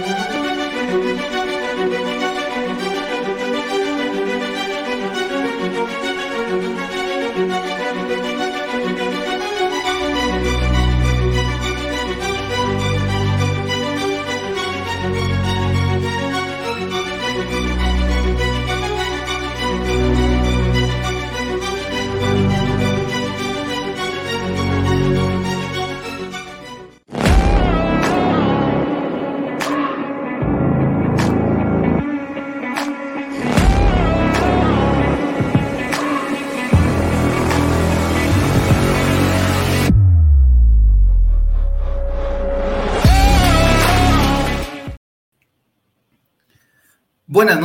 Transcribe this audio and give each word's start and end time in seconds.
Buenas 0.00 0.23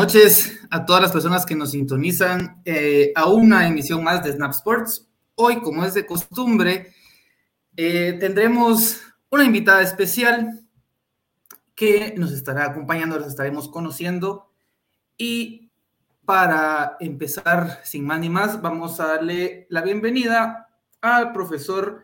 noches 0.09 0.59
a 0.71 0.87
todas 0.87 1.03
las 1.03 1.11
personas 1.11 1.45
que 1.45 1.55
nos 1.55 1.69
sintonizan 1.69 2.63
eh, 2.65 3.11
a 3.15 3.27
una 3.27 3.67
emisión 3.67 4.03
más 4.03 4.23
de 4.23 4.31
Snap 4.31 4.49
Sports. 4.49 5.07
Hoy, 5.35 5.61
como 5.61 5.85
es 5.85 5.93
de 5.93 6.07
costumbre, 6.07 6.93
eh, 7.77 8.17
tendremos 8.19 9.03
una 9.29 9.43
invitada 9.43 9.83
especial 9.83 10.61
que 11.75 12.15
nos 12.17 12.31
estará 12.31 12.65
acompañando, 12.65 13.19
nos 13.19 13.27
estaremos 13.27 13.69
conociendo. 13.69 14.49
Y 15.15 15.69
para 16.25 16.97
empezar, 16.99 17.79
sin 17.83 18.03
más 18.03 18.19
ni 18.19 18.29
más, 18.29 18.63
vamos 18.63 18.99
a 18.99 19.09
darle 19.09 19.67
la 19.69 19.83
bienvenida 19.83 20.69
al 21.01 21.31
profesor 21.33 22.03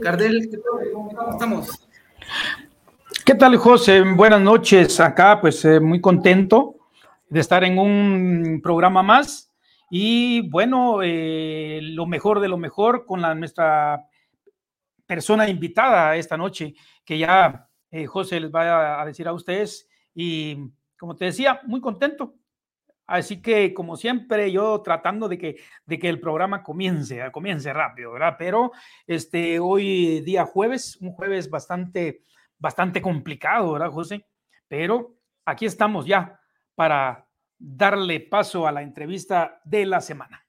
Cardel. 0.00 0.48
¿Cómo 0.94 1.32
estamos? 1.32 1.86
¿Qué 3.26 3.34
tal, 3.34 3.56
José? 3.58 4.00
Buenas 4.00 4.40
noches. 4.40 4.98
Acá, 5.00 5.38
pues, 5.38 5.62
eh, 5.66 5.80
muy 5.80 6.00
contento 6.00 6.77
de 7.28 7.40
estar 7.40 7.64
en 7.64 7.78
un 7.78 8.60
programa 8.62 9.02
más. 9.02 9.52
Y 9.90 10.48
bueno, 10.50 11.00
eh, 11.02 11.80
lo 11.82 12.06
mejor 12.06 12.40
de 12.40 12.48
lo 12.48 12.58
mejor 12.58 13.06
con 13.06 13.22
la, 13.22 13.34
nuestra 13.34 14.04
persona 15.06 15.48
invitada 15.48 16.16
esta 16.16 16.36
noche, 16.36 16.74
que 17.04 17.18
ya 17.18 17.68
eh, 17.90 18.06
José 18.06 18.40
les 18.40 18.50
va 18.50 19.00
a, 19.00 19.06
decir 19.06 19.26
a 19.28 19.32
ustedes. 19.32 19.88
Y 20.14 20.58
como 20.98 21.16
te 21.16 21.26
decía, 21.26 21.60
muy 21.64 21.80
contento. 21.80 22.34
Así 23.06 23.40
que, 23.40 23.72
como 23.72 23.96
siempre, 23.96 24.52
yo 24.52 24.82
tratando 24.82 25.28
de 25.28 25.38
que, 25.38 25.56
de 25.86 25.98
que 25.98 26.10
el 26.10 26.20
programa 26.20 26.62
comience, 26.62 27.30
comience 27.32 27.72
rápido, 27.72 28.12
¿verdad? 28.12 28.36
Pero 28.38 28.72
este, 29.06 29.58
hoy 29.58 30.20
día 30.20 30.44
jueves, 30.44 30.98
un 31.00 31.12
jueves 31.12 31.48
bastante 31.48 32.22
bastante 32.58 33.00
complicado, 33.00 33.72
¿verdad, 33.72 33.90
José? 33.90 34.26
Pero 34.66 35.16
aquí 35.44 35.64
estamos 35.64 36.06
ya 36.06 36.37
para 36.78 37.26
darle 37.58 38.20
paso 38.20 38.64
a 38.64 38.70
la 38.70 38.82
entrevista 38.82 39.60
de 39.64 39.84
la 39.84 40.00
semana. 40.00 40.46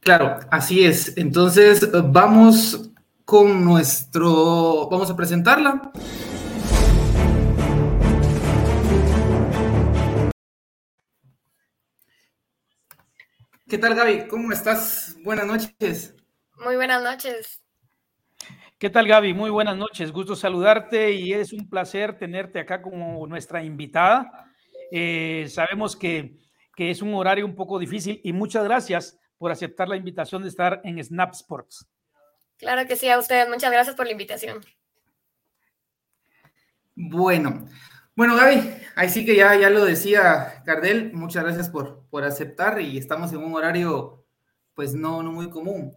Claro, 0.00 0.38
así 0.50 0.82
es. 0.82 1.14
Entonces, 1.18 1.90
vamos 2.10 2.90
con 3.26 3.62
nuestro, 3.66 4.88
vamos 4.88 5.10
a 5.10 5.14
presentarla. 5.14 5.92
¿Qué 13.68 13.76
tal, 13.76 13.94
Gaby? 13.94 14.26
¿Cómo 14.28 14.52
estás? 14.52 15.18
Buenas 15.22 15.46
noches. 15.46 16.16
Muy 16.64 16.76
buenas 16.76 17.02
noches. 17.02 17.62
¿Qué 18.78 18.88
tal, 18.88 19.06
Gaby? 19.06 19.34
Muy 19.34 19.50
buenas 19.50 19.76
noches. 19.76 20.12
Gusto 20.12 20.34
saludarte 20.34 21.12
y 21.12 21.34
es 21.34 21.52
un 21.52 21.68
placer 21.68 22.16
tenerte 22.16 22.58
acá 22.58 22.80
como 22.80 23.26
nuestra 23.26 23.62
invitada. 23.62 24.47
Eh, 24.90 25.46
sabemos 25.48 25.96
que, 25.96 26.38
que, 26.74 26.90
es 26.90 27.02
un 27.02 27.14
horario 27.14 27.44
un 27.44 27.54
poco 27.54 27.78
difícil 27.78 28.20
y 28.24 28.32
muchas 28.32 28.64
gracias 28.64 29.18
por 29.36 29.50
aceptar 29.50 29.88
la 29.88 29.96
invitación 29.96 30.42
de 30.42 30.48
estar 30.48 30.80
en 30.84 31.02
Snap 31.02 31.32
Sports. 31.32 31.86
Claro 32.56 32.86
que 32.88 32.96
sí, 32.96 33.08
a 33.08 33.18
ustedes. 33.18 33.48
Muchas 33.48 33.70
gracias 33.70 33.94
por 33.94 34.06
la 34.06 34.12
invitación. 34.12 34.64
Bueno, 36.94 37.68
bueno, 38.16 38.34
Gaby, 38.34 38.60
ahí 38.96 39.08
sí 39.08 39.24
que 39.24 39.36
ya, 39.36 39.54
ya 39.54 39.70
lo 39.70 39.84
decía 39.84 40.62
Cardel, 40.64 41.12
muchas 41.12 41.44
gracias 41.44 41.70
por, 41.70 42.04
por 42.10 42.24
aceptar 42.24 42.80
y 42.80 42.98
estamos 42.98 43.32
en 43.32 43.38
un 43.38 43.54
horario 43.54 44.26
pues 44.74 44.94
no, 44.94 45.22
no 45.22 45.30
muy 45.30 45.50
común. 45.50 45.96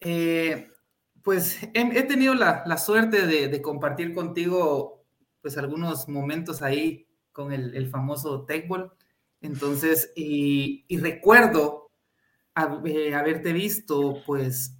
Eh, 0.00 0.70
pues 1.22 1.58
he, 1.72 2.02
tenido 2.02 2.34
la, 2.34 2.76
suerte 2.76 3.26
de, 3.26 3.62
compartir 3.62 4.12
contigo 4.12 5.06
pues 5.40 5.56
algunos 5.56 6.06
momentos 6.06 6.60
ahí 6.60 7.03
con 7.34 7.52
el, 7.52 7.90
famoso 7.90 8.46
Techball. 8.46 8.90
Entonces, 9.42 10.12
y, 10.16 10.86
recuerdo 10.96 11.90
eh, 12.86 13.14
haberte 13.14 13.52
visto 13.52 14.22
pues 14.24 14.78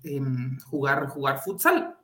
jugar, 0.64 1.08
jugar 1.08 1.40
futsal. 1.40 1.98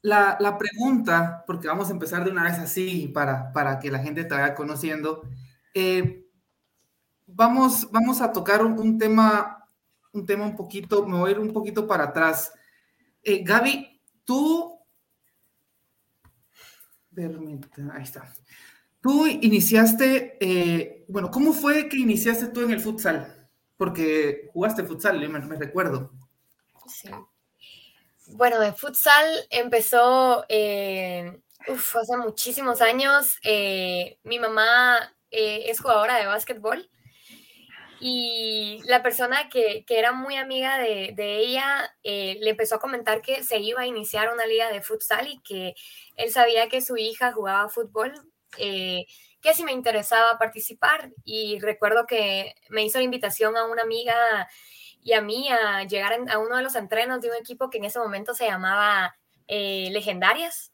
La, 0.00 0.56
pregunta, 0.58 1.44
porque 1.46 1.68
vamos 1.68 1.88
a 1.90 1.92
empezar 1.92 2.24
de 2.24 2.30
una 2.30 2.44
vez 2.44 2.58
así 2.58 3.08
para, 3.08 3.52
para 3.52 3.78
que 3.78 3.90
la 3.90 3.98
gente 3.98 4.24
te 4.24 4.34
vaya 4.34 4.54
conociendo, 4.54 5.28
eh, 5.74 6.24
vamos, 7.26 7.90
vamos 7.90 8.20
a 8.20 8.32
tocar 8.32 8.64
un, 8.64 8.96
tema, 8.96 9.66
un 10.12 10.24
tema 10.24 10.44
un 10.44 10.56
poquito, 10.56 11.04
me 11.06 11.18
voy 11.18 11.28
a 11.28 11.32
ir 11.32 11.40
un 11.40 11.52
poquito 11.52 11.86
para 11.86 12.04
atrás. 12.04 12.52
Eh, 13.22 13.42
Gaby, 13.44 14.00
tú. 14.24 14.78
Ahí 17.92 18.04
está. 18.04 18.32
Tú 19.00 19.26
iniciaste, 19.26 20.36
eh, 20.40 21.04
bueno, 21.08 21.30
¿cómo 21.30 21.52
fue 21.52 21.88
que 21.88 21.98
iniciaste 21.98 22.48
tú 22.48 22.62
en 22.62 22.72
el 22.72 22.80
futsal? 22.80 23.48
Porque 23.76 24.50
jugaste 24.52 24.84
futsal, 24.84 25.20
me, 25.28 25.38
me 25.38 25.56
recuerdo. 25.56 26.12
Sí. 26.86 27.10
Bueno, 28.28 28.58
de 28.60 28.72
futsal 28.72 29.26
empezó 29.50 30.44
eh, 30.48 31.40
hace 31.66 32.16
muchísimos 32.16 32.80
años. 32.82 33.38
mi 34.24 34.38
mamá 34.38 35.14
es 35.30 35.80
jugadora 35.80 36.16
de 36.16 36.26
básquetbol 36.26 36.88
y 38.00 38.80
la 38.84 39.02
persona 39.02 39.48
que, 39.48 39.84
era 39.88 40.12
muy 40.12 40.36
amiga 40.36 40.78
de, 40.78 41.14
ella 41.18 41.94
eh, 42.02 42.38
le 42.40 42.50
empezó 42.50 42.76
a 42.76 42.80
comentar 42.80 43.22
que 43.22 43.42
se 43.42 43.58
iba 43.58 43.82
a 43.82 43.86
iniciar 43.86 44.32
una 44.32 44.46
liga 44.46 44.70
de 44.70 44.82
futsal 44.82 45.26
y 45.26 45.40
que 45.40 45.74
él 46.16 46.30
sabía 46.30 46.68
que 46.68 46.80
su 46.80 46.96
hija 46.96 47.32
jugaba 47.32 47.68
fútbol, 47.68 48.12
eh, 48.56 49.06
que 49.40 49.54
si 49.54 49.64
me 49.64 49.72
interesaba 49.72 50.38
participar. 50.38 51.10
Y 51.24 51.58
recuerdo 51.60 52.06
que 52.06 52.54
me 52.70 52.84
hizo 52.84 52.98
la 52.98 53.04
invitación 53.04 53.56
a 53.56 53.64
una 53.64 53.82
amiga 53.82 54.48
y 55.02 55.12
a 55.12 55.20
mí 55.20 55.48
a 55.50 55.84
llegar 55.84 56.18
a 56.28 56.38
uno 56.38 56.56
de 56.56 56.62
los 56.62 56.74
entrenos 56.74 57.20
de 57.20 57.30
un 57.30 57.36
equipo 57.36 57.70
que 57.70 57.78
en 57.78 57.84
ese 57.84 57.98
momento 57.98 58.34
se 58.34 58.46
llamaba 58.46 59.16
eh, 59.46 59.88
Legendarias. 59.92 60.72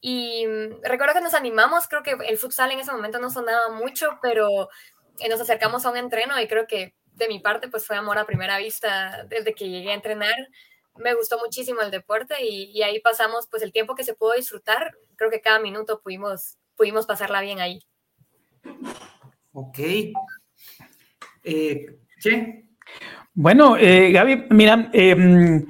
Y 0.00 0.46
mm, 0.46 0.82
recuerdo 0.82 1.14
que 1.14 1.20
nos 1.20 1.34
animamos, 1.34 1.88
creo 1.88 2.02
que 2.02 2.16
el 2.28 2.38
futsal 2.38 2.70
en 2.72 2.80
ese 2.80 2.92
momento 2.92 3.18
no 3.18 3.30
sonaba 3.30 3.70
mucho, 3.70 4.18
pero 4.22 4.68
nos 5.28 5.40
acercamos 5.40 5.86
a 5.86 5.90
un 5.90 5.96
entreno 5.96 6.38
y 6.40 6.46
creo 6.46 6.66
que 6.66 6.94
de 7.16 7.28
mi 7.28 7.40
parte 7.40 7.68
pues 7.68 7.86
fue 7.86 7.96
amor 7.96 8.18
a 8.18 8.26
primera 8.26 8.58
vista 8.58 9.24
desde 9.28 9.54
que 9.54 9.68
llegué 9.68 9.90
a 9.90 9.94
entrenar. 9.94 10.36
Me 10.98 11.14
gustó 11.14 11.38
muchísimo 11.38 11.80
el 11.80 11.90
deporte 11.90 12.34
y, 12.44 12.82
ahí 12.82 13.00
pasamos 13.00 13.46
pues 13.50 13.62
el 13.62 13.72
tiempo 13.72 13.94
que 13.94 14.04
se 14.04 14.14
pudo 14.14 14.34
disfrutar. 14.34 14.96
Creo 15.16 15.30
que 15.30 15.40
cada 15.40 15.60
minuto 15.60 16.00
pudimos, 16.02 16.58
pudimos 16.76 17.06
pasarla 17.06 17.40
bien 17.40 17.60
ahí. 17.60 17.80
Ok. 19.52 19.78
Eh, 21.44 21.98
¿Qué? 22.22 22.68
Bueno, 23.34 23.76
eh, 23.76 24.12
Gaby, 24.12 24.46
mira, 24.50 24.90
eh, 24.92 25.64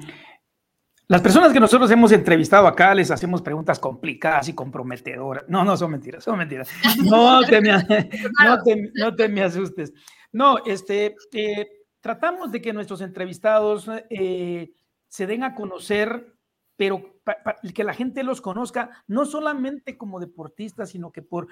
las 1.09 1.21
personas 1.21 1.53
que 1.53 1.59
nosotros 1.61 1.89
hemos 1.89 2.11
entrevistado 2.11 2.67
acá 2.67 2.93
les 2.93 3.09
hacemos 3.11 3.41
preguntas 3.41 3.79
complicadas 3.79 4.49
y 4.49 4.53
comprometedoras. 4.53 5.45
No, 5.47 5.63
no, 5.63 5.77
son 5.77 5.91
mentiras, 5.91 6.21
son 6.21 6.37
mentiras. 6.37 6.69
No 7.05 7.41
te 7.43 7.61
me, 7.61 7.71
no 8.95 9.15
te, 9.15 9.29
me 9.29 9.41
asustes. 9.41 9.93
No, 10.33 10.57
este, 10.65 11.15
eh, 11.31 11.67
tratamos 12.01 12.51
de 12.51 12.61
que 12.61 12.73
nuestros 12.73 12.99
entrevistados 12.99 13.89
eh, 14.09 14.69
se 15.07 15.27
den 15.27 15.43
a 15.43 15.55
conocer, 15.55 16.35
pero 16.75 17.15
que 17.73 17.83
la 17.83 17.93
gente 17.93 18.23
los 18.23 18.39
conozca, 18.39 19.03
no 19.07 19.25
solamente 19.25 19.97
como 19.97 20.19
deportistas, 20.19 20.89
sino 20.91 21.11
que 21.11 21.21
por, 21.21 21.47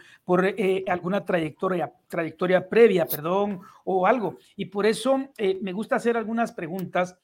eh, 0.45 0.85
alguna 0.87 1.25
trayectoria, 1.25 1.93
trayectoria 2.07 2.69
previa, 2.69 3.05
perdón, 3.05 3.61
o 3.83 4.05
algo. 4.05 4.37
Y 4.55 4.65
por 4.65 4.85
eso 4.85 5.29
me 5.61 5.73
gusta 5.73 5.95
hacer 5.95 6.15
algunas 6.15 6.51
preguntas 6.51 7.17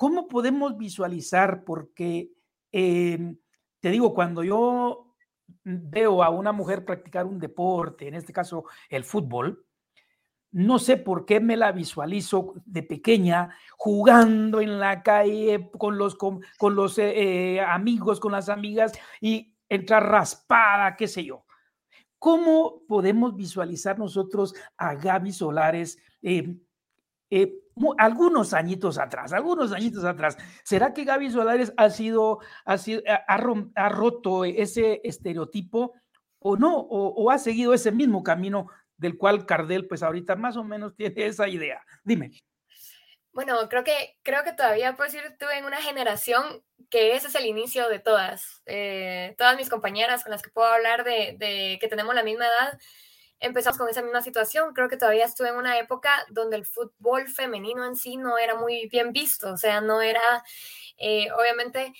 ¿Cómo 0.00 0.28
podemos 0.28 0.78
visualizar? 0.78 1.62
Porque, 1.62 2.32
te 2.72 3.90
digo, 3.90 4.14
cuando 4.14 4.42
yo 4.42 5.14
veo 5.62 6.22
a 6.22 6.30
una 6.30 6.52
mujer 6.52 6.86
practicar 6.86 7.26
un 7.26 7.38
deporte, 7.38 8.08
en 8.08 8.14
este 8.14 8.32
caso 8.32 8.64
el 8.88 9.04
fútbol, 9.04 9.62
no 10.52 10.78
sé 10.78 10.96
por 10.96 11.26
qué 11.26 11.40
me 11.40 11.56
la 11.56 11.72
visualizo 11.72 12.54
de 12.66 12.82
pequeña 12.82 13.54
jugando 13.76 14.60
en 14.60 14.80
la 14.80 15.02
calle 15.02 15.70
con 15.78 15.96
los, 15.96 16.16
con, 16.16 16.40
los 16.60 16.98
eh, 16.98 17.54
eh, 17.54 17.60
amigos, 17.60 18.18
con 18.18 18.32
las 18.32 18.48
amigas 18.48 18.92
y 19.20 19.54
entrar 19.68 20.08
raspada, 20.08 20.96
qué 20.96 21.06
sé 21.06 21.24
yo. 21.24 21.44
¿Cómo 22.18 22.82
podemos 22.86 23.36
visualizar 23.36 23.98
nosotros 23.98 24.54
a 24.76 24.94
Gaby 24.94 25.32
Solares 25.32 25.98
eh, 26.22 26.58
algunos 27.96 28.52
añitos 28.52 28.98
atrás, 28.98 29.32
algunos 29.32 29.72
añitos 29.72 30.04
atrás? 30.04 30.36
¿Será 30.64 30.92
que 30.92 31.04
Gaby 31.04 31.30
Solares 31.30 31.72
ha 31.76 31.88
sido, 31.90 32.40
ha, 32.64 32.76
sido, 32.76 33.02
ha, 33.06 33.88
roto 33.88 34.44
ese 34.44 35.00
estereotipo 35.04 35.94
o 36.40 36.56
no? 36.56 36.76
o 36.76 37.30
ha 37.30 37.38
seguido 37.38 37.72
ese 37.72 37.92
mismo 37.92 38.22
camino 38.22 38.66
del 39.00 39.16
cual 39.16 39.46
Cardel, 39.46 39.88
pues 39.88 40.02
ahorita 40.02 40.36
más 40.36 40.56
o 40.56 40.62
menos 40.62 40.94
tiene 40.94 41.14
esa 41.26 41.48
idea. 41.48 41.82
Dime. 42.04 42.30
Bueno, 43.32 43.68
creo 43.68 43.84
que, 43.84 44.16
creo 44.22 44.44
que 44.44 44.52
todavía 44.52 44.96
puedo 44.96 45.10
decir, 45.10 45.36
tú 45.38 45.46
en 45.48 45.64
una 45.64 45.80
generación 45.80 46.62
que 46.90 47.14
ese 47.14 47.28
es 47.28 47.34
el 47.36 47.46
inicio 47.46 47.88
de 47.88 48.00
todas. 48.00 48.62
Eh, 48.66 49.34
todas 49.38 49.56
mis 49.56 49.70
compañeras 49.70 50.22
con 50.22 50.32
las 50.32 50.42
que 50.42 50.50
puedo 50.50 50.68
hablar 50.68 51.04
de, 51.04 51.78
que 51.80 51.88
tenemos 51.88 52.14
la 52.14 52.24
misma 52.24 52.46
edad, 52.46 52.78
empezamos 53.38 53.78
con 53.78 53.88
esa 53.88 54.02
misma 54.02 54.20
situación. 54.20 54.74
Creo 54.74 54.88
que 54.88 54.96
todavía 54.96 55.24
estuve 55.24 55.48
en 55.48 55.56
una 55.56 55.78
época 55.78 56.10
donde 56.30 56.56
el 56.56 56.66
fútbol 56.66 57.28
femenino 57.28 57.86
en 57.86 57.96
sí 57.96 58.16
no 58.16 58.36
era 58.36 58.56
muy 58.56 58.88
bien 58.88 59.12
visto, 59.12 59.52
o 59.52 59.56
sea, 59.56 59.80
no 59.80 60.02
era, 60.02 60.44
eh, 60.98 61.28
obviamente, 61.32 61.94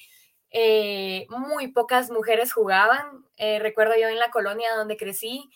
eh, 0.50 1.26
muy 1.30 1.68
pocas 1.68 2.10
mujeres 2.10 2.52
jugaban. 2.52 3.24
recuerdo 3.38 3.94
yo 3.96 4.08
en 4.08 4.18
la 4.18 4.30
colonia 4.30 4.74
donde 4.76 4.96
crecí, 4.96 5.48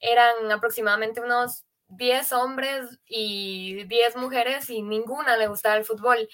eran 0.00 0.50
aproximadamente 0.50 1.20
unos 1.20 1.64
10 1.88 2.32
hombres 2.32 2.98
y 3.06 3.84
10 3.84 4.16
mujeres 4.16 4.70
y 4.70 4.82
ninguna 4.82 5.36
le 5.36 5.48
gustaba 5.48 5.76
el 5.76 5.84
fútbol. 5.84 6.28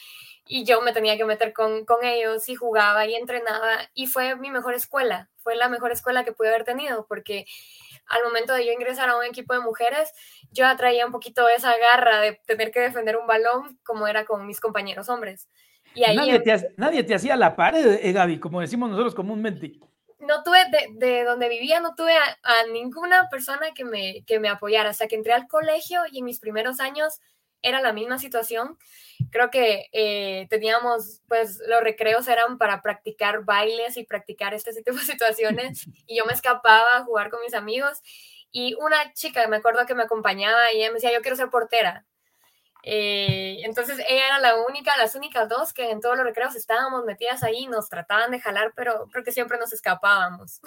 Y 0.47 0.65
yo 0.65 0.81
me 0.81 0.93
tenía 0.93 1.17
que 1.17 1.25
meter 1.25 1.53
con, 1.53 1.85
con, 1.85 2.05
ellos 2.05 2.49
y 2.49 2.55
jugaba 2.55 3.07
y 3.07 3.15
entrenaba 3.15 3.89
y 3.95 4.07
fue 4.07 4.37
mi 4.37 4.51
mejor 4.51 4.75
escuela, 4.75 5.29
fue 5.39 5.57
la 5.57 5.69
mejor 5.69 5.91
escuela 5.91 6.25
que 6.25 6.33
pude 6.33 6.49
haber 6.49 6.63
tenido 6.65 7.05
porque 7.09 7.47
al 8.09 8.23
momento 8.23 8.55
de 8.55 8.65
yo 8.65 8.73
ingresar 8.73 9.09
a 9.09 9.17
un 9.17 9.25
equipo 9.25 9.55
de 9.55 9.61
mujeres, 9.61 10.13
yo 10.53 10.67
atraía 10.67 11.07
un 11.07 11.13
poquito 11.13 11.49
esa 11.49 11.77
garra 11.77 12.21
de 12.21 12.41
tener 12.47 12.71
que 12.71 12.81
defender 12.81 13.17
un 13.17 13.27
balón 13.27 13.79
como 13.85 14.07
era 14.07 14.25
con 14.25 14.47
mis 14.47 14.61
compañeros 14.61 15.09
hombres. 15.09 15.49
Y 15.95 16.05
ahí 16.05 16.17
nadie, 16.17 16.39
te, 16.41 16.75
nadie 16.77 17.03
te 17.03 17.15
hacía 17.15 17.37
la 17.37 17.57
pared, 17.57 17.99
eh, 18.03 18.13
Gaby, 18.13 18.39
como 18.39 18.61
decimos 18.61 18.91
nosotros 18.91 19.15
comúnmente 19.15 19.81
no 20.19 20.43
tuve, 20.43 20.59
de, 20.95 21.25
donde 21.25 21.49
vivía, 21.49 21.81
no 21.81 21.95
tuve 21.95 22.17
a, 22.17 22.67
ninguna 22.73 23.29
persona 23.29 23.73
que 23.75 23.85
me, 23.85 24.25
que 24.27 24.41
me 24.41 24.49
apoyara. 24.49 24.91
Hasta 24.91 25.09
que 25.09 25.17
entré 25.17 25.33
al 25.33 25.49
colegio 25.49 26.03
y 26.11 26.19
en 26.21 26.25
mis 26.25 26.41
primeros 26.41 26.81
años 26.81 27.21
era 27.63 27.81
la 27.81 27.93
misma 27.93 28.19
situación. 28.19 28.79
Creo 29.31 29.51
que 29.51 29.89
eh, 29.93 30.47
teníamos, 30.51 31.23
pues 31.29 31.61
los 31.67 31.81
recreos 31.81 32.29
eran 32.29 32.59
para 32.59 32.83
practicar 32.83 33.45
bailes 33.45 33.97
y 33.97 34.05
practicar 34.05 34.55
este 34.55 34.73
tipo 34.73 34.97
de 34.97 35.05
situaciones 35.05 35.87
y 36.07 36.19
yo 36.19 36.25
me 36.25 36.33
escapaba 36.33 36.97
a 36.97 37.05
jugar 37.05 37.31
con 37.31 37.41
mis 37.41 37.55
amigos 37.55 38.01
y 38.51 38.75
una 38.75 39.13
chica, 39.13 39.47
me 39.49 39.57
acuerdo 39.57 39.85
que 39.87 39.95
me 39.95 40.05
acompañaba 40.05 40.73
y 40.73 40.79
ella 40.79 40.89
me 40.89 40.95
decía, 40.95 41.13
yo 41.13 41.21
quiero 41.21 41.37
ser 41.37 41.51
portera. 41.51 42.07
Eh, 42.89 43.63
entonces 43.65 43.99
ella 44.09 44.27
era 44.29 44.39
la 44.39 44.65
única, 44.65 44.97
las 44.97 45.17
únicas 45.17 45.49
dos 45.49 45.73
que 45.73 45.91
en 45.91 46.01
todos 46.01 46.17
los 46.17 46.25
recreos 46.25 46.55
estábamos 46.55 47.05
metidas 47.05 47.43
ahí, 47.43 47.67
nos 47.67 47.89
trataban 47.89 48.31
de 48.31 48.39
jalar, 48.39 48.73
pero 48.77 49.09
creo 49.11 49.25
que 49.25 49.33
siempre 49.33 49.59
nos 49.59 49.73
escapábamos. 49.73 50.61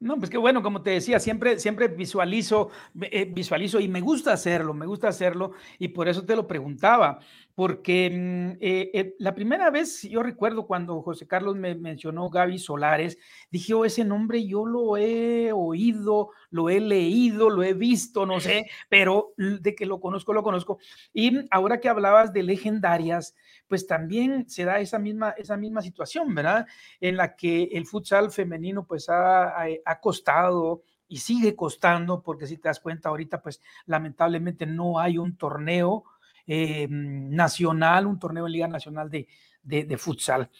No, 0.00 0.18
pues 0.18 0.28
qué 0.28 0.36
bueno, 0.36 0.60
como 0.60 0.82
te 0.82 0.90
decía, 0.90 1.20
siempre, 1.20 1.60
siempre 1.60 1.86
visualizo, 1.86 2.70
eh, 3.00 3.26
visualizo 3.30 3.78
y 3.78 3.86
me 3.86 4.00
gusta 4.00 4.32
hacerlo, 4.32 4.74
me 4.74 4.86
gusta 4.86 5.06
hacerlo 5.06 5.52
y 5.78 5.88
por 5.88 6.08
eso 6.08 6.26
te 6.26 6.34
lo 6.34 6.48
preguntaba, 6.48 7.20
porque 7.54 8.10
mm, 8.10 8.50
eh, 8.60 8.90
eh, 8.92 9.14
la 9.18 9.34
primera 9.34 9.70
vez, 9.70 10.02
yo 10.02 10.22
recuerdo 10.22 10.66
cuando 10.66 11.00
José 11.02 11.26
Carlos 11.26 11.56
me 11.56 11.74
mencionó 11.74 12.28
Gaby 12.28 12.58
Solares, 12.58 13.16
dije, 13.50 13.74
oh, 13.74 13.84
ese 13.84 14.04
nombre 14.04 14.46
yo 14.46 14.66
lo 14.66 14.96
he 14.96 15.52
oído, 15.52 16.30
lo 16.50 16.68
he 16.68 16.80
leído, 16.80 17.50
lo 17.50 17.62
he 17.62 17.74
visto, 17.74 18.26
no 18.26 18.40
sé, 18.40 18.66
pero 18.88 19.34
de 19.36 19.74
que 19.74 19.86
lo 19.86 20.00
conozco, 20.00 20.32
lo 20.32 20.42
conozco. 20.42 20.78
Y 21.12 21.32
ahora 21.50 21.80
que 21.80 21.88
hablabas 21.88 22.32
de 22.32 22.42
legendarias, 22.42 23.34
pues 23.68 23.86
también 23.86 24.48
se 24.48 24.64
da 24.64 24.80
esa 24.80 24.98
misma, 24.98 25.30
esa 25.30 25.56
misma 25.56 25.82
situación, 25.82 26.34
¿verdad? 26.34 26.66
En 27.00 27.16
la 27.16 27.36
que 27.36 27.64
el 27.72 27.86
futsal 27.86 28.30
femenino 28.30 28.84
pues 28.86 29.08
ha, 29.08 29.62
ha, 29.62 30.00
costado 30.00 30.82
y 31.08 31.18
sigue 31.18 31.54
costando, 31.54 32.22
porque 32.22 32.46
si 32.46 32.56
te 32.56 32.68
das 32.68 32.80
cuenta 32.80 33.08
ahorita, 33.08 33.40
pues 33.40 33.60
lamentablemente 33.86 34.66
no 34.66 34.98
hay 34.98 35.18
un 35.18 35.36
torneo 35.36 36.04
eh, 36.46 36.86
nacional, 36.90 38.06
un 38.06 38.18
torneo 38.18 38.46
en 38.46 38.52
Liga 38.52 38.68
Nacional 38.68 39.08
de, 39.10 39.26
de, 39.62 39.96
futsal. 39.96 40.50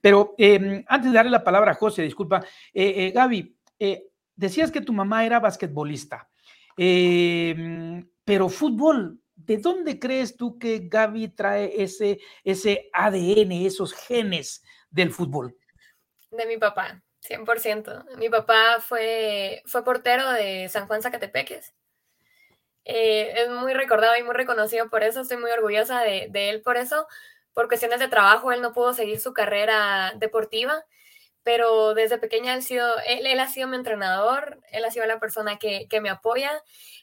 Pero 0.00 0.34
eh, 0.36 0.84
antes 0.88 1.10
de 1.10 1.16
darle 1.16 1.30
la 1.30 1.44
palabra 1.44 1.72
a 1.72 1.76
José, 1.76 2.02
disculpa, 2.02 2.44
eh, 2.74 3.12
Gaby, 3.14 3.56
decías 4.34 4.70
que 4.70 4.80
tu 4.80 4.92
mamá 4.92 5.24
era 5.24 5.38
basquetbolista, 5.40 6.28
pero 6.76 8.48
fútbol, 8.48 9.20
¿de 9.34 9.58
dónde 9.58 9.98
crees 9.98 10.36
tú 10.36 10.58
que 10.58 10.88
Gaby 10.88 11.28
trae 11.28 11.82
ese, 11.82 12.18
ese 12.42 12.90
ADN, 12.92 13.52
esos 13.66 13.92
genes 13.92 14.64
del 14.90 15.12
fútbol? 15.12 15.56
De 16.30 16.46
mi 16.46 16.56
papá, 16.56 17.02
100%. 17.28 18.16
Mi 18.16 18.28
papá 18.28 18.80
fue, 18.80 19.62
fue 19.66 19.84
portero 19.84 20.30
de 20.32 20.68
San 20.68 20.86
Juan 20.86 21.02
Zacatepeques. 21.02 21.74
Eh, 22.84 23.32
es 23.36 23.50
muy 23.50 23.74
recordado 23.74 24.16
y 24.18 24.22
muy 24.24 24.34
reconocido 24.34 24.88
por 24.90 25.02
eso, 25.04 25.20
estoy 25.22 25.36
muy 25.38 25.50
orgullosa 25.50 26.00
de, 26.02 26.28
de 26.30 26.50
él 26.50 26.62
por 26.62 26.76
eso. 26.76 27.06
Por 27.54 27.68
cuestiones 27.68 28.00
de 28.00 28.08
trabajo, 28.08 28.50
él 28.52 28.62
no 28.62 28.72
pudo 28.72 28.94
seguir 28.94 29.20
su 29.20 29.32
carrera 29.34 30.12
deportiva 30.16 30.84
pero 31.44 31.94
desde 31.94 32.18
pequeña 32.18 32.54
él, 32.54 32.62
sido, 32.62 32.86
él, 33.06 33.40
ha 33.40 33.48
sido 33.48 33.68
mi 33.68 33.76
entrenador, 33.76 34.60
él 34.70 34.84
ha 34.84 34.90
sido 34.90 35.06
la 35.06 35.18
persona 35.18 35.58
que, 35.58 35.88
me 36.00 36.10
apoya, 36.10 36.50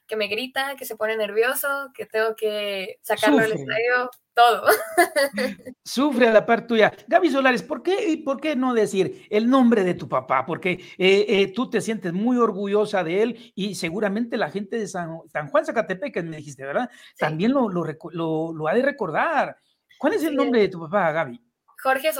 que 0.07 0.15
me 0.15 0.27
grita, 0.27 0.75
que 0.77 0.85
se 0.85 0.95
pone 0.95 1.17
nervioso, 1.17 1.91
que 1.93 2.05
tengo 2.05 2.35
que 2.35 2.99
sacarlo 3.01 3.39
del 3.39 3.53
estadio, 3.53 4.09
todo. 4.33 4.65
Sufre 5.83 6.27
a 6.27 6.33
la 6.33 6.45
par 6.45 6.65
tuya. 6.67 6.93
Gaby 7.07 7.29
Solares, 7.29 7.63
¿por 7.63 7.83
qué, 7.83 8.21
¿por 8.23 8.39
qué 8.39 8.55
no 8.55 8.73
decir 8.73 9.27
el 9.29 9.49
nombre 9.49 9.83
de 9.83 9.93
tu 9.93 10.07
papá? 10.07 10.45
Porque 10.45 10.71
eh, 10.97 11.25
eh, 11.27 11.51
tú 11.53 11.69
te 11.69 11.81
sientes 11.81 12.13
muy 12.13 12.37
orgullosa 12.37 13.03
de 13.03 13.21
él 13.21 13.53
y 13.55 13.75
seguramente 13.75 14.37
la 14.37 14.49
gente 14.49 14.77
de 14.77 14.87
San, 14.87 15.19
San 15.27 15.49
Juan 15.49 15.65
Zacatepec, 15.65 16.23
me 16.23 16.37
dijiste, 16.37 16.65
¿verdad? 16.65 16.89
También 17.17 17.51
lo, 17.51 17.67
lo, 17.69 18.67
ha 18.67 18.73
de 18.73 18.81
recordar. 18.81 19.57
¿Cuál 19.97 20.13
es 20.13 20.23
el 20.23 20.35
nombre 20.35 20.61
de 20.61 20.69
tu 20.69 20.79
papá, 20.79 21.11
Gaby? 21.11 21.41
Jorge, 21.81 22.11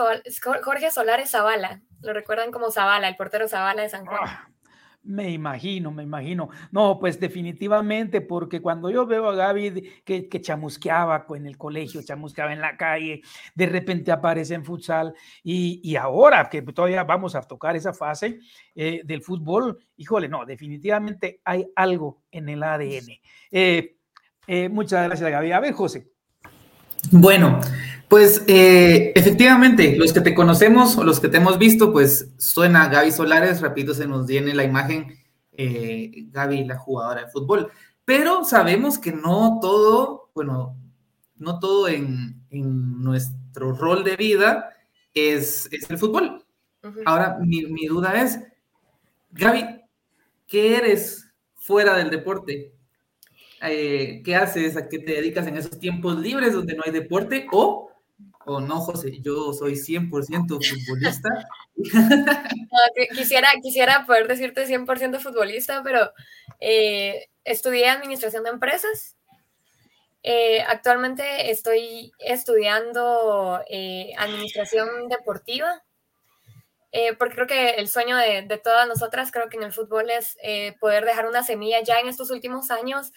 Jorge 0.63 0.91
Solares 0.91 1.32
Zavala. 1.32 1.82
Lo 2.01 2.13
recuerdan 2.13 2.51
como 2.51 2.72
Zavala, 2.72 3.08
el 3.08 3.15
portero 3.15 3.48
Zavala 3.48 3.82
de 3.82 3.89
San 3.89 4.06
Juan. 4.06 4.22
Ah, 4.24 4.50
me 5.03 5.32
imagino, 5.32 5.91
me 5.91 6.03
imagino. 6.03 6.50
No, 6.72 7.00
pues 7.00 7.20
definitivamente, 7.20 8.22
porque 8.22 8.62
cuando 8.62 8.89
yo 8.89 9.06
veo 9.06 9.29
a 9.29 9.36
Gaby 9.36 10.01
que, 10.03 10.27
que, 10.27 10.41
chamusqueaba 10.41 11.25
en 11.36 11.46
el 11.46 11.58
colegio, 11.58 12.01
chamusqueaba 12.03 12.53
en 12.53 12.62
la 12.62 12.75
calle, 12.75 13.22
de 13.56 13.65
repente 13.65 14.12
aparece 14.12 14.56
en 14.56 14.65
futsal 14.65 15.13
y, 15.41 15.96
ahora 15.96 16.50
que 16.50 16.62
todavía 16.62 17.03
vamos 17.03 17.36
a 17.36 17.41
tocar 17.41 17.75
esa 17.75 17.94
fase 17.94 18.39
eh, 18.75 19.01
del 19.06 19.22
fútbol, 19.22 19.79
híjole, 19.96 20.27
no, 20.27 20.46
definitivamente 20.46 21.41
hay 21.46 21.65
algo 21.75 22.24
en 22.29 22.50
el 22.50 22.62
ADN. 22.62 23.20
Eh, 23.51 23.96
eh, 24.48 24.70
muchas 24.70 25.08
gracias, 25.08 25.32
Gaby. 25.32 25.51
A 25.53 25.60
ver, 25.60 25.74
José. 25.74 26.12
Bueno, 27.12 27.60
pues 28.08 28.44
eh, 28.48 29.13
efectivamente, 29.15 29.96
los 29.96 30.13
que 30.13 30.22
te 30.22 30.34
conocemos 30.34 30.98
o 30.98 31.03
los 31.03 31.20
que 31.20 31.29
te 31.29 31.38
hemos 31.38 31.58
visto, 31.58 31.91
pues 31.91 32.32
suena 32.38 32.88
Gaby 32.88 33.12
Solares, 33.12 33.62
rápido 33.62 33.94
se 33.94 34.08
nos 34.08 34.25
viene 34.25 34.53
la 34.53 34.63
imagen 34.63 35.15
eh, 35.53 36.12
Gaby, 36.32 36.65
la 36.65 36.77
jugadora 36.77 37.25
de 37.25 37.32
fútbol. 37.32 37.72
Pero 38.06 38.44
sabemos 38.44 38.98
que 38.98 39.12
no 39.12 39.60
todo, 39.62 40.32
bueno, 40.34 40.75
no 41.36 41.60
todo 41.60 41.88
en, 41.88 42.38
nuestro 42.50 43.74
rol 43.74 44.03
de 44.03 44.15
vida 44.15 44.72
es, 45.13 45.70
el 45.72 45.98
fútbol. 46.00 46.44
Ahora, 47.06 47.38
mi, 47.39 47.63
mi 47.65 47.86
duda 47.86 48.20
es, 48.20 48.39
Gaby, 49.32 49.82
¿qué 50.48 50.77
eres 50.77 51.32
fuera 51.56 51.96
del 51.96 52.10
deporte? 52.10 52.74
Eh, 53.62 54.22
¿Qué 54.24 54.36
haces? 54.36 54.78
¿A 54.78 54.88
qué 54.88 55.00
te 55.00 55.13
dedicas 55.13 55.48
en 55.48 55.58
esos 55.58 55.80
tiempos 55.80 56.18
libres 56.20 56.54
donde 56.54 56.75
no 56.75 56.84
hay 56.86 56.92
deporte? 56.92 57.48
O 57.51 57.89
o 58.50 58.60
no, 58.60 58.80
José, 58.82 59.20
yo 59.22 59.54
soy 59.54 59.74
100% 59.74 60.10
futbolista. 60.60 61.30
quisiera, 63.16 63.50
quisiera 63.62 64.06
poder 64.08 64.28
decirte 64.28 64.66
100% 64.66 65.20
futbolista, 65.20 65.84
pero 65.84 66.12
eh, 66.60 67.30
estudié 67.44 67.89
administración 67.89 68.44
de 68.44 68.50
empresas. 68.50 69.16
Eh, 70.24 70.62
actualmente 70.62 71.51
estoy 71.51 72.12
estudiando 72.20 73.62
eh, 73.70 74.12
administración 74.18 75.08
deportiva 75.08 75.84
eh, 76.92 77.16
porque 77.16 77.36
creo 77.36 77.48
que 77.48 77.70
el 77.72 77.88
sueño 77.88 78.18
de, 78.18 78.42
de, 78.42 78.58
todas 78.58 78.88
nosotras, 78.88 79.32
creo 79.32 79.48
que 79.48 79.58
en 79.58 79.63
el 79.63 79.74
fútbol 79.74 80.10
es 80.10 80.38
eh, 80.42 80.75
poder 80.80 81.06
dejar 81.06 81.28
una 81.28 81.44
semilla 81.44 81.82
ya 81.82 82.00
en 82.00 82.08
estos 82.08 82.32
últimos 82.32 82.72
años, 82.72 83.13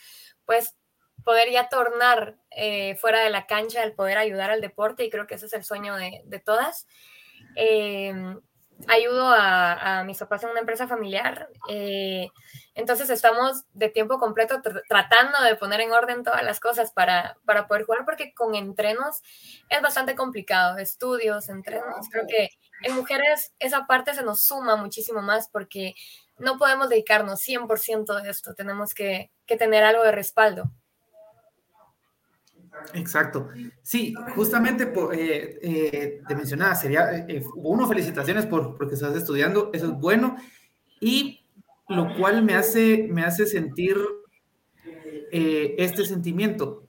pues 0.47 0.77
poder 1.25 1.51
ya 1.51 1.69
tornar 1.69 2.37
eh, 2.51 2.97
fuera 2.97 3.21
de 3.21 3.31
la 3.31 3.47
cancha, 3.47 3.83
el 3.85 3.95
poder 3.95 4.19
ayudar 4.19 4.51
al 4.51 4.61
deporte 4.61 5.05
y 5.05 5.11
creo 5.11 5.27
que 5.27 5.37
ese 5.37 5.47
es 5.47 5.53
el 5.53 5.65
sueño 5.65 5.97
de, 5.97 6.23
de 6.25 6.41
todas. 6.41 6.87
Eh, 7.57 8.13
ayudo 8.89 9.29
a, 9.29 10.01
a, 10.01 10.05
mis 10.05 10.19
papás 10.19 10.43
en 10.43 10.51
una 10.51 10.61
empresa 10.61 10.89
familiar, 10.89 11.49
eh, 11.69 12.29
entonces 12.75 13.11
estamos 13.11 13.65
de 13.75 13.89
tiempo 13.89 14.19
completo 14.19 14.61
tr 14.63 14.83
tratando 14.89 15.41
de 15.43 15.57
poner 15.57 15.81
en 15.81 15.93
orden 15.93 16.23
todas 16.23 16.43
las 16.43 16.59
cosas 16.59 16.93
para, 16.93 17.37
para 17.45 17.67
poder 17.67 17.85
jugar, 17.85 18.05
porque 18.05 18.35
con 18.35 18.55
entrenos 18.55 19.23
es 19.69 19.83
bastante 19.83 20.15
complicado, 20.15 20.79
estudios, 20.79 21.49
entrenos, 21.49 22.09
creo 22.11 22.27
que 22.27 22.51
en 22.83 22.97
mujeres 22.97 23.53
esa 23.59 23.87
parte 23.87 24.15
se 24.15 24.25
nos 24.25 24.43
suma 24.43 24.77
muchísimo 24.77 25.23
más 25.23 25.49
porque 25.49 25.95
no 26.43 26.59
podemos 26.59 26.89
dedicarnos 26.89 27.41
100% 27.41 28.23
de 28.23 28.31
esto, 28.31 28.55
tenemos 28.55 28.95
que, 28.95 29.31
tener 29.59 29.85
algo 29.85 30.03
de 30.03 30.13
respaldo. 30.13 30.71
Exacto. 32.95 33.51
Sí, 33.83 34.15
justamente 34.35 34.85
eh, 35.13 35.59
eh, 35.63 36.23
te 36.27 36.35
mencionaba, 36.35 36.75
sería, 36.75 37.19
eh, 37.29 37.45
uno, 37.57 37.87
felicitaciones 37.87 38.47
por 38.47 38.79
porque 38.79 38.95
estás 38.95 39.15
estudiando, 39.15 39.71
eso 39.75 39.87
es 39.87 39.93
bueno, 39.93 40.37
y 41.01 41.45
lo 41.89 42.17
cual 42.17 42.43
me 42.43 42.55
hace, 42.55 43.09
me 43.11 43.25
hace 43.25 43.47
sentir 43.47 43.97
eh, 45.31 45.75
este 45.79 46.05
sentimiento. 46.05 46.89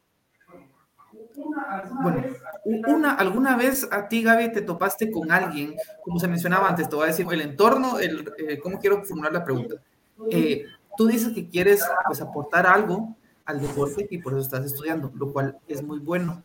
Bueno, 2.02 2.24
una, 2.66 3.14
¿alguna 3.14 3.58
vez 3.58 3.88
a 3.92 4.08
ti, 4.08 4.24
Gaby, 4.24 4.52
te 4.52 4.62
topaste 4.62 5.12
con 5.12 5.32
alguien, 5.32 5.76
como 6.02 6.20
se 6.20 6.28
mencionaba 6.28 6.70
antes, 6.70 6.90
te 6.90 6.96
voy 6.96 7.06
a 7.06 7.08
decir, 7.08 7.28
el 7.30 7.42
entorno, 7.42 8.00
el, 8.00 8.32
eh, 8.38 8.60
¿cómo 8.60 8.80
quiero 8.80 9.04
formular 9.04 9.34
la 9.34 9.44
pregunta? 9.44 9.76
Eh, 10.32 10.66
tú 10.98 11.08
dices 11.08 11.34
que 11.34 11.50
quieres 11.50 11.84
pues, 12.06 12.22
aportar 12.22 12.66
algo 12.66 13.16
al 13.46 13.62
deporte 13.62 14.08
y 14.10 14.18
por 14.20 14.34
eso 14.34 14.42
estás 14.42 14.66
estudiando, 14.66 15.12
lo 15.16 15.34
cual 15.34 15.58
es 15.68 15.84
muy 15.84 16.00
bueno, 16.00 16.44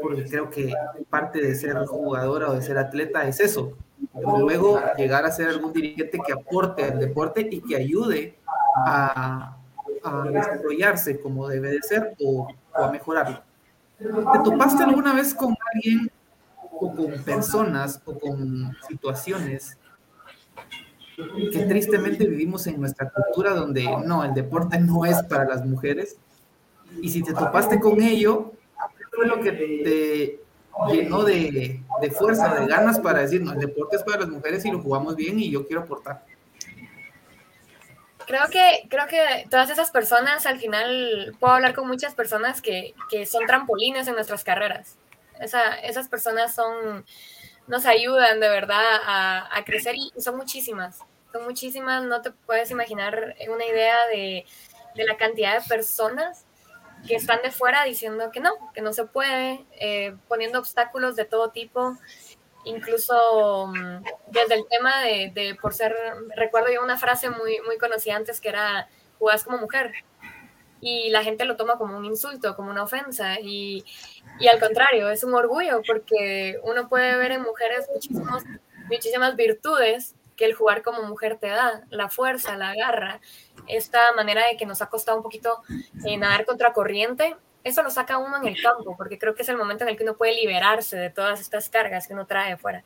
porque 0.00 0.24
creo 0.24 0.48
que 0.48 0.72
parte 1.10 1.42
de 1.42 1.54
ser 1.54 1.76
jugadora 1.84 2.48
o 2.48 2.54
de 2.54 2.62
ser 2.62 2.78
atleta 2.78 3.26
es 3.28 3.40
eso, 3.40 3.76
luego 4.14 4.80
llegar 4.96 5.26
a 5.26 5.30
ser 5.30 5.48
algún 5.48 5.74
dirigente 5.74 6.18
que 6.24 6.32
aporte 6.32 6.84
al 6.84 6.98
deporte 6.98 7.46
y 7.50 7.60
que 7.60 7.76
ayude 7.76 8.38
a, 8.86 9.58
a 10.02 10.22
desarrollarse 10.30 11.20
como 11.20 11.48
debe 11.48 11.72
de 11.72 11.82
ser 11.82 12.14
o, 12.24 12.48
o 12.72 12.82
a 12.82 12.90
mejorarlo. 12.90 13.42
¿Te 14.00 14.38
topaste 14.42 14.82
alguna 14.82 15.14
vez 15.14 15.34
con 15.34 15.54
alguien 15.74 16.10
o 16.72 16.94
con 16.94 17.22
personas 17.22 18.00
o 18.06 18.18
con 18.18 18.74
situaciones 18.88 19.76
que 21.52 21.66
tristemente 21.66 22.26
vivimos 22.26 22.66
en 22.66 22.80
nuestra 22.80 23.10
cultura 23.10 23.52
donde 23.52 23.84
no, 24.06 24.24
el 24.24 24.32
deporte 24.32 24.80
no 24.80 25.04
es 25.04 25.22
para 25.24 25.44
las 25.44 25.66
mujeres? 25.66 26.16
Y 27.02 27.10
si 27.10 27.22
te 27.22 27.34
topaste 27.34 27.78
con 27.78 28.00
ello, 28.00 28.52
¿qué 28.96 29.04
fue 29.14 29.26
lo 29.26 29.40
que 29.40 29.52
te 29.52 30.40
llenó 30.90 31.22
de, 31.22 31.82
de 32.00 32.10
fuerza, 32.10 32.54
de 32.54 32.66
ganas 32.66 32.98
para 33.00 33.20
decir, 33.20 33.42
no, 33.42 33.52
el 33.52 33.58
deporte 33.58 33.96
es 33.96 34.02
para 34.02 34.20
las 34.20 34.30
mujeres 34.30 34.64
y 34.64 34.70
lo 34.70 34.80
jugamos 34.80 35.14
bien 35.14 35.38
y 35.38 35.50
yo 35.50 35.66
quiero 35.66 35.82
aportar? 35.82 36.24
Creo 38.30 38.48
que, 38.48 38.86
creo 38.88 39.08
que 39.08 39.46
todas 39.50 39.70
esas 39.70 39.90
personas, 39.90 40.46
al 40.46 40.60
final, 40.60 41.34
puedo 41.40 41.52
hablar 41.52 41.74
con 41.74 41.88
muchas 41.88 42.14
personas 42.14 42.62
que, 42.62 42.94
que 43.10 43.26
son 43.26 43.44
trampolines 43.44 44.06
en 44.06 44.14
nuestras 44.14 44.44
carreras. 44.44 44.96
Esa, 45.40 45.74
esas 45.80 46.08
personas 46.08 46.54
son, 46.54 47.04
nos 47.66 47.86
ayudan 47.86 48.38
de 48.38 48.48
verdad 48.48 48.84
a, 49.04 49.48
a, 49.56 49.64
crecer 49.64 49.96
y 49.96 50.12
son 50.20 50.36
muchísimas, 50.36 51.00
son 51.32 51.44
muchísimas, 51.44 52.04
no 52.04 52.22
te 52.22 52.30
puedes 52.30 52.70
imaginar 52.70 53.34
una 53.48 53.66
idea 53.66 54.06
de, 54.06 54.46
de 54.94 55.04
la 55.04 55.16
cantidad 55.16 55.60
de 55.60 55.68
personas 55.68 56.44
que 57.08 57.16
están 57.16 57.42
de 57.42 57.50
fuera 57.50 57.82
diciendo 57.84 58.30
que 58.30 58.38
no, 58.38 58.50
que 58.74 58.82
no 58.82 58.92
se 58.92 59.06
puede, 59.06 59.64
eh, 59.80 60.14
poniendo 60.28 60.58
obstáculos 60.58 61.16
de 61.16 61.24
todo 61.24 61.50
tipo 61.50 61.96
incluso 62.64 63.68
mm, 63.68 64.04
desde 64.28 64.54
el 64.54 64.66
tema 64.68 65.02
de, 65.02 65.56
por 65.60 65.74
ser, 65.74 65.94
recuerdo 66.36 66.72
yo 66.72 66.82
una 66.82 66.98
frase 66.98 67.30
muy, 67.30 67.60
muy 67.66 67.78
conocida 67.78 68.16
antes 68.16 68.40
que 68.40 68.48
era, 68.48 68.88
jugás 69.18 69.44
como 69.44 69.58
mujer. 69.58 69.92
Y 70.82 71.10
la 71.10 71.22
gente 71.22 71.44
lo 71.44 71.56
toma 71.56 71.76
como 71.76 71.96
un 71.96 72.06
insulto, 72.06 72.56
como 72.56 72.70
una 72.70 72.82
ofensa. 72.82 73.38
Y, 73.40 73.84
y 74.38 74.48
al 74.48 74.58
contrario, 74.58 75.10
es 75.10 75.24
un 75.24 75.34
orgullo 75.34 75.82
porque 75.86 76.58
uno 76.62 76.88
puede 76.88 77.16
ver 77.16 77.32
en 77.32 77.42
mujeres 77.42 77.86
muchísimos, 77.92 78.44
muchísimas 78.88 79.36
virtudes 79.36 80.14
que 80.36 80.46
el 80.46 80.54
jugar 80.54 80.82
como 80.82 81.02
mujer 81.02 81.36
te 81.38 81.48
da, 81.48 81.84
la 81.90 82.08
fuerza, 82.08 82.56
la 82.56 82.74
garra, 82.74 83.20
esta 83.68 84.12
manera 84.14 84.46
de 84.46 84.56
que 84.56 84.64
nos 84.64 84.80
ha 84.80 84.88
costado 84.88 85.18
un 85.18 85.22
poquito 85.22 85.62
eh, 86.06 86.16
nadar 86.16 86.46
contra 86.46 86.72
corriente, 86.72 87.36
eso 87.62 87.82
lo 87.82 87.90
saca 87.90 88.18
uno 88.18 88.36
en 88.38 88.48
el 88.48 88.62
campo, 88.62 88.96
porque 88.96 89.18
creo 89.18 89.34
que 89.34 89.42
es 89.42 89.48
el 89.48 89.56
momento 89.56 89.84
en 89.84 89.90
el 89.90 89.96
que 89.96 90.04
uno 90.04 90.16
puede 90.16 90.34
liberarse 90.34 90.96
de 90.96 91.10
todas 91.10 91.40
estas 91.40 91.68
cargas 91.68 92.06
que 92.06 92.14
uno 92.14 92.26
trae 92.26 92.52
afuera. 92.52 92.84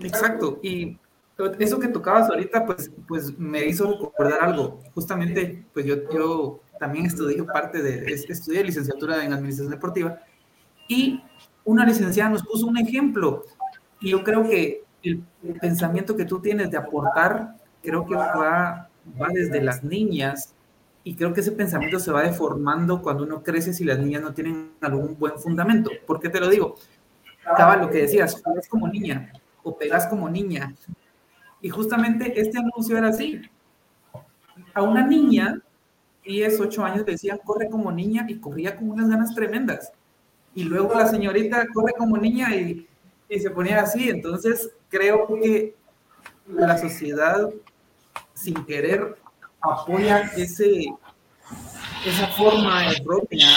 Exacto, 0.00 0.58
y 0.62 0.98
eso 1.58 1.78
que 1.78 1.88
tocabas 1.88 2.28
ahorita, 2.28 2.66
pues, 2.66 2.90
pues 3.08 3.38
me 3.38 3.64
hizo 3.64 3.90
recordar 3.90 4.40
algo. 4.42 4.80
Justamente, 4.94 5.64
pues 5.72 5.86
yo, 5.86 5.96
yo 6.12 6.60
también 6.78 7.06
estudié 7.06 7.42
parte 7.44 7.82
de, 7.82 8.12
estudié 8.12 8.64
licenciatura 8.64 9.24
en 9.24 9.32
Administración 9.32 9.70
Deportiva, 9.70 10.18
y 10.88 11.22
una 11.64 11.84
licenciada 11.84 12.30
nos 12.30 12.42
puso 12.42 12.66
un 12.66 12.78
ejemplo, 12.78 13.44
y 14.00 14.10
yo 14.10 14.24
creo 14.24 14.42
que 14.42 14.82
el 15.02 15.24
pensamiento 15.60 16.16
que 16.16 16.24
tú 16.24 16.40
tienes 16.40 16.70
de 16.70 16.76
aportar, 16.76 17.54
creo 17.82 18.06
que 18.06 18.14
va, 18.14 18.88
va 19.20 19.28
desde 19.32 19.62
las 19.62 19.82
niñas 19.82 20.54
y 21.02 21.14
creo 21.14 21.32
que 21.32 21.40
ese 21.40 21.52
pensamiento 21.52 21.98
se 21.98 22.12
va 22.12 22.22
deformando 22.22 23.00
cuando 23.00 23.24
uno 23.24 23.42
crece 23.42 23.72
si 23.72 23.84
las 23.84 23.98
niñas 23.98 24.22
no 24.22 24.34
tienen 24.34 24.72
algún 24.80 25.18
buen 25.18 25.38
fundamento. 25.38 25.90
¿Por 26.06 26.20
qué 26.20 26.28
te 26.28 26.40
lo 26.40 26.48
digo? 26.48 26.76
Estaba 27.38 27.76
lo 27.76 27.88
que 27.88 28.02
decías, 28.02 28.40
juegas 28.42 28.68
como 28.68 28.86
niña 28.86 29.32
o 29.62 29.76
pegas 29.76 30.06
como 30.06 30.28
niña. 30.28 30.74
Y 31.62 31.70
justamente 31.70 32.38
este 32.38 32.58
anuncio 32.58 32.98
era 32.98 33.08
así. 33.08 33.40
A 34.74 34.82
una 34.82 35.06
niña, 35.06 35.60
10, 36.24 36.60
8 36.60 36.84
años, 36.84 37.06
le 37.06 37.12
decían, 37.12 37.38
corre 37.44 37.70
como 37.70 37.90
niña 37.90 38.26
y 38.28 38.38
corría 38.38 38.76
con 38.76 38.90
unas 38.90 39.08
ganas 39.08 39.34
tremendas. 39.34 39.92
Y 40.54 40.64
luego 40.64 40.94
la 40.94 41.06
señorita 41.06 41.66
corre 41.72 41.94
como 41.96 42.18
niña 42.18 42.54
y, 42.54 42.86
y 43.28 43.40
se 43.40 43.50
ponía 43.50 43.80
así. 43.80 44.10
Entonces, 44.10 44.70
creo 44.90 45.26
que 45.26 45.74
la 46.46 46.76
sociedad, 46.76 47.48
sin 48.34 48.64
querer, 48.64 49.16
apoya 49.60 50.30
ese, 50.36 50.94
esa 52.06 52.26
forma 52.28 52.92
errónea 52.92 53.48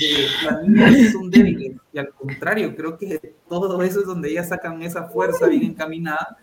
de 0.00 0.26
las 0.44 0.62
niñas 0.62 1.12
son 1.12 1.30
débiles. 1.30 1.76
Y 1.92 1.98
al 1.98 2.10
contrario, 2.10 2.74
creo 2.74 2.96
que 2.96 3.34
todo 3.48 3.82
eso 3.82 4.00
es 4.00 4.06
donde 4.06 4.30
ellas 4.30 4.48
sacan 4.48 4.82
esa 4.82 5.04
fuerza 5.04 5.46
bien 5.46 5.62
encaminada. 5.62 6.38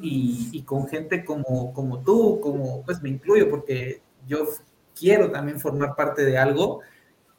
Y, 0.00 0.50
y, 0.52 0.62
con 0.62 0.86
gente 0.86 1.24
como, 1.24 1.72
como 1.72 1.98
tú, 1.98 2.38
como 2.40 2.84
pues 2.84 3.02
me 3.02 3.08
incluyo 3.08 3.50
porque 3.50 4.00
yo 4.28 4.46
quiero 4.94 5.30
también 5.32 5.58
formar 5.58 5.96
parte 5.96 6.24
de 6.24 6.38
algo, 6.38 6.82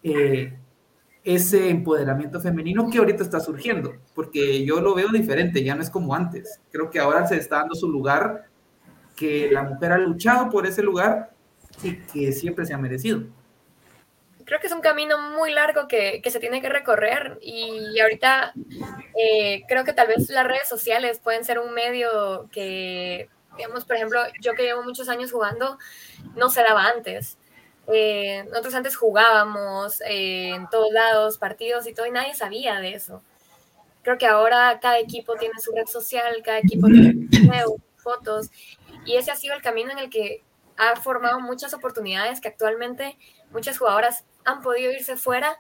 eh, 0.04 0.58
ese 1.24 1.70
empoderamiento 1.70 2.40
femenino 2.40 2.90
que 2.90 2.98
ahorita 2.98 3.24
está 3.24 3.40
surgiendo, 3.40 3.94
porque 4.16 4.66
yo 4.66 4.80
lo 4.80 4.96
veo 4.96 5.10
diferente, 5.10 5.64
ya 5.64 5.76
no 5.76 5.82
es 5.82 5.90
como 5.90 6.16
antes. 6.16 6.60
Creo 6.72 6.90
que 6.90 7.00
ahora 7.00 7.28
se 7.28 7.38
está 7.38 7.58
dando 7.58 7.76
su 7.76 7.90
lugar 7.90 8.49
que 9.20 9.50
la 9.52 9.64
mujer 9.64 9.92
ha 9.92 9.98
luchado 9.98 10.50
por 10.50 10.66
ese 10.66 10.82
lugar 10.82 11.32
y 11.84 11.98
que 11.98 12.32
siempre 12.32 12.66
se 12.66 12.74
ha 12.74 12.78
merecido. 12.78 13.24
Creo 14.46 14.62
que 14.62 14.68
es 14.68 14.74
un 14.74 14.82
camino 14.82 15.20
muy 15.32 15.52
largo 15.52 15.90
que, 15.90 16.22
que 16.24 16.32
se 16.32 16.40
tiene 16.40 16.62
que 16.62 16.70
recorrer 16.70 17.38
y 17.42 18.00
ahorita 18.00 18.54
eh, 19.16 19.64
creo 19.68 19.84
que 19.84 19.92
tal 19.92 20.08
vez 20.08 20.30
las 20.30 20.48
redes 20.48 20.70
sociales 20.70 21.20
pueden 21.20 21.44
ser 21.44 21.60
un 21.60 21.74
medio 21.74 22.50
que, 22.52 23.30
digamos, 23.58 23.84
por 23.84 23.98
ejemplo, 23.98 24.22
yo 24.42 24.56
que 24.56 24.64
llevo 24.64 24.84
muchos 24.84 25.10
años 25.10 25.34
jugando, 25.34 25.78
no 26.36 26.50
se 26.50 26.64
daba 26.64 26.86
antes. 26.86 27.38
Eh, 27.92 28.46
nosotros 28.50 28.74
antes 28.74 28.96
jugábamos 28.96 30.02
eh, 30.02 30.52
en 30.56 30.70
todos 30.70 30.92
lados, 30.94 31.38
partidos 31.38 31.86
y 31.88 31.94
todo, 31.94 32.06
y 32.06 32.12
nadie 32.12 32.34
sabía 32.36 32.80
de 32.80 32.94
eso. 32.94 33.22
Creo 34.02 34.18
que 34.18 34.28
ahora 34.28 34.80
cada 34.82 34.98
equipo 35.00 35.36
tiene 35.36 35.60
su 35.60 35.74
red 35.74 35.88
social, 35.88 36.42
cada 36.44 36.60
equipo 36.60 36.88
tiene 36.88 37.28
fotos, 37.98 38.50
y 39.10 39.18
ese 39.18 39.32
ha 39.32 39.36
sido 39.36 39.56
el 39.56 39.64
camino 39.64 39.92
en 39.92 39.98
el 39.98 40.12
que 40.12 40.44
ha 40.78 40.96
formado 40.96 41.40
muchas 41.40 41.74
oportunidades 41.74 42.40
que 42.42 42.48
actualmente 42.48 43.18
muchas 43.50 43.80
jugadoras 43.80 44.24
han 44.46 44.62
podido 44.62 44.92
irse 44.92 45.18
fuera 45.18 45.58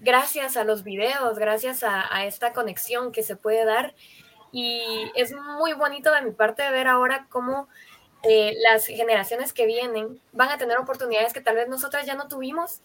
gracias 0.00 0.56
a 0.56 0.64
los 0.64 0.82
videos, 0.82 1.38
gracias 1.38 1.84
a, 1.84 2.24
esta 2.24 2.54
conexión 2.54 3.12
que 3.12 3.22
se 3.22 3.36
puede 3.36 3.66
dar. 3.66 3.94
Y 4.50 4.80
es 5.14 5.34
muy 5.34 5.74
bonito 5.74 6.10
de 6.10 6.22
mi 6.22 6.30
parte 6.30 6.68
ver 6.70 6.88
ahora 6.88 7.26
cómo 7.28 7.68
eh, 8.22 8.54
las 8.62 8.86
generaciones 8.86 9.52
que 9.52 9.66
vienen 9.66 10.18
van 10.32 10.48
a 10.48 10.56
tener 10.56 10.78
oportunidades 10.78 11.34
que 11.34 11.42
tal 11.42 11.56
vez 11.56 11.68
nosotras 11.68 12.06
ya 12.06 12.14
no 12.14 12.28
tuvimos, 12.28 12.80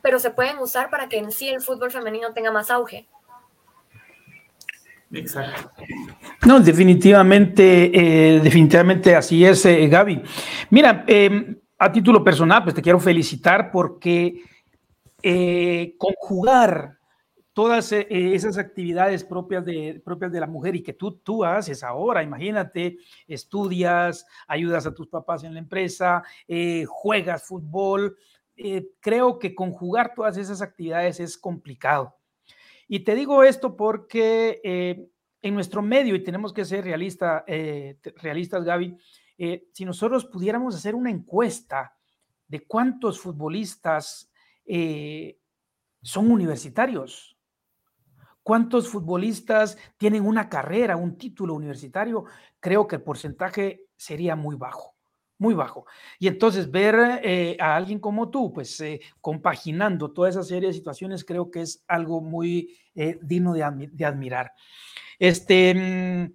pero 0.00 0.18
se 0.18 0.30
pueden 0.30 0.58
usar 0.60 0.88
para 0.88 1.10
que 1.10 1.18
en 1.18 1.30
sí 1.30 1.50
el 1.50 1.60
fútbol 1.60 1.90
femenino 1.90 2.32
tenga 2.32 2.50
más 2.50 2.70
auge. 2.70 3.06
Exacto. 5.12 5.70
No, 6.46 6.58
definitivamente, 6.60 7.90
eh, 8.36 8.40
definitivamente 8.40 9.14
así 9.14 9.44
es, 9.44 9.64
eh, 9.66 9.86
Gaby. 9.88 10.22
Mira, 10.70 11.04
em, 11.06 11.56
a 11.78 11.92
título 11.92 12.24
personal, 12.24 12.62
pues 12.62 12.74
te 12.74 12.82
quiero 12.82 12.98
felicitar 12.98 13.70
porque 13.70 14.42
eh, 15.22 15.94
conjugar 15.98 16.98
todas 17.52 17.92
esas 17.92 18.56
actividades 18.56 19.24
propias 19.24 19.62
de, 19.66 20.00
propias 20.02 20.32
de 20.32 20.40
la 20.40 20.46
mujer 20.46 20.74
y 20.74 20.82
que 20.82 20.94
tú, 20.94 21.18
tú 21.18 21.44
haces 21.44 21.82
ahora, 21.82 22.22
imagínate, 22.22 22.96
estudias, 23.28 24.26
ayudas 24.48 24.86
a 24.86 24.94
tus 24.94 25.08
papás 25.08 25.44
en 25.44 25.52
la 25.52 25.58
empresa, 25.58 26.22
juegas 26.86 27.42
fútbol, 27.42 28.16
creo 29.00 29.38
que 29.38 29.54
conjugar 29.54 30.14
todas 30.14 30.38
esas 30.38 30.62
actividades 30.62 31.20
es 31.20 31.36
complicado. 31.36 32.16
Y 32.88 33.00
te 33.00 33.14
digo 33.14 33.42
esto 33.42 33.76
porque 33.76 35.10
en 35.42 35.54
nuestro 35.54 35.82
medio, 35.82 36.14
y 36.14 36.22
tenemos 36.22 36.52
que 36.52 36.64
ser 36.64 36.86
eh, 36.86 37.98
realistas, 38.16 38.64
Gaby, 38.64 38.96
eh, 39.38 39.68
si 39.72 39.84
nosotros 39.84 40.24
pudiéramos 40.24 40.76
hacer 40.76 40.94
una 40.94 41.10
encuesta 41.10 41.96
de 42.46 42.64
cuántos 42.64 43.20
futbolistas 43.20 44.30
eh, 44.64 45.38
son 46.00 46.30
universitarios, 46.30 47.36
cuántos 48.42 48.88
futbolistas 48.88 49.76
tienen 49.96 50.24
una 50.24 50.48
carrera, 50.48 50.96
un 50.96 51.18
título 51.18 51.54
universitario, 51.54 52.24
creo 52.60 52.86
que 52.86 52.96
el 52.96 53.02
porcentaje 53.02 53.86
sería 53.96 54.36
muy 54.36 54.54
bajo, 54.54 54.91
muy 55.42 55.54
bajo. 55.54 55.84
Y 56.18 56.28
entonces 56.28 56.70
ver 56.70 57.58
a 57.60 57.76
alguien 57.76 57.98
como 57.98 58.30
tú, 58.30 58.52
pues 58.52 58.82
compaginando 59.20 60.12
toda 60.12 60.30
esa 60.30 60.42
serie 60.42 60.68
de 60.68 60.74
situaciones, 60.74 61.24
creo 61.24 61.50
que 61.50 61.60
es 61.60 61.84
algo 61.86 62.20
muy 62.20 62.78
digno 62.94 63.52
de 63.52 64.04
admirar. 64.04 64.52
Este, 65.18 65.74
mm, 65.74 66.32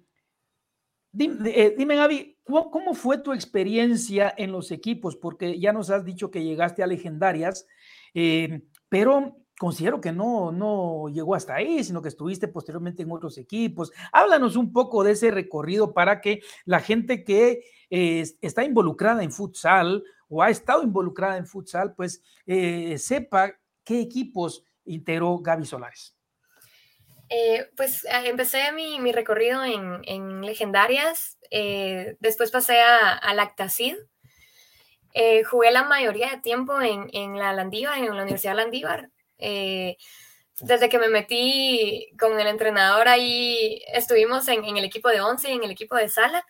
eh, 1.46 1.74
dime, 1.76 1.96
Gaby, 1.96 2.38
¿cómo, 2.44 2.94
fue 2.94 3.18
tu 3.18 3.32
experiencia 3.32 4.32
en 4.36 4.52
los 4.52 4.70
equipos? 4.70 5.16
Porque 5.16 5.58
ya 5.58 5.72
nos 5.72 5.90
has 5.90 6.04
dicho 6.04 6.30
que 6.30 6.44
llegaste 6.44 6.82
a 6.82 6.86
legendarias, 6.86 7.66
eh, 8.14 8.62
pero 8.88 9.36
considero 9.58 10.00
que 10.00 10.12
no, 10.12 10.52
no 10.52 11.08
llegó 11.08 11.34
hasta 11.34 11.54
ahí, 11.54 11.82
sino 11.84 12.00
que 12.00 12.08
estuviste 12.08 12.48
posteriormente 12.48 13.02
en 13.02 13.10
otros 13.10 13.38
equipos. 13.38 13.92
Háblanos 14.12 14.56
un 14.56 14.72
poco 14.72 15.02
de 15.02 15.12
ese 15.12 15.30
recorrido 15.30 15.92
para 15.92 16.20
que 16.20 16.40
la 16.64 16.80
gente 16.80 17.24
que 17.24 17.64
eh, 17.90 18.24
está 18.40 18.64
involucrada 18.64 19.22
en 19.22 19.32
futsal 19.32 20.02
o 20.28 20.42
ha 20.42 20.50
estado 20.50 20.82
involucrada 20.82 21.36
en 21.36 21.46
futsal, 21.46 21.94
pues 21.94 22.22
sepa 22.96 23.54
qué 23.82 24.00
equipos 24.00 24.64
integró 24.84 25.38
Gaby 25.38 25.64
Solares. 25.64 26.18
Eh, 27.30 27.68
pues 27.76 28.06
ah, 28.10 28.24
empecé 28.24 28.72
mi, 28.72 29.12
recorrido 29.12 29.62
en, 29.64 30.40
legendarias, 30.40 31.38
eh, 31.50 32.16
después 32.20 32.50
pasé 32.50 32.80
a, 32.80 33.12
a 33.12 33.34
Lactacid, 33.34 33.96
eh, 35.12 35.44
jugué 35.44 35.70
la 35.70 35.84
mayoría 35.84 36.30
de 36.30 36.38
tiempo 36.38 36.80
en, 36.80 37.38
la 37.38 37.52
Landívar, 37.52 37.98
en 37.98 38.16
la 38.16 38.22
Universidad 38.22 38.56
Landívar. 38.56 39.10
Desde 39.38 40.88
que 40.88 40.98
me 40.98 41.08
metí 41.08 42.10
con 42.18 42.38
el 42.38 42.46
entrenador 42.46 43.08
ahí, 43.08 43.82
estuvimos 43.92 44.48
en, 44.48 44.64
el 44.64 44.84
equipo 44.84 45.08
de 45.08 45.20
once 45.20 45.50
y 45.50 45.54
en 45.54 45.64
el 45.64 45.70
equipo 45.70 45.96
de 45.96 46.08
sala. 46.08 46.44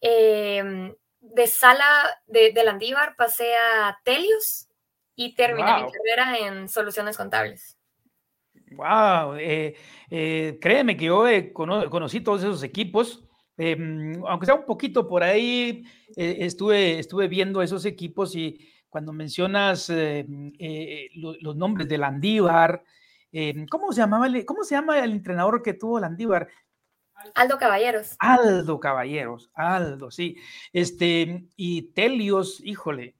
de 0.00 1.46
sala 1.46 2.20
de, 2.26 2.52
de, 2.52 2.64
Landívar 2.64 3.16
pasé 3.16 3.54
a 3.56 3.98
Telius 4.04 4.68
y 5.16 5.34
terminé 5.34 5.82
mi 5.82 5.90
carrera 5.90 6.38
en 6.38 6.68
soluciones 6.68 7.16
contables. 7.16 7.78
Wow, 8.72 9.34
eh, 9.34 9.74
eh, 10.10 10.58
créeme 10.60 10.96
que 10.96 11.06
yo 11.06 11.24
conocí 11.52 12.20
todos 12.20 12.42
esos 12.42 12.62
equipos, 12.62 13.24
em, 13.56 14.22
aunque 14.26 14.46
sea 14.46 14.54
un 14.54 14.64
poquito 14.64 15.08
por 15.08 15.22
ahí, 15.22 15.84
eh, 16.16 16.36
estuve, 16.40 16.98
estuve 16.98 17.28
viendo 17.28 17.62
esos 17.62 17.84
equipos 17.84 18.34
y 18.36 18.58
cuando 18.88 19.12
mencionas 19.12 19.90
los 19.90 21.56
nombres 21.56 21.88
de 21.88 21.98
Landívar, 21.98 22.82
em, 23.32 23.66
¿cómo 23.66 23.92
se 23.92 24.00
llamaba 24.00 24.26
cómo 24.46 24.64
se 24.64 24.74
llama 24.74 24.98
el 24.98 25.12
entrenador 25.12 25.62
que 25.62 25.74
tuvo 25.74 26.00
Landívar? 26.00 26.48
Aldo 27.34 27.58
Caballeros. 27.58 28.16
Aldo 28.18 28.80
Caballeros, 28.80 29.50
Aldo, 29.54 30.10
sí. 30.10 30.36
Este, 30.72 31.48
y 31.56 31.82
Telios, 31.92 32.60
híjole, 32.64 33.16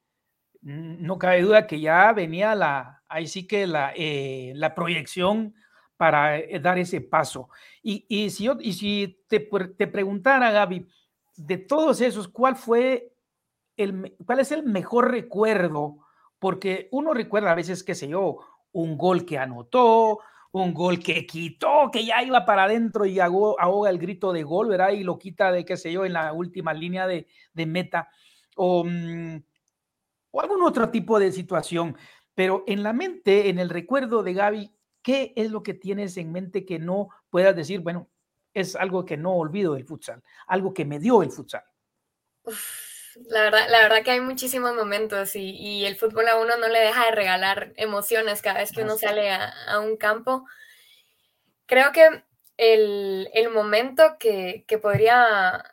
no 0.61 1.19
cabe 1.19 1.43
duda 1.43 1.67
que 1.67 1.81
ya 1.81 2.13
venía 2.13 2.55
la, 2.55 3.03
ahí 3.09 3.27
sí 3.27 3.47
que 3.47 3.67
la, 3.67 3.93
eh, 3.97 4.53
la 4.55 4.75
proyección 4.75 5.55
para 5.97 6.39
eh, 6.39 6.61
dar 6.61 6.79
ese 6.79 7.01
paso. 7.01 7.49
Y, 7.83 8.07
y 8.09 8.31
si, 8.31 8.49
y 8.61 8.73
si 8.73 9.25
te, 9.29 9.41
te, 9.77 9.87
preguntara, 9.87 10.51
Gaby, 10.51 10.87
de 11.37 11.59
todos 11.59 12.01
esos, 12.01 12.29
¿cuál 12.29 12.57
fue 12.57 13.13
el, 13.79 14.17
cuál 14.27 14.41
es 14.41 14.53
el 14.53 14.65
mejor 14.65 15.11
recuerdo? 15.11 15.99
Porque 16.39 16.89
uno 16.93 17.15
recuerda 17.15 17.53
a 17.53 17.55
veces, 17.55 17.83
qué 17.83 17.95
sé 17.95 18.09
yo, 18.09 18.39
un 18.73 18.99
gol 18.99 19.25
que 19.25 19.39
anotó, 19.39 20.21
un 20.53 20.75
gol 20.75 20.99
que 20.99 21.27
quitó, 21.27 21.91
que 21.93 22.05
ya 22.05 22.23
iba 22.23 22.45
para 22.45 22.65
adentro 22.65 23.07
y 23.07 23.19
ahoga 23.21 23.91
el 23.91 23.99
grito 23.99 24.33
de 24.33 24.43
gol, 24.43 24.69
¿verdad? 24.69 24.91
Y 24.91 25.05
lo 25.05 25.19
quita 25.19 25.51
de, 25.53 25.65
qué 25.65 25.77
sé 25.77 25.93
yo, 25.93 26.05
en 26.05 26.13
la 26.13 26.33
última 26.33 26.73
línea 26.75 27.07
de, 27.07 27.27
meta. 27.55 28.09
O, 28.57 28.85
mm, 28.85 29.43
o 30.31 30.41
algún 30.41 30.63
otro 30.63 30.91
tipo 30.91 31.19
de 31.19 31.33
situación. 31.33 31.97
Pero 32.35 32.65
en 32.67 32.83
la 32.83 32.93
mente, 32.93 33.49
en 33.49 33.59
el 33.59 33.69
recuerdo 33.69 34.23
de 34.23 34.35
Gaby, 34.35 34.73
¿qué 35.03 35.33
es 35.37 35.51
lo 35.51 35.63
que 35.63 35.75
tienes 35.75 36.17
en 36.17 36.33
mente 36.33 36.65
que 36.65 36.79
no 36.79 37.09
puedas 37.31 37.55
decir, 37.57 37.81
bueno, 37.81 38.09
es 38.55 38.77
algo 38.77 39.05
que 39.05 39.17
no 39.17 39.35
olvido 39.35 39.75
del 39.75 39.85
futsal, 39.85 40.23
algo 40.47 40.73
que 40.73 40.85
me 40.85 40.99
dio 40.99 41.23
el 41.23 41.31
futsal? 41.31 41.65
La, 43.27 43.43
verdad, 43.43 43.69
la 43.69 43.83
verdad 43.83 44.03
que 44.03 44.13
hay 44.13 44.21
muchísimos 44.21 44.75
momentos 44.75 45.35
y, 45.35 45.85
el 45.85 45.97
fútbol 45.97 46.29
a 46.29 46.39
uno 46.39 46.57
no 46.57 46.69
le 46.69 46.79
deja 46.79 47.07
de 47.07 47.13
regalar 47.13 47.73
emociones 47.77 48.43
cada 48.43 48.61
vez 48.61 48.73
que 48.73 48.83
uno 48.83 48.97
sale 48.97 49.31
a, 49.31 49.81
un 49.81 49.97
campo. 49.97 50.47
Creo 51.67 51.93
que 51.93 52.23
el, 52.57 53.51
momento 53.53 54.17
que, 54.19 54.65
podría 54.81 55.65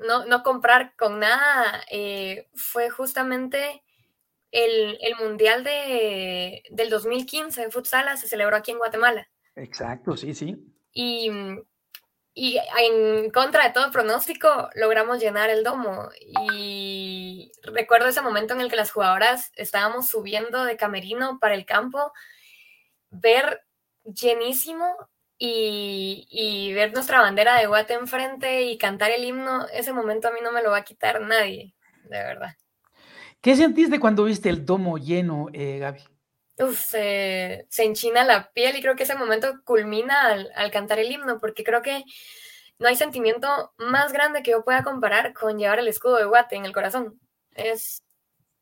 no, 0.00 0.42
comprar 0.42 0.94
con 0.96 1.20
nada 1.20 1.82
eh, 1.90 2.48
fue 2.54 2.90
justamente 2.90 3.82
el, 4.50 4.98
Mundial 5.18 5.64
de, 5.64 6.62
del 6.70 6.90
2015 6.90 7.62
en 7.62 7.72
futsal 7.72 8.16
se 8.18 8.28
celebró 8.28 8.56
aquí 8.56 8.70
en 8.70 8.78
Guatemala. 8.78 9.28
Exacto, 9.56 10.16
sí, 10.16 10.34
sí. 10.34 10.56
Y, 10.92 11.30
y 12.34 12.58
en 12.78 13.30
contra 13.30 13.64
de 13.64 13.72
todo 13.72 13.92
pronóstico 13.92 14.68
logramos 14.74 15.20
llenar 15.20 15.50
el 15.50 15.62
domo. 15.62 16.08
Y 16.42 17.52
recuerdo 17.62 18.08
ese 18.08 18.22
momento 18.22 18.54
en 18.54 18.60
el 18.60 18.68
que 18.68 18.76
las 18.76 18.90
jugadoras 18.90 19.52
estábamos 19.54 20.08
subiendo 20.08 20.64
de 20.64 20.76
camerino 20.76 21.38
para 21.38 21.54
el 21.54 21.64
campo, 21.64 22.12
ver 23.10 23.62
llenísimo 24.02 24.84
y, 25.38 26.26
y, 26.28 26.72
ver 26.74 26.92
nuestra 26.92 27.20
bandera 27.20 27.58
de 27.58 27.66
Guate 27.66 27.94
enfrente 27.94 28.62
y 28.62 28.78
cantar 28.78 29.12
el 29.12 29.24
himno, 29.24 29.66
ese 29.72 29.92
momento 29.92 30.28
a 30.28 30.32
mí 30.32 30.40
no 30.42 30.52
me 30.52 30.62
lo 30.62 30.70
va 30.70 30.78
a 30.78 30.84
quitar 30.84 31.20
nadie, 31.20 31.74
de 32.04 32.18
verdad. 32.18 32.54
¿Qué 33.40 33.54
sentiste 33.54 34.00
cuando 34.00 34.24
viste 34.24 34.48
el 34.48 34.64
domo 34.64 34.98
lleno, 34.98 35.48
eh, 35.52 35.78
Gaby? 35.78 36.13
Uf, 36.58 36.78
se, 36.78 37.66
enchina 37.78 38.24
la 38.24 38.52
piel 38.52 38.76
y 38.76 38.80
creo 38.80 38.94
que 38.94 39.02
ese 39.02 39.16
momento 39.16 39.60
culmina 39.64 40.28
al, 40.54 40.70
cantar 40.70 41.00
el 41.00 41.10
himno, 41.10 41.40
porque 41.40 41.64
creo 41.64 41.82
que 41.82 42.04
no 42.78 42.88
hay 42.88 42.96
sentimiento 42.96 43.72
más 43.76 44.12
grande 44.12 44.42
que 44.42 44.52
yo 44.52 44.64
pueda 44.64 44.84
comparar 44.84 45.32
con 45.34 45.58
llevar 45.58 45.80
el 45.80 45.88
escudo 45.88 46.16
de 46.16 46.26
Guate 46.26 46.56
en 46.56 46.64
el 46.64 46.72
corazón. 46.72 47.18
Es 47.52 48.04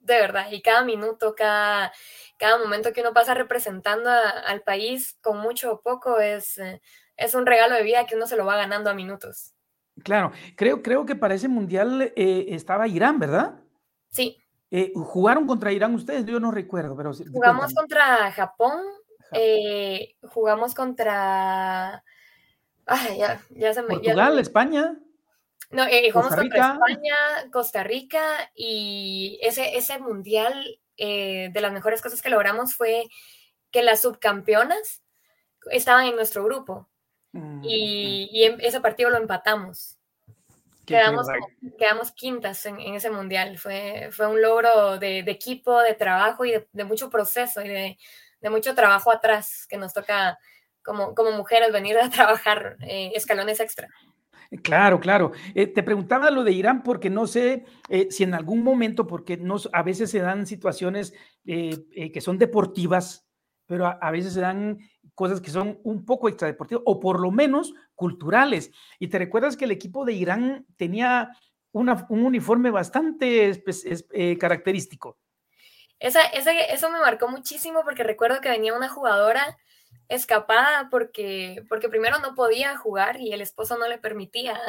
de 0.02 0.14
verdad, 0.14 0.50
y 0.50 0.62
cada 0.62 0.85
minuto, 0.85 1.35
cada, 1.37 1.92
cada 2.37 2.59
momento 2.59 2.92
que 2.92 3.02
uno 3.02 3.12
pasa 3.12 3.35
representando 3.35 4.11
al 4.11 4.62
país, 4.62 5.16
con 5.22 5.38
mucho 5.38 5.72
o 5.72 5.81
poco, 5.81 6.18
es, 6.18 6.59
eh, 6.59 6.81
es 7.16 7.35
un 7.35 7.46
regalo 7.46 7.76
de 7.76 7.85
vida 7.85 8.07
que 8.07 8.16
uno 8.16 8.26
se 8.26 8.37
lo 8.37 8.44
va 8.44 8.57
ganando 8.57 8.90
a 8.90 8.94
minutos. 8.94 9.55
Claro, 10.02 10.33
creo, 10.57 10.83
creo 10.83 11.07
que 11.07 11.14
para 11.14 11.35
ese 11.35 11.48
mundial 11.48 12.12
eh, 12.16 12.46
estaba 12.48 12.88
Irán, 12.88 13.18
¿verdad? 13.18 13.61
Sí. 14.11 14.41
Eh, 14.74 14.90
¿Jugaron 14.94 15.46
contra 15.46 15.70
Irán 15.70 15.94
ustedes? 15.94 16.24
Yo 16.24 16.40
no 16.40 16.50
recuerdo, 16.50 16.96
pero... 16.96 17.12
Jugamos 17.12 17.74
contra 17.74 18.32
Japón, 18.32 18.80
eh, 19.32 20.16
jugamos 20.22 20.74
contra... 20.74 22.02
Ay, 22.87 23.18
ya, 23.18 23.42
ya 23.50 23.74
se 23.74 23.82
me... 23.82 23.88
Portugal, 23.88 24.38
España. 24.38 24.96
No, 25.70 25.85
eh, 25.85 26.11
jugamos 26.11 26.35
contra 26.35 26.72
España, 26.72 27.14
Costa 27.52 27.85
Rica 27.85 28.50
y 28.54 29.38
ese, 29.42 29.76
ese 29.76 29.98
mundial, 29.98 30.80
de 30.96 31.52
las 31.61 31.72
mejores 31.72 32.00
cosas 32.00 32.22
que 32.22 32.30
logramos 32.30 32.74
fue 32.74 33.08
que 33.72 33.82
las 33.82 34.02
subcampeonas 34.02 35.02
estaban 35.70 36.06
en 36.06 36.14
nuestro 36.14 36.44
grupo 36.44 36.88
mm, 37.32 37.61
y, 37.64 38.28
y 38.30 38.44
ese 38.61 38.80
partido 38.80 39.11
lo 39.11 39.18
empatamos. 39.18 39.98
Quedamos, 40.87 41.27
quedamos, 41.79 42.11
quintas 42.12 42.66
en, 42.66 42.81
ese 42.81 43.11
mundial. 43.11 43.59
Fue, 43.59 44.09
fue 44.11 44.27
un 44.27 44.42
logro 44.42 44.99
de, 44.99 45.21
equipo, 45.21 45.81
de 45.81 45.95
trabajo 45.95 46.45
y 46.45 46.55
de, 46.73 46.85
mucho 46.85 47.09
proceso 47.09 47.62
y 47.62 47.68
de, 47.68 47.99
mucho 48.51 48.75
trabajo 48.75 49.12
atrás 49.12 49.66
que 49.68 49.77
nos 49.77 49.92
toca 49.92 50.38
como, 50.83 51.14
como 51.14 51.31
mujeres 51.33 51.73
venir 51.73 51.97
a 51.99 52.11
trabajar 52.11 52.77
eh, 52.81 53.12
escalones 53.14 53.61
extra. 53.61 53.88
Claro, 54.62 55.01
claro. 55.01 55.33
Eh, 55.55 55.66
te 55.68 55.83
preguntaba 55.83 56.31
lo 56.31 56.45
de 56.45 56.53
Irán 56.53 56.83
porque 56.83 57.09
no 57.09 57.27
sé 57.27 57.64
eh, 57.88 58.09
si 58.11 58.25
en 58.25 58.35
algún 58.35 58.62
momento, 58.62 59.07
porque 59.07 59.37
no, 59.37 59.57
a 59.73 59.83
veces 59.83 60.11
se 60.11 60.18
dan 60.18 60.47
situaciones 60.47 61.14
que 61.45 62.21
son 62.21 62.38
deportivas, 62.38 63.27
pero 63.66 63.87
a, 63.87 64.11
veces 64.11 64.35
se 64.35 64.40
dan 64.40 64.79
cosas 65.14 65.40
que 65.40 65.51
son 65.51 65.81
un 65.85 66.05
poco 66.05 66.29
extradeportivas 66.29 66.83
o 66.87 67.01
por 67.01 67.20
lo 67.20 67.31
menos 67.31 67.75
culturales. 67.94 68.70
Y 68.98 69.09
te 69.09 69.18
recuerdas 69.18 69.57
que 69.57 69.64
el 69.64 69.70
equipo 69.70 70.05
de 70.05 70.12
Irán 70.12 70.66
tenía 70.77 71.37
un 71.72 71.88
uniforme 72.09 72.70
bastante 72.70 73.62
característico. 74.38 75.18
Esa, 75.98 76.22
eso 76.22 76.90
me 76.90 76.98
marcó 76.98 77.29
muchísimo 77.29 77.83
porque 77.85 78.03
recuerdo 78.03 78.40
que 78.40 78.51
venía 78.51 78.75
una 78.75 78.88
jugadora 78.88 79.57
escapada 80.09 80.88
porque, 80.90 81.62
porque 81.68 81.88
primero 81.88 82.18
no 82.18 82.35
podía 82.35 82.77
jugar 82.77 83.20
y 83.20 83.33
el 83.33 83.40
esposo 83.40 83.79
no 83.79 83.88
le 83.88 83.98
permitía. 83.98 84.61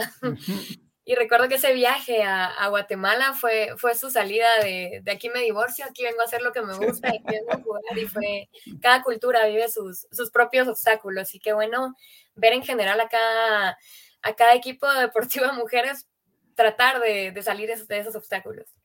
Y 1.05 1.15
recuerdo 1.15 1.49
que 1.49 1.55
ese 1.55 1.73
viaje 1.73 2.23
a, 2.23 2.67
Guatemala 2.69 3.33
fue, 3.33 3.69
fue 3.77 3.95
su 3.95 4.09
salida 4.09 4.47
de, 4.61 5.01
de, 5.03 5.11
aquí 5.11 5.29
me 5.29 5.41
divorcio, 5.41 5.85
aquí 5.85 6.03
vengo 6.03 6.21
a 6.21 6.25
hacer 6.25 6.41
lo 6.41 6.51
que 6.51 6.61
me 6.61 6.75
gusta, 6.75 7.09
aquí 7.09 7.23
vengo 7.25 7.51
a 7.51 7.61
jugar 7.61 7.97
y 7.97 8.05
fue, 8.05 8.49
cada 8.81 9.03
cultura 9.03 9.45
vive 9.47 9.69
sus, 9.69 10.07
sus 10.11 10.31
propios 10.31 10.67
obstáculos 10.67 11.33
y 11.35 11.39
qué 11.39 11.53
bueno 11.53 11.95
ver 12.35 12.53
en 12.53 12.63
general 12.63 12.99
a 12.99 13.09
cada, 13.09 13.77
a 14.21 14.33
cada 14.35 14.55
equipo 14.55 14.91
deportivo 14.93 15.45
de 15.45 15.53
mujeres 15.53 16.07
tratar 16.55 17.01
de, 17.01 17.31
de 17.31 17.41
salir 17.43 17.69
de 17.69 17.97
esos 17.97 18.15
obstáculos. 18.15 18.75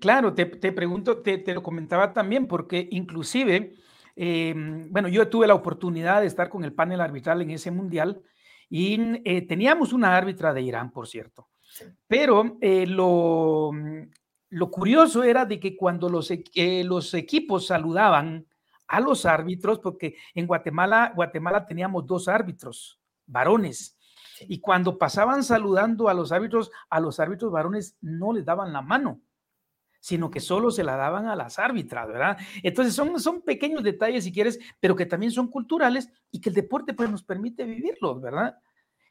Claro, 0.00 0.34
te, 0.34 0.46
te 0.46 0.72
pregunto, 0.72 1.22
te, 1.22 1.38
te, 1.38 1.54
lo 1.54 1.62
comentaba 1.62 2.12
también, 2.12 2.48
porque 2.48 2.88
inclusive 2.90 3.74
Em, 4.16 4.90
bueno, 4.90 5.08
yo 5.08 5.28
tuve 5.28 5.46
la 5.46 5.54
oportunidad 5.54 6.20
de 6.20 6.26
estar 6.26 6.48
con 6.48 6.64
el 6.64 6.74
panel 6.74 7.00
arbitral 7.00 7.40
en 7.42 7.50
ese 7.50 7.70
mundial 7.70 8.22
y 8.68 8.98
eh, 9.24 9.46
teníamos 9.46 9.92
una 9.92 10.16
árbitra 10.16 10.52
de 10.52 10.62
Irán, 10.62 10.90
por 10.90 11.08
cierto. 11.08 11.48
Pero 12.06 12.58
eh, 12.60 12.86
lo, 12.86 13.70
lo, 14.50 14.70
curioso 14.70 15.22
era 15.22 15.44
de 15.44 15.58
que 15.58 15.76
cuando 15.76 16.08
los, 16.08 16.30
eh, 16.30 16.84
los 16.84 17.14
equipos 17.14 17.66
saludaban 17.66 18.46
a 18.88 19.00
los 19.00 19.24
árbitros, 19.24 19.78
porque 19.78 20.16
en 20.34 20.46
Guatemala, 20.46 21.12
Guatemala 21.14 21.66
teníamos 21.66 22.06
dos 22.06 22.28
árbitros, 22.28 23.00
varones, 23.26 23.98
y 24.40 24.60
cuando 24.60 24.98
pasaban 24.98 25.44
saludando 25.44 26.08
a 26.08 26.14
los 26.14 26.32
árbitros, 26.32 26.70
a 26.90 27.00
los 27.00 27.20
árbitros 27.20 27.52
varones 27.52 27.96
no 28.00 28.32
les 28.32 28.44
daban 28.44 28.72
la 28.72 28.82
mano 28.82 29.20
sino 30.02 30.32
que 30.32 30.40
solo 30.40 30.72
se 30.72 30.82
la 30.82 30.96
daban 30.96 31.26
a 31.26 31.36
las 31.36 31.60
árbitras, 31.60 32.08
¿verdad? 32.08 32.36
Entonces 32.64 32.92
son, 32.92 33.20
son 33.20 33.40
pequeños 33.40 33.84
detalles, 33.84 34.24
si 34.24 34.32
quieres, 34.32 34.58
pero 34.80 34.96
que 34.96 35.06
también 35.06 35.30
son 35.30 35.46
culturales 35.46 36.10
y 36.32 36.40
que 36.40 36.48
el 36.48 36.56
deporte 36.56 36.92
pues 36.92 37.08
nos 37.08 37.22
permite 37.22 37.62
vivirlos, 37.62 38.20
¿verdad? 38.20 38.58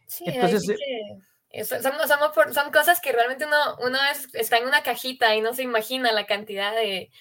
Sí, 0.06 0.26
Entonces, 0.28 0.70
eh, 0.70 1.22
son, 1.66 2.54
son, 2.54 2.72
cosas 2.72 3.00
que 3.02 3.12
realmente 3.12 3.46
uno, 3.46 3.58
uno 3.86 3.98
está 4.34 4.58
en 4.58 4.68
una 4.68 4.84
cajita 4.84 5.36
y 5.36 5.42
no 5.42 5.54
se 5.54 5.64
imagina 5.64 6.12
la 6.12 6.26
cantidad 6.26 6.74
de, 6.74 7.12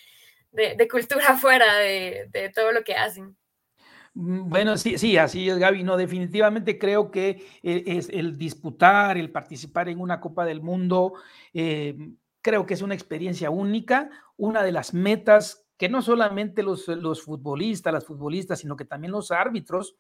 de, 0.52 0.88
cultura 0.88 1.36
fuera 1.38 1.76
de, 1.76 2.28
de, 2.30 2.50
todo 2.50 2.72
lo 2.72 2.82
que 2.82 2.94
hacen. 2.94 3.36
Mm, 4.14 4.48
bueno, 4.48 4.76
sí, 4.76 4.98
sí, 4.98 5.16
así 5.16 5.48
es, 5.48 5.58
Gaby. 5.58 5.82
No, 5.82 5.96
definitivamente 5.96 6.78
creo 6.78 7.10
que 7.10 7.46
eh, 7.62 7.84
es 7.86 8.08
el 8.08 8.36
disputar, 8.36 9.18
el 9.18 9.30
participar 9.30 9.88
en 9.88 10.00
una 10.00 10.20
Copa 10.20 10.44
del 10.44 10.60
Mundo, 10.60 11.14
eh, 11.52 11.94
Creo 12.42 12.64
que 12.64 12.74
es 12.74 12.82
una 12.82 12.94
experiencia 12.94 13.50
única, 13.50 14.10
una 14.36 14.62
de 14.62 14.72
las 14.72 14.94
metas 14.94 15.66
que 15.76 15.88
no 15.88 16.02
solamente 16.02 16.62
los, 16.62 16.88
los 16.88 17.22
futbolistas, 17.22 17.92
las 17.92 18.06
futbolistas, 18.06 18.60
sino 18.60 18.76
que 18.76 18.84
también 18.84 19.12
los 19.12 19.30
árbitros, 19.30 19.96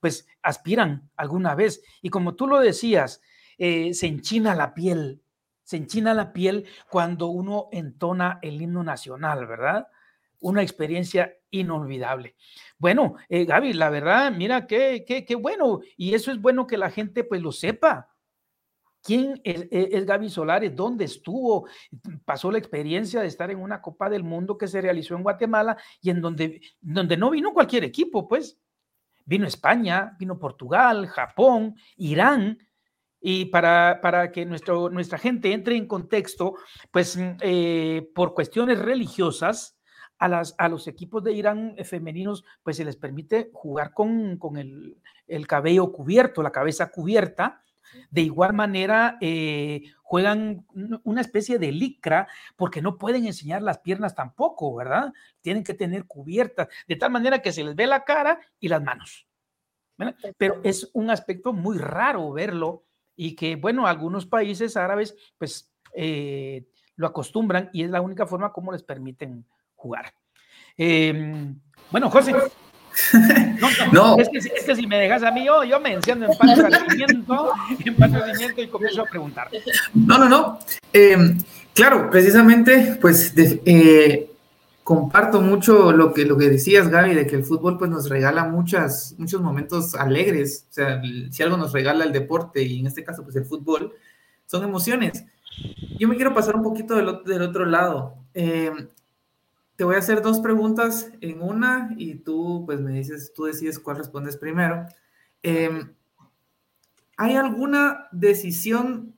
pues 0.00 0.26
aspiran 0.42 1.10
alguna 1.16 1.54
vez. 1.54 1.82
Y 2.02 2.10
como 2.10 2.34
tú 2.34 2.46
lo 2.46 2.60
decías, 2.60 3.20
eh, 3.58 3.94
se 3.94 4.06
enchina 4.06 4.54
la 4.54 4.74
piel, 4.74 5.22
se 5.62 5.76
enchina 5.76 6.14
la 6.14 6.32
piel 6.32 6.66
cuando 6.90 7.28
uno 7.28 7.68
entona 7.72 8.38
el 8.42 8.60
himno 8.60 8.82
nacional, 8.82 9.46
¿verdad? 9.46 9.88
Una 10.40 10.62
experiencia 10.62 11.34
inolvidable. 11.50 12.36
Bueno, 12.78 13.16
eh, 13.28 13.44
Gaby, 13.44 13.72
la 13.72 13.90
verdad, 13.90 14.32
mira 14.32 14.66
qué, 14.66 15.04
qué, 15.06 15.24
qué 15.24 15.34
bueno, 15.34 15.80
y 15.96 16.14
eso 16.14 16.30
es 16.32 16.40
bueno 16.40 16.66
que 16.66 16.76
la 16.76 16.90
gente 16.90 17.24
pues 17.24 17.40
lo 17.40 17.52
sepa, 17.52 18.14
¿Quién 19.04 19.38
es, 19.44 20.06
Gaby 20.06 20.30
Solares? 20.30 20.74
¿Dónde 20.74 21.04
estuvo? 21.04 21.68
Pasó 22.24 22.50
la 22.50 22.56
experiencia 22.56 23.20
de 23.20 23.26
estar 23.26 23.50
en 23.50 23.60
una 23.60 23.82
Copa 23.82 24.08
del 24.08 24.24
Mundo 24.24 24.56
que 24.56 24.66
se 24.66 24.80
realizó 24.80 25.14
en 25.14 25.22
Guatemala 25.22 25.76
y 26.00 26.08
en 26.08 26.22
donde, 26.22 26.62
donde 26.80 27.18
no 27.18 27.28
vino 27.28 27.52
cualquier 27.52 27.84
equipo, 27.84 28.26
pues. 28.26 28.58
Vino 29.26 29.46
España, 29.46 30.16
vino 30.18 30.38
Portugal, 30.38 31.06
Japón, 31.06 31.76
Irán. 31.96 32.58
Y 33.26 33.46
para, 33.46 34.00
para 34.02 34.30
que 34.30 34.44
nuestro, 34.44 34.90
nuestra 34.90 35.16
gente 35.16 35.54
entre 35.54 35.78
en 35.78 35.86
contexto, 35.86 36.56
pues 36.90 37.18
eh, 37.40 38.06
por 38.14 38.34
cuestiones 38.34 38.78
religiosas, 38.78 39.78
a, 40.18 40.28
las, 40.28 40.54
a, 40.58 40.68
los 40.68 40.86
equipos 40.88 41.24
de 41.24 41.32
Irán 41.32 41.74
femeninos, 41.84 42.44
pues 42.62 42.76
se 42.76 42.84
les 42.84 42.96
permite 42.96 43.48
jugar 43.54 43.94
con, 43.94 44.36
con 44.36 44.58
el, 44.58 44.98
el, 45.26 45.46
cabello 45.46 45.90
cubierto, 45.90 46.42
la 46.42 46.52
cabeza 46.52 46.90
cubierta, 46.90 47.62
de 48.10 48.20
igual 48.20 48.52
manera, 48.52 49.16
eh, 49.22 49.84
juegan 50.02 50.66
una 51.02 51.22
especie 51.22 51.58
de 51.58 51.72
licra 51.72 52.28
porque 52.56 52.82
no 52.82 52.98
pueden 52.98 53.24
enseñar 53.24 53.62
las 53.62 53.78
piernas 53.78 54.14
tampoco, 54.14 54.74
¿verdad? 54.74 55.14
Tienen 55.40 55.64
que 55.64 55.72
tener 55.72 56.04
cubiertas, 56.04 56.68
de 56.86 56.96
tal 56.96 57.10
manera 57.10 57.40
que 57.40 57.52
se 57.52 57.64
les 57.64 57.74
ve 57.74 57.86
la 57.86 58.04
cara 58.04 58.38
y 58.60 58.68
las 58.68 58.82
manos. 58.82 59.26
Pero 60.36 60.60
es 60.62 60.90
un 60.92 61.08
aspecto 61.08 61.54
muy 61.54 61.78
raro 61.78 62.30
verlo 62.30 62.84
y 63.16 63.34
que, 63.36 63.56
bueno, 63.56 63.86
algunos 63.86 64.26
países 64.26 64.76
árabes, 64.76 65.16
pues, 65.38 65.70
eh, 65.94 66.66
lo 66.96 67.06
acostumbran 67.06 67.70
y 67.72 67.82
es 67.82 67.90
la 67.90 68.00
única 68.00 68.26
forma 68.26 68.52
como 68.52 68.72
les 68.72 68.82
permiten 68.82 69.44
jugar. 69.74 70.14
Em, 70.76 71.58
bueno, 71.90 72.10
José, 72.10 72.34
no, 73.92 74.18
Es, 74.18 74.28
que, 74.28 74.76
si 74.76 74.86
me 74.86 74.98
dejas 74.98 75.22
a 75.22 75.30
mí, 75.30 75.44
yo, 75.44 75.64
yo 75.64 75.80
me 75.80 75.94
enciendo 75.94 76.26
en 76.26 76.38
patrocinamiento, 76.38 77.52
en 77.84 78.58
y 78.58 78.66
comienzo 78.68 79.02
a 79.02 79.06
preguntar. 79.06 79.50
No, 79.94 80.18
no, 80.18 80.28
no. 80.28 80.58
Em, 80.92 81.38
claro, 81.72 82.08
precisamente, 82.10 82.98
pues 83.00 83.32
eh, 83.36 84.33
comparto 84.84 85.40
mucho 85.40 85.92
lo 85.92 86.12
que, 86.12 86.26
lo 86.26 86.36
que 86.36 86.50
decías, 86.50 86.88
Gaby, 86.88 87.14
de 87.14 87.26
que 87.26 87.36
el 87.36 87.44
fútbol 87.44 87.78
pues 87.78 87.90
nos 87.90 88.10
regala 88.10 88.44
muchas, 88.44 89.14
muchos 89.18 89.40
momentos 89.40 89.94
alegres. 89.94 90.66
O 90.70 90.72
sea, 90.74 91.02
si 91.30 91.42
algo 91.42 91.56
nos 91.56 91.72
regala 91.72 92.04
el 92.04 92.12
deporte, 92.12 92.62
y 92.62 92.80
en 92.80 92.86
este 92.86 93.02
caso 93.02 93.24
pues 93.24 93.34
el 93.34 93.46
fútbol, 93.46 93.94
son 94.44 94.62
emociones. 94.62 95.24
Yo 95.98 96.06
me 96.06 96.16
quiero 96.16 96.34
pasar 96.34 96.54
un 96.54 96.62
poquito 96.62 96.96
del, 96.96 97.24
del 97.24 97.42
otro 97.42 97.64
lado. 97.64 98.14
Eh, 98.34 98.70
te 99.76 99.84
voy 99.84 99.96
a 99.96 100.00
hacer 100.00 100.20
dos 100.20 100.40
preguntas 100.40 101.10
en 101.20 101.40
una 101.40 101.94
y 101.96 102.16
tú 102.16 102.64
pues 102.66 102.80
me 102.80 102.92
dices, 102.92 103.32
tú 103.34 103.44
decides 103.44 103.78
cuál 103.78 103.96
respondes 103.96 104.36
primero. 104.36 104.86
Em, 105.42 105.94
¿Hay 107.16 107.36
alguna 107.36 108.08
decisión 108.12 109.14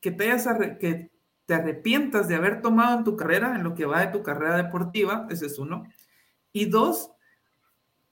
que 0.00 0.12
te, 0.12 0.30
hayas 0.30 0.46
que 0.78 1.10
te 1.48 1.54
arrepientas 1.54 2.28
de 2.28 2.34
haber 2.34 2.60
tomado 2.60 2.98
en 2.98 3.04
tu 3.04 3.16
carrera, 3.16 3.56
en 3.56 3.64
lo 3.64 3.74
que 3.74 3.86
va 3.86 4.04
de 4.04 4.12
tu 4.12 4.22
carrera 4.22 4.58
deportiva? 4.58 5.26
Ese 5.30 5.46
es 5.46 5.58
uno. 5.58 5.90
Y 6.52 6.66
dos, 6.66 7.10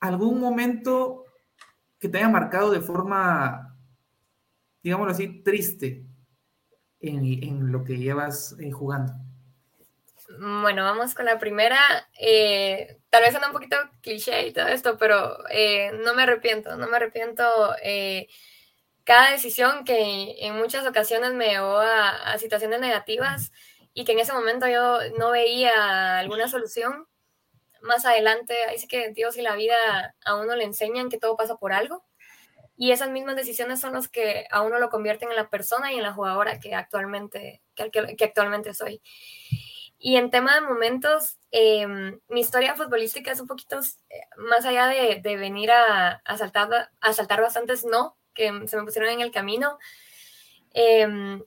algún 0.00 0.40
momento 0.40 1.26
que 1.98 2.08
te 2.08 2.16
haya 2.16 2.30
marcado 2.30 2.70
de 2.70 2.80
forma, 2.80 3.76
digámoslo 4.82 5.12
así, 5.12 5.42
triste 5.42 6.06
en, 6.98 7.24
en 7.42 7.70
lo 7.70 7.84
que 7.84 7.98
llevas 7.98 8.56
eh, 8.58 8.70
jugando. 8.70 9.12
Bueno, 10.38 10.84
vamos 10.84 11.14
con 11.14 11.26
la 11.26 11.38
primera. 11.38 11.78
Eh, 12.18 13.00
tal 13.10 13.20
vez 13.20 13.32
suena 13.32 13.48
un 13.48 13.52
poquito 13.52 13.76
cliché 14.00 14.48
y 14.48 14.54
todo 14.54 14.68
esto, 14.68 14.96
pero 14.96 15.46
eh, 15.50 15.92
no 16.02 16.14
me 16.14 16.22
arrepiento, 16.22 16.74
no 16.78 16.88
me 16.88 16.96
arrepiento. 16.96 17.44
Eh, 17.82 18.28
cada 19.06 19.30
decisión 19.30 19.84
que 19.84 20.34
en 20.40 20.56
muchas 20.56 20.84
ocasiones 20.84 21.32
me 21.32 21.50
llevó 21.50 21.78
a, 21.78 22.36
situaciones 22.38 22.80
negativas 22.80 23.52
y 23.94 24.04
que 24.04 24.12
en 24.12 24.18
ese 24.18 24.32
momento 24.32 24.66
yo 24.66 24.98
no 25.16 25.30
veía 25.30 26.18
alguna 26.18 26.48
solución, 26.48 27.06
más 27.82 28.04
adelante, 28.04 28.54
ahí 28.68 28.78
sí 28.78 28.88
que 28.88 29.12
Dios 29.12 29.36
y 29.36 29.42
la 29.42 29.54
vida 29.54 29.76
a 30.24 30.34
uno 30.34 30.56
le 30.56 30.64
enseñan 30.64 31.08
que 31.08 31.18
todo 31.18 31.36
pasa 31.36 31.56
por 31.56 31.72
algo. 31.72 32.04
Y 32.76 32.90
esas 32.90 33.10
mismas 33.10 33.36
decisiones 33.36 33.80
son 33.80 33.94
las 33.94 34.08
que 34.08 34.48
a 34.50 34.62
uno 34.62 34.80
lo 34.80 34.90
convierten 34.90 35.30
en 35.30 35.36
la 35.36 35.50
persona 35.50 35.92
y 35.92 35.98
en 35.98 36.02
la 36.02 36.12
jugadora 36.12 36.58
que 36.58 36.74
actualmente, 36.74 37.62
que, 37.76 37.90
que 37.90 38.24
actualmente 38.24 38.74
soy. 38.74 39.00
Y 39.98 40.16
en 40.16 40.30
tema 40.30 40.56
de 40.56 40.62
momentos, 40.62 41.38
em, 41.52 42.20
mi 42.28 42.40
historia 42.40 42.74
futbolística 42.74 43.30
es 43.30 43.40
un 43.40 43.46
poquito 43.46 43.78
eh, 43.78 44.20
más 44.36 44.66
allá 44.66 44.88
de, 44.88 45.20
de 45.22 45.36
venir 45.36 45.70
a, 45.70 46.20
a, 46.24 46.36
saltar, 46.36 46.90
a 47.00 47.12
saltar 47.12 47.40
bastantes 47.40 47.84
no, 47.84 48.18
que 48.36 48.68
se 48.68 48.76
me 48.76 48.84
pusieron 48.84 49.10
en 49.10 49.20
el 49.20 49.32
camino. 49.32 49.78
Em, 50.72 51.42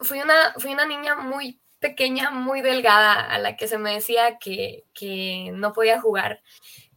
fui, 0.00 0.20
una, 0.20 0.54
fui 0.58 0.72
una 0.72 0.86
niña 0.86 1.16
muy 1.16 1.60
pequeña, 1.78 2.30
muy 2.30 2.60
delgada, 2.60 3.14
a 3.14 3.38
la 3.38 3.56
que 3.56 3.68
se 3.68 3.78
me 3.78 3.94
decía 3.94 4.38
que, 4.38 4.84
que 4.94 5.50
no 5.54 5.72
podía 5.72 6.00
jugar, 6.00 6.42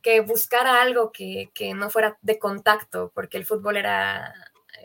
que 0.01 0.21
buscara 0.21 0.81
algo 0.81 1.11
que, 1.11 1.51
que, 1.53 1.73
no 1.73 1.89
fuera 1.89 2.17
de 2.21 2.39
contacto, 2.39 3.11
porque 3.13 3.37
el 3.37 3.45
fútbol 3.45 3.77
era 3.77 4.33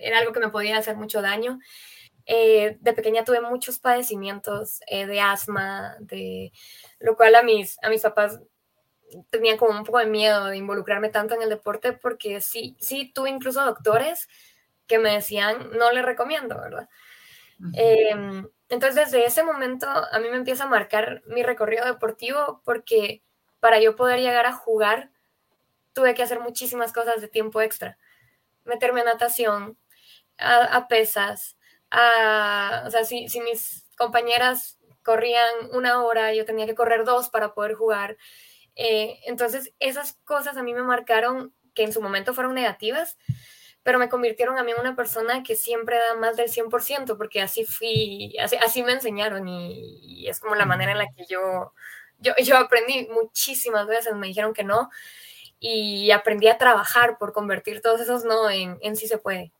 era 0.03 0.19
algo 0.19 0.33
que 0.33 0.41
me 0.41 0.51
podía 0.51 0.79
hacer 0.79 0.97
mucho 0.97 1.23
daño. 1.23 1.59
Eh, 2.27 2.77
de 2.81 2.93
pequeña 2.93 3.25
tuve 3.25 3.41
muchos 3.41 3.79
padecimientos 3.79 4.81
eh, 4.87 5.07
de 5.07 5.21
asma, 5.21 5.97
de 6.01 6.53
lo 7.01 7.17
cual 7.17 7.35
a 7.35 7.43
mis, 7.43 7.79
a 7.83 7.89
mis 7.89 8.03
papás 8.03 8.41
tenían 9.31 9.59
como 9.59 9.79
un 9.79 9.85
poco 9.85 9.99
de 9.99 10.07
miedo 10.07 10.47
de 10.47 10.57
involucrarme 10.57 11.09
tanto 11.09 11.35
en 11.35 11.43
el 11.43 11.49
deporte 11.49 11.93
porque 11.93 12.41
sí, 12.41 12.77
sí 12.81 13.11
tuve 13.15 13.31
incluso 13.31 13.65
doctores 13.65 14.29
que 14.87 14.99
me 14.99 15.13
decían, 15.13 15.71
no 15.79 15.93
le 15.93 16.03
recomiendo, 16.03 16.61
¿verdad? 16.61 16.89
Em, 17.75 18.49
entonces 18.69 19.05
desde 19.05 19.25
ese 19.25 19.45
momento 19.45 19.87
a 19.89 20.19
mí 20.19 20.29
me 20.29 20.37
empieza 20.37 20.65
a 20.65 20.69
marcar 20.69 21.23
mi 21.27 21.43
recorrido 21.43 21.85
deportivo 21.85 22.61
porque 22.65 23.23
para 23.61 23.81
yo 23.81 23.95
poder 23.95 24.21
llegar 24.21 24.47
a 24.47 24.53
jugar 24.53 25.11
tuve 25.93 26.15
que 26.15 26.23
hacer 26.23 26.41
muchísimas 26.41 26.93
cosas 26.93 27.21
de 27.21 27.29
tiempo 27.29 27.61
extra. 27.61 27.99
Meterme 28.65 29.03
a 29.03 29.05
natación, 29.05 29.79
a, 30.39 30.89
pesas, 30.89 31.57
a, 31.91 32.85
o 32.87 32.91
sea, 32.91 33.05
si, 33.05 33.29
si 33.29 33.41
mis 33.41 33.87
compañeras 33.97 34.79
corrían 35.03 35.51
una 35.73 36.03
hora, 36.03 36.33
yo 36.35 36.45
tenía 36.45 36.67
que 36.67 36.75
correr 36.75 37.05
dos 37.05 37.29
para 37.29 37.55
poder 37.55 37.75
jugar. 37.75 38.17
Eh, 38.77 39.21
entonces, 39.27 39.73
esas 39.79 40.19
cosas 40.25 40.57
a 40.57 40.63
mí 40.63 40.75
me 40.75 40.83
marcaron 40.83 41.55
que 41.75 41.85
en 41.85 41.93
su 41.93 42.01
momento 42.03 42.35
fueron 42.35 42.55
negativas, 42.55 43.17
pero 43.83 43.99
me 43.99 44.09
convirtieron 44.09 44.59
a 44.59 44.63
mí 44.63 44.73
en 44.73 44.81
una 44.81 44.95
persona 44.95 45.43
que 45.43 45.57
siempre 45.57 45.97
da 45.97 46.15
más 46.17 46.37
del 46.37 46.49
100%, 46.49 47.17
porque 47.17 47.41
así 47.41 47.65
fui, 47.65 48.37
así, 48.39 48.57
así 48.57 48.83
me 48.83 48.93
enseñaron 48.93 49.49
y, 49.49 50.29
es 50.29 50.39
como 50.39 50.55
la 50.55 50.67
manera 50.67 50.93
en 50.93 50.99
la 50.99 51.07
que 51.17 51.25
yo, 51.29 51.73
yo, 52.19 52.33
yo 52.43 52.57
aprendí 52.57 53.09
muchísimas 53.13 53.87
veces, 53.87 54.15
me 54.15 54.29
dijeron 54.29 54.55
que 54.55 54.65
no, 54.65 54.89
y 55.59 56.11
aprendí 56.11 56.49
a 56.49 56.59
trabajar 56.59 57.19
por 57.19 57.33
convertir 57.33 57.81
todos 57.81 58.01
esos 58.01 58.25
no 58.25 58.51
en, 58.51 58.79
en 58.83 58.97
sí 58.97 59.07
se 59.07 59.19
puede. 59.19 59.53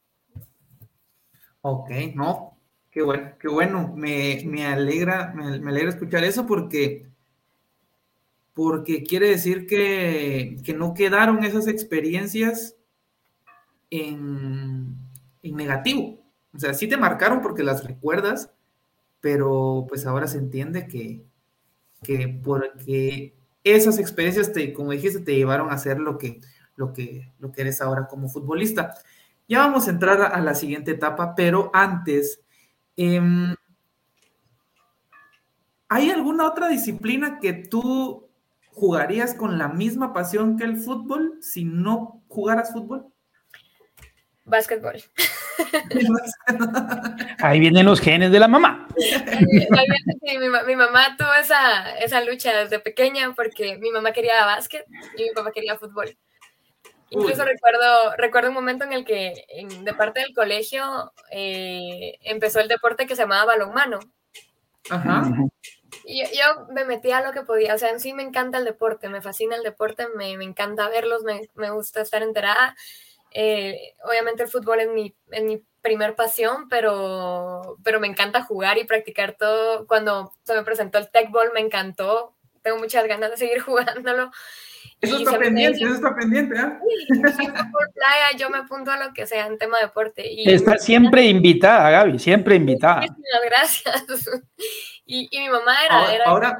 Ok, 1.61 1.91
no, 2.15 2.59
qué 2.91 3.03
bueno, 3.03 3.33
qué 3.41 3.49
bueno, 3.49 3.93
me, 3.95 4.43
me 4.45 4.67
alegra, 4.67 5.33
me, 5.35 5.59
me 5.59 5.71
alegra 5.71 5.91
escuchar 5.91 6.25
eso 6.25 6.47
porque 6.47 7.12
porque 8.55 9.03
quiere 9.03 9.29
decir 9.29 9.67
que, 9.67 10.57
no 10.77 10.95
quedaron 10.95 11.45
esas 11.45 11.67
experiencias 11.69 12.77
en, 13.91 14.97
negativo. 15.43 16.21
O 16.55 16.59
sea, 16.59 16.75
sí 16.75 16.87
te 16.87 16.97
marcaron 16.97 17.41
porque 17.41 17.63
las 17.63 17.85
recuerdas, 17.85 18.51
pero 19.21 19.87
pues 19.89 20.07
ahora 20.07 20.27
se 20.27 20.39
entiende 20.39 20.87
que, 20.87 21.25
que 22.03 22.29
porque 22.29 23.35
esas 23.65 23.99
experiencias, 23.99 24.53
te, 24.53 24.73
como 24.73 24.93
dijiste, 24.93 25.21
te 25.21 25.35
llevaron 25.35 25.71
a 25.71 25.79
ser 25.79 25.99
lo 25.99 26.19
que, 26.19 26.41
lo 26.77 26.93
que, 26.93 27.33
lo 27.39 27.53
que 27.53 27.63
eres 27.63 27.81
ahora 27.81 28.07
como 28.07 28.29
futbolista. 28.29 28.95
Ya 29.49 29.61
vamos 29.61 29.87
a 29.87 29.91
entrar 29.91 30.21
a, 30.21 30.41
la 30.41 30.55
siguiente 30.55 30.93
etapa, 30.93 31.35
pero 31.35 31.71
antes, 31.73 32.41
em, 32.97 33.55
¿hay 35.89 36.11
alguna 36.11 36.47
otra 36.47 36.69
disciplina 36.69 37.39
que 37.39 37.53
tú 37.53 38.22
¿jugarías 38.73 39.35
con 39.35 39.59
la 39.59 39.69
misma 39.69 40.13
pasión 40.13 40.57
que 40.57 40.65
el 40.65 40.77
fútbol 40.77 41.39
si 41.41 41.65
no 41.65 42.23
jugaras 42.29 42.73
fútbol? 42.73 43.07
Básquetbol. 44.45 45.01
Ahí 47.39 47.61
vienen 47.61 47.87
los 47.87 48.01
genes 48.01 48.33
de 48.33 48.41
la 48.41 48.49
mamá. 48.49 48.89
mi, 50.67 50.77
mamá 50.77 51.17
tuvo 51.17 51.33
esa, 51.35 51.97
esa, 51.99 52.25
lucha 52.25 52.57
desde 52.57 52.81
pequeña 52.81 53.35
porque 53.35 53.79
mi 53.79 53.91
mamá 53.91 54.13
quería 54.13 54.45
básquet 54.45 54.85
y 55.17 55.23
mi 55.25 55.31
papá 55.31 55.53
quería 55.53 55.79
fútbol. 55.79 56.17
Incluso 57.11 57.45
recuerdo, 57.45 58.17
recuerdo 58.17 58.49
un 58.49 58.55
momento 58.55 58.85
en 58.85 58.95
el 58.95 59.05
que 59.05 59.45
de 59.83 59.95
parte 59.95 60.21
del 60.21 60.35
colegio 60.35 61.13
eh, 61.31 62.19
empezó 62.23 62.61
el 62.61 62.69
deporte 62.69 63.07
que 63.07 63.15
se 63.15 63.23
llamaba 63.23 63.45
balonmano. 63.45 64.01
Ajá. 64.89 65.31
Yo, 66.07 66.25
yo, 66.33 66.67
me 66.73 66.85
metí 66.85 67.13
a 67.13 67.23
lo 67.23 67.33
que 67.33 67.43
podía, 67.43 67.75
o 67.75 67.79
sea, 67.79 67.91
en 67.91 68.01
sí 68.01 68.13
me 68.13 68.23
encanta 68.23 68.59
el 68.59 68.65
deporte, 68.65 69.09
me 69.09 69.23
fascina 69.23 69.57
el 69.57 69.63
deporte, 69.63 70.07
me, 70.17 70.37
me 70.37 70.45
encanta 70.45 70.89
verlos, 70.89 71.23
me, 71.23 71.49
me, 71.55 71.71
gusta 71.71 72.01
estar 72.01 72.23
enterada. 72.23 72.75
Eh, 73.31 73.95
obviamente 74.05 74.43
el 74.43 74.49
fútbol 74.49 74.81
es 74.81 74.89
mi, 74.89 75.15
es 75.31 75.43
mi 75.43 75.65
primer 75.81 76.15
pasión, 76.15 76.69
pero, 76.69 77.77
pero 77.83 78.01
me 78.01 78.07
encanta 78.07 78.43
jugar 78.43 78.79
y 78.79 78.85
practicar 78.85 79.37
todo. 79.39 79.87
Cuando 79.87 80.33
se 80.43 80.55
me 80.55 80.63
presentó 80.63 80.99
el 80.99 81.11
tech 81.11 81.31
ball 81.31 81.51
me 81.53 81.61
encantó, 81.61 82.35
tengo 82.63 82.79
muchas 82.79 83.07
ganas 83.07 83.31
de 83.31 83.37
seguir 83.37 83.61
jugándolo. 83.63 84.31
Eso 85.01 85.19
está 85.19 85.37
pendiente, 85.37 85.83
eso 85.83 85.95
está 85.95 86.15
pendiente, 86.15 86.55
¿eh? 86.55 86.69
Sí, 87.37 87.47
por 87.73 87.93
playa, 87.93 88.37
yo 88.39 88.51
me 88.51 88.59
apunto 88.59 88.93
a 88.93 89.05
lo 89.05 89.13
que 89.13 89.27
sea 89.27 89.47
en 89.49 89.59
tema 89.59 89.79
de 89.79 89.87
deporte. 89.87 90.31
Y 90.31 90.49
está 90.49 90.79
siempre 90.79 91.25
invitada, 91.25 91.91
Gaby, 91.91 92.21
siempre 92.21 92.55
invitada. 92.55 93.01
Muchísimas 93.01 93.43
gracias. 93.45 94.31
Y, 95.05 95.29
y 95.31 95.41
mi 95.41 95.49
mamá 95.49 95.85
era, 95.85 96.15
era 96.15 96.25
ahora... 96.27 96.57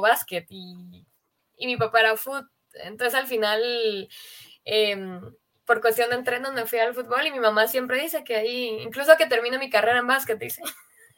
básquet 0.00 0.46
y, 0.48 1.06
y, 1.56 1.66
mi 1.66 1.76
papá 1.76 2.00
era 2.00 2.16
fútbol. 2.16 2.48
Entonces 2.72 3.14
al 3.14 3.26
final, 3.26 4.08
eh, 4.64 5.20
por 5.64 5.80
cuestión 5.80 6.10
de 6.10 6.16
entrenos, 6.16 6.52
me 6.52 6.66
fui 6.66 6.78
al 6.78 6.94
fútbol 6.94 7.26
y 7.26 7.30
mi 7.30 7.40
mamá 7.40 7.66
siempre 7.66 8.00
dice 8.00 8.24
que 8.24 8.36
ahí, 8.36 8.78
incluso 8.80 9.16
que 9.16 9.26
termine 9.26 9.58
mi 9.58 9.70
carrera 9.70 9.98
en 9.98 10.06
básquet, 10.06 10.38
dice. 10.38 10.62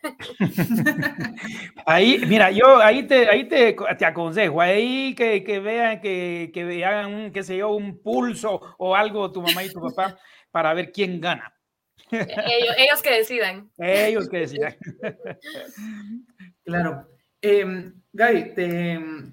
ahí, 1.87 2.19
mira, 2.27 2.51
yo 2.51 2.79
ahí 2.79 3.07
te, 3.07 3.29
ahí 3.29 3.49
te, 3.49 3.77
te 3.99 4.05
aconsejo, 4.05 4.61
ahí 4.61 5.15
que, 5.15 5.43
que 5.43 5.59
vean, 5.59 6.01
que, 6.01 6.51
que 6.53 6.85
hagan, 6.85 7.15
un, 7.15 7.33
qué 7.33 7.43
sé 7.43 7.57
yo, 7.57 7.71
un 7.71 8.03
pulso 8.03 8.61
o 8.79 8.95
algo, 8.95 9.33
tu 9.33 9.43
mamá 9.43 9.65
y 9.65 9.73
tu 9.73 9.81
papá, 9.81 10.19
para 10.51 10.75
ver 10.75 10.93
quién 10.93 11.21
gana. 11.21 11.53
Ellos, 12.11 12.75
ellos 12.79 13.03
que 13.03 13.11
decidan. 13.11 13.71
Ellos 13.79 14.29
que 14.29 14.39
decidan. 14.39 14.77
Claro. 16.67 17.07
Eh, 17.41 17.93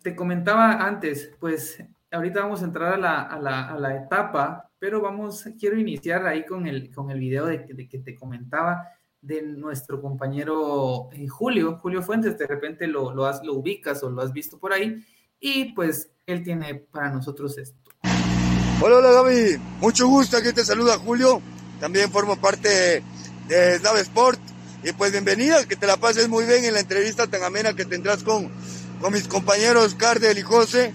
te, 0.02 0.15
comentaba 0.15 0.86
antes, 0.86 1.32
pues 1.39 1.84
ahorita 2.12 2.41
vamos 2.41 2.62
a 2.62 2.65
entrar 2.65 2.93
a 2.93 3.78
la, 3.80 3.96
etapa, 3.96 4.69
pero 4.78 5.02
vamos, 5.02 5.46
quiero 5.60 5.78
iniciar 5.80 6.28
ahí 6.28 6.46
con 6.46 6.67
el, 6.67 6.91
video 7.15 7.48
de, 7.48 7.65
que 7.65 8.00
te 8.00 8.15
comentaba 8.15 8.88
de 9.19 9.41
nuestro 9.41 10.02
compañero 10.02 11.10
eh, 11.13 11.28
Julio, 11.28 11.80
Julio 11.82 12.04
Fuentes, 12.04 12.38
de 12.38 12.46
repente 12.46 12.88
lo, 12.88 13.13
lo, 13.13 13.26
has, 13.26 13.43
lo 13.43 13.54
ubicas 13.54 14.04
o 14.04 14.12
lo 14.12 14.22
has 14.22 14.32
visto 14.32 14.60
por 14.60 14.74
ahí, 14.74 15.04
y 15.39 15.74
pues 15.74 16.12
él 16.28 16.43
tiene 16.43 16.76
para 16.76 17.10
nosotros 17.10 17.58
esto. 17.58 17.80
Hola, 18.82 18.98
hola 18.98 19.12
Gaby, 19.12 19.58
mucho 19.80 20.08
gusto, 20.08 20.38
aquí 20.38 20.52
te 20.54 20.65
saluda 20.65 20.98
Julio, 21.00 21.41
también 21.80 22.12
formo 22.12 22.36
parte 22.36 23.02
de 23.48 23.80
Slave 23.80 24.02
Sport, 24.02 24.39
y 24.84 24.91
pues 24.91 25.13
bienvenida, 25.13 25.65
que 25.65 25.78
te 25.78 25.88
la 25.88 25.96
pases 25.96 26.28
muy 26.28 26.46
bien 26.46 26.65
en 26.65 26.74
la 26.74 26.82
entrevista 26.82 27.28
tan 27.28 27.41
amena 27.43 27.74
que 27.74 27.86
tendrás 27.86 28.22
con, 28.22 28.52
con 29.00 29.13
mis 29.13 29.28
compañeros 29.30 29.96
Cardel 29.96 30.38
y 30.38 30.41
José. 30.41 30.93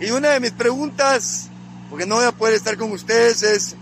Y 0.00 0.10
una 0.10 0.30
de 0.30 0.40
mis 0.40 0.52
preguntas, 0.52 1.50
porque 1.90 2.06
no 2.06 2.14
voy 2.16 2.24
a 2.24 2.32
poder 2.32 2.54
estar 2.54 2.78
con 2.78 2.90
ustedes, 2.92 3.42
es 3.42 3.76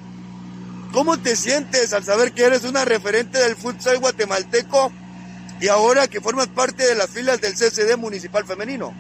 ¿cómo 0.93 1.19
te 1.21 1.37
sientes 1.37 1.93
al 1.93 2.03
saber 2.03 2.33
que 2.33 2.45
eres 2.45 2.65
una 2.65 2.85
referente 2.85 3.39
del 3.39 3.55
futsal 3.55 3.99
guatemalteco 3.99 4.91
y 5.61 5.69
ahora 5.69 6.09
que 6.09 6.21
formas 6.21 6.49
parte 6.49 6.85
de 6.85 6.97
las 6.97 7.11
filas 7.11 7.41
del 7.41 7.55
CCD 7.55 7.97
Municipal 7.97 8.45
Femenino? 8.45 8.93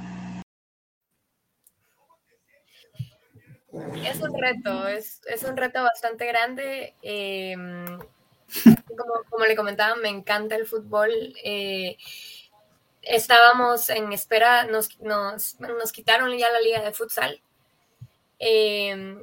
Es 4.05 4.21
un 4.21 4.41
reto, 4.41 4.87
es, 4.87 5.21
es 5.27 5.43
un 5.43 5.57
reto 5.57 5.83
bastante 5.83 6.27
grande. 6.27 6.95
Eh, 7.03 7.57
como, 9.31 9.45
le 9.45 9.57
comentaba, 9.57 9.97
me 9.97 10.09
encanta 10.09 10.57
el 10.57 10.67
fútbol. 10.67 11.11
Eh, 11.43 11.97
estábamos 13.03 13.91
en 13.91 14.13
espera, 14.13 14.65
nos, 14.65 14.99
nos, 15.01 15.93
quitaron 15.93 16.37
ya 16.37 16.51
la 16.51 16.61
liga 16.61 16.83
de 16.83 16.93
futsal. 16.93 17.41
Eh, 18.39 19.17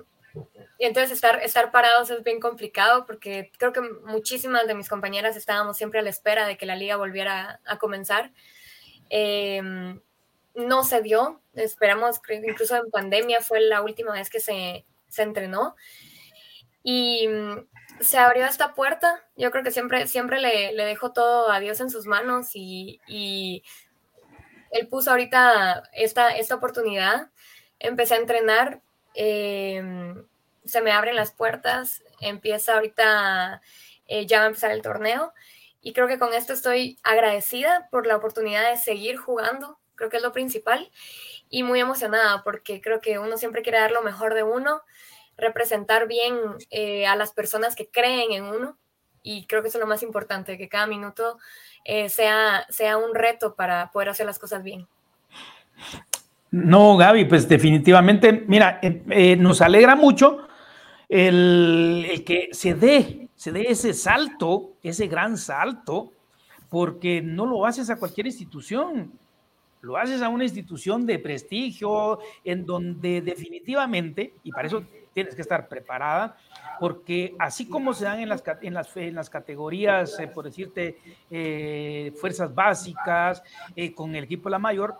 y 0.77 0.85
entonces 0.85 1.11
estar, 1.11 1.41
estar 1.41 1.71
parados 1.71 2.09
es 2.09 2.23
bien 2.23 2.41
complicado 2.41 3.05
porque 3.05 3.51
creo 3.57 3.71
que 3.71 3.81
muchísimas 3.81 4.67
de 4.67 4.73
mis 4.73 4.89
compañeras 4.89 5.38
estábamos 5.38 5.77
siempre 5.77 5.99
a 5.99 6.03
la 6.03 6.09
espera 6.09 6.45
de 6.45 6.57
que 6.57 6.65
la 6.65 6.75
liga 6.75 6.97
volviera 6.97 7.61
a 7.65 7.77
comenzar. 7.77 8.31
Eh, 9.09 9.61
no 10.55 10.83
se 10.83 11.01
dio, 11.01 11.41
esperamos, 11.53 12.21
incluso 12.29 12.75
en 12.75 12.89
pandemia 12.89 13.41
fue 13.41 13.59
la 13.61 13.81
última 13.81 14.13
vez 14.13 14.29
que 14.29 14.39
se, 14.39 14.85
se 15.07 15.23
entrenó. 15.23 15.75
Y 16.83 17.27
se 17.99 18.17
abrió 18.17 18.45
esta 18.45 18.73
puerta. 18.73 19.23
Yo 19.36 19.51
creo 19.51 19.63
que 19.63 19.71
siempre, 19.71 20.08
siempre 20.08 20.39
le, 20.39 20.73
le 20.73 20.86
dejo 20.86 21.12
todo 21.13 21.51
a 21.51 21.60
Dios 21.60 21.79
en 21.79 21.89
sus 21.89 22.05
manos 22.05 22.51
y, 22.53 22.99
y 23.08 23.63
él 24.71 24.88
puso 24.88 25.12
ahorita 25.12 25.84
esta, 25.93 26.36
esta 26.36 26.55
oportunidad. 26.55 27.29
Empecé 27.79 28.15
a 28.15 28.17
entrenar, 28.17 28.81
em, 29.13 30.25
se 30.65 30.81
me 30.81 30.91
abren 30.91 31.15
las 31.15 31.31
puertas, 31.31 32.03
empieza 32.19 32.75
ahorita, 32.75 33.62
eh, 34.08 34.25
ya 34.25 34.39
va 34.39 34.43
a 34.45 34.47
empezar 34.47 34.71
el 34.71 34.81
torneo 34.81 35.34
y 35.81 35.93
creo 35.93 36.08
que 36.08 36.19
con 36.19 36.34
esto 36.34 36.53
estoy 36.53 36.97
agradecida 37.03 37.88
por 37.91 38.08
la 38.08 38.17
oportunidad 38.17 38.69
de 38.69 38.77
seguir 38.77 39.17
jugando, 39.17 39.79
creo 39.95 40.10
que 40.10 40.17
es 40.17 40.23
lo 40.23 40.34
principal 40.34 40.91
y 41.49 41.63
muy 41.63 41.79
emocionada 41.79 42.43
porque 42.43 42.81
creo 42.81 42.99
que 42.99 43.19
uno 43.19 43.38
siempre 43.38 43.62
quiere 43.62 43.79
dar 43.79 43.91
lo 43.91 44.01
mejor 44.01 44.34
de 44.34 44.43
uno 44.43 44.81
representar 45.38 46.08
bien 46.08 46.36
eh, 46.69 47.08
a 47.08 47.15
las 47.15 47.32
personas 47.32 47.76
que 47.76 47.88
creen 47.88 48.32
en 48.32 48.43
uno 48.45 48.78
y 49.26 49.45
creo 49.48 49.62
que 49.62 49.69
eso 49.69 49.80
es 49.80 49.82
lo 49.82 49.88
más 49.88 50.04
importante, 50.04 50.58
que 50.58 50.69
cada 50.69 50.86
minuto 50.86 51.39
eh, 51.84 52.10
sea, 52.10 52.65
sea 52.69 52.98
un 52.98 53.15
reto 53.15 53.56
para 53.56 53.91
poder 53.91 54.10
hacer 54.10 54.26
las 54.26 54.39
cosas 54.39 54.63
bien. 54.63 54.88
No, 56.52 56.95
Gaby, 56.95 57.26
pues 57.26 57.50
definitivamente, 57.50 58.45
mira, 58.48 58.80
eh, 58.82 59.36
nos 59.36 59.62
alegra 59.62 59.95
mucho 59.95 60.48
el, 61.10 62.24
que 62.26 62.50
se 62.52 62.76
dé, 62.76 63.28
se 63.36 63.52
dé 63.52 63.65
ese 63.67 63.93
salto, 63.93 64.74
ese 64.84 65.08
gran 65.08 65.38
salto, 65.38 66.12
porque 66.69 67.21
no 67.21 67.45
lo 67.45 67.65
haces 67.65 67.89
a 67.89 67.98
cualquier 67.98 68.28
institución, 68.28 69.12
lo 69.82 69.98
haces 69.98 70.21
a 70.21 70.30
una 70.30 70.43
institución 70.43 71.06
de 71.06 71.19
prestigio, 71.19 72.19
en 72.43 72.65
donde 72.65 73.21
definitivamente, 73.21 74.34
y 74.43 74.52
para 74.52 74.67
eso 74.67 74.84
tienes 75.15 75.34
que 75.34 75.41
estar 75.41 75.69
preparada, 75.69 76.36
porque 76.78 77.36
así 77.39 77.69
como 77.69 77.93
se 77.93 78.04
dan 78.04 78.19
en 78.19 78.28
las, 78.28 78.43
en 78.62 78.73
las, 78.73 78.97
en 78.97 79.15
las 79.15 79.30
categorías, 79.30 80.19
eh, 80.19 80.28
por 80.28 80.43
decirte, 80.43 80.99
eh, 81.32 82.13
fuerzas 82.19 82.54
básicas, 82.54 83.41
eh, 83.78 83.93
con 83.93 84.13
el 84.13 84.25
equipo 84.25 84.49
la 84.49 84.60
mayor, 84.60 84.95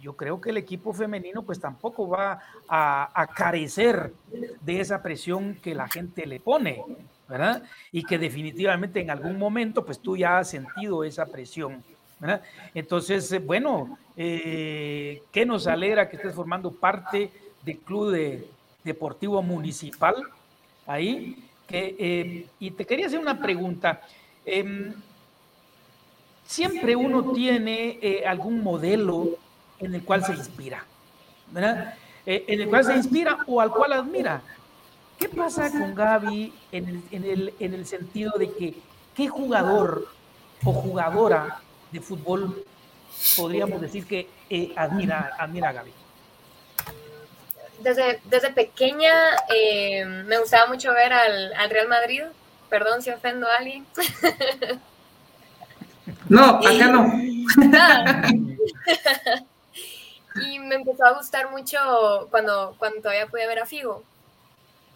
yo 0.00 0.16
creo 0.16 0.40
que 0.40 0.50
el 0.50 0.56
equipo 0.56 0.92
femenino 0.92 1.42
pues 1.42 1.58
tampoco 1.58 2.08
va 2.08 2.40
a, 2.68 3.26
carecer 3.34 4.14
de 4.60 4.80
esa 4.80 5.02
presión 5.02 5.56
que 5.56 5.74
la 5.74 5.88
gente 5.88 6.26
le 6.26 6.38
pone, 6.38 6.82
¿verdad? 7.28 7.64
Y 7.90 8.04
que 8.04 8.18
definitivamente 8.18 9.00
en 9.00 9.10
algún 9.10 9.36
momento 9.36 9.84
pues 9.84 9.98
tú 9.98 10.16
ya 10.16 10.38
has 10.38 10.48
sentido 10.48 11.02
esa 11.02 11.26
presión, 11.26 11.82
¿verdad? 12.20 12.40
Entonces, 12.72 13.44
bueno, 13.44 13.98
¿qué 14.16 15.44
nos 15.44 15.66
alegra 15.66 16.08
que 16.08 16.16
estés 16.16 16.34
formando 16.34 16.70
parte 16.70 17.30
del 17.62 17.78
Club 17.80 18.12
de, 18.12 18.48
Deportivo 18.84 19.42
Municipal? 19.42 20.16
ahí. 20.90 21.36
Que, 21.66 21.96
eh, 21.98 22.46
y 22.58 22.72
te 22.72 22.84
quería 22.84 23.06
hacer 23.06 23.20
una 23.20 23.40
pregunta. 23.40 24.00
Em, 24.44 24.92
siempre 26.44 26.96
uno 26.96 27.32
tiene 27.32 27.98
eh, 28.02 28.26
algún 28.26 28.62
modelo 28.62 29.36
en 29.78 29.94
el 29.94 30.02
cual 30.02 30.24
se 30.24 30.32
inspira, 30.32 30.84
¿verdad? 31.52 31.94
Eh, 32.26 32.44
en 32.48 32.62
el 32.62 32.68
cual 32.68 32.84
se 32.84 32.96
inspira 32.96 33.38
o 33.46 33.60
al 33.60 33.70
cual 33.70 33.92
admira. 33.92 34.42
¿Qué 35.16 35.28
pasa 35.28 35.70
con 35.70 35.94
Gaby 35.94 36.52
en 36.72 36.88
el, 36.88 37.02
en 37.12 37.24
el, 37.24 37.54
en 37.60 37.74
el 37.74 37.86
sentido 37.86 38.32
de 38.36 38.50
que 38.52 38.74
qué 39.14 39.28
jugador 39.28 40.08
o 40.64 40.72
jugadora 40.72 41.60
de 41.92 42.00
fútbol 42.00 42.64
podríamos 43.36 43.80
decir 43.80 44.06
que 44.06 44.28
admira, 44.76 45.36
admira 45.38 45.68
a 45.68 45.72
Gaby? 45.72 45.99
Desde, 47.80 48.20
desde 48.24 48.50
pequeña 48.50 49.12
eh, 49.54 50.04
me 50.04 50.38
gustaba 50.38 50.66
mucho 50.66 50.92
ver 50.92 51.12
al, 51.12 51.70
Real 51.70 51.88
Madrid. 51.88 52.22
Perdón 52.68 53.02
si 53.02 53.10
ofendo 53.10 53.48
a 53.48 53.56
alguien. 53.56 53.86
No, 56.28 56.58
acá 56.58 56.86
no. 56.86 57.12
y 60.42 60.58
me 60.60 60.76
empezó 60.76 61.04
a 61.04 61.14
gustar 61.14 61.50
mucho 61.50 62.28
cuando, 62.30 62.76
cuando 62.78 63.00
todavía 63.00 63.26
pude 63.26 63.48
ver 63.48 63.58
a 63.58 63.66
Figo. 63.66 64.04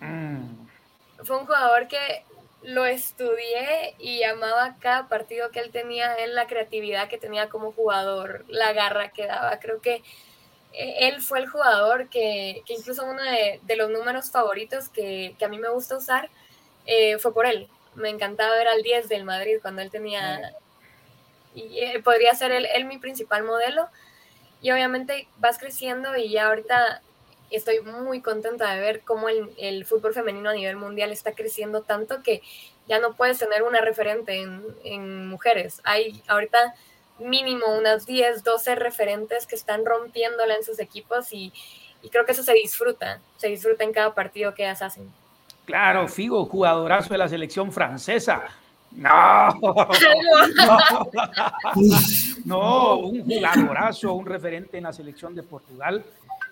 Mm. 0.00 0.66
Fue 1.24 1.38
un 1.38 1.46
jugador 1.46 1.88
que 1.88 2.24
lo 2.62 2.86
estudié 2.86 3.94
y 3.98 4.22
amaba 4.22 4.76
cada 4.80 5.08
partido 5.08 5.50
que 5.50 5.60
él 5.60 5.70
tenía, 5.70 6.16
en 6.16 6.34
la 6.34 6.46
creatividad 6.46 7.08
que 7.08 7.18
tenía 7.18 7.48
como 7.48 7.72
jugador, 7.72 8.44
la 8.48 8.72
garra 8.72 9.10
que 9.10 9.26
daba. 9.26 9.58
Creo 9.58 9.80
que 9.80 10.02
él 10.76 11.22
fue 11.22 11.38
el 11.38 11.48
jugador 11.48 12.08
que, 12.08 12.62
que 12.66 12.74
incluso 12.74 13.04
uno 13.04 13.22
de, 13.22 13.60
de, 13.62 13.76
los 13.76 13.90
números 13.90 14.30
favoritos 14.30 14.88
que, 14.88 15.34
que, 15.38 15.44
a 15.44 15.48
mí 15.48 15.58
me 15.58 15.68
gusta 15.68 15.96
usar 15.96 16.28
eh, 16.86 17.18
fue 17.18 17.32
por 17.32 17.46
él. 17.46 17.68
Me 17.94 18.08
encantaba 18.08 18.56
ver 18.56 18.68
al 18.68 18.82
10 18.82 19.08
del 19.08 19.24
Madrid 19.24 19.58
cuando 19.62 19.82
él 19.82 19.90
tenía... 19.90 20.54
Y 21.54 21.78
eh, 21.78 22.02
podría 22.02 22.34
ser 22.34 22.50
él, 22.50 22.66
él, 22.74 22.84
mi 22.86 22.98
principal 22.98 23.44
modelo. 23.44 23.88
Y 24.60 24.72
obviamente 24.72 25.28
vas 25.38 25.58
creciendo 25.58 26.16
y 26.16 26.30
ya 26.30 26.48
ahorita 26.48 27.02
estoy 27.50 27.80
muy 27.80 28.20
contenta 28.20 28.74
de 28.74 28.80
ver 28.80 29.02
cómo 29.02 29.28
el, 29.28 29.50
el, 29.58 29.84
fútbol 29.84 30.14
femenino 30.14 30.50
a 30.50 30.54
nivel 30.54 30.76
mundial 30.76 31.12
está 31.12 31.32
creciendo 31.32 31.82
tanto 31.82 32.22
que 32.22 32.42
ya 32.88 32.98
no 32.98 33.14
puedes 33.14 33.38
tener 33.38 33.62
una 33.62 33.80
referente 33.80 34.40
en, 34.40 34.64
en 34.82 35.28
mujeres. 35.28 35.80
Hay 35.84 36.20
ahorita 36.26 36.74
mínimo 37.18 37.66
unas 37.78 38.06
10, 38.06 38.44
12 38.44 38.74
referentes 38.74 39.46
que 39.46 39.54
están 39.54 39.84
rompiéndola 39.84 40.54
en 40.54 40.64
sus 40.64 40.80
equipos 40.80 41.32
y, 41.32 41.52
creo 42.10 42.24
que 42.24 42.32
eso 42.32 42.42
se 42.42 42.54
disfruta, 42.54 43.20
se 43.36 43.48
disfruta 43.48 43.84
en 43.84 43.92
cada 43.92 44.14
partido 44.14 44.54
que 44.54 44.64
ellas 44.64 44.82
hacen. 44.82 45.10
Claro, 45.64 46.06
Figo, 46.08 46.44
jugadorazo 46.44 47.14
de 47.14 47.18
la 47.18 47.28
selección 47.28 47.72
francesa. 47.72 48.42
No, 48.90 49.48
no, 52.44 52.96
un 52.98 53.24
jugadorazo, 53.24 54.12
un 54.12 54.26
referente 54.26 54.76
en 54.76 54.84
la 54.84 54.92
selección 54.92 55.34
de 55.34 55.42
Portugal. 55.42 56.04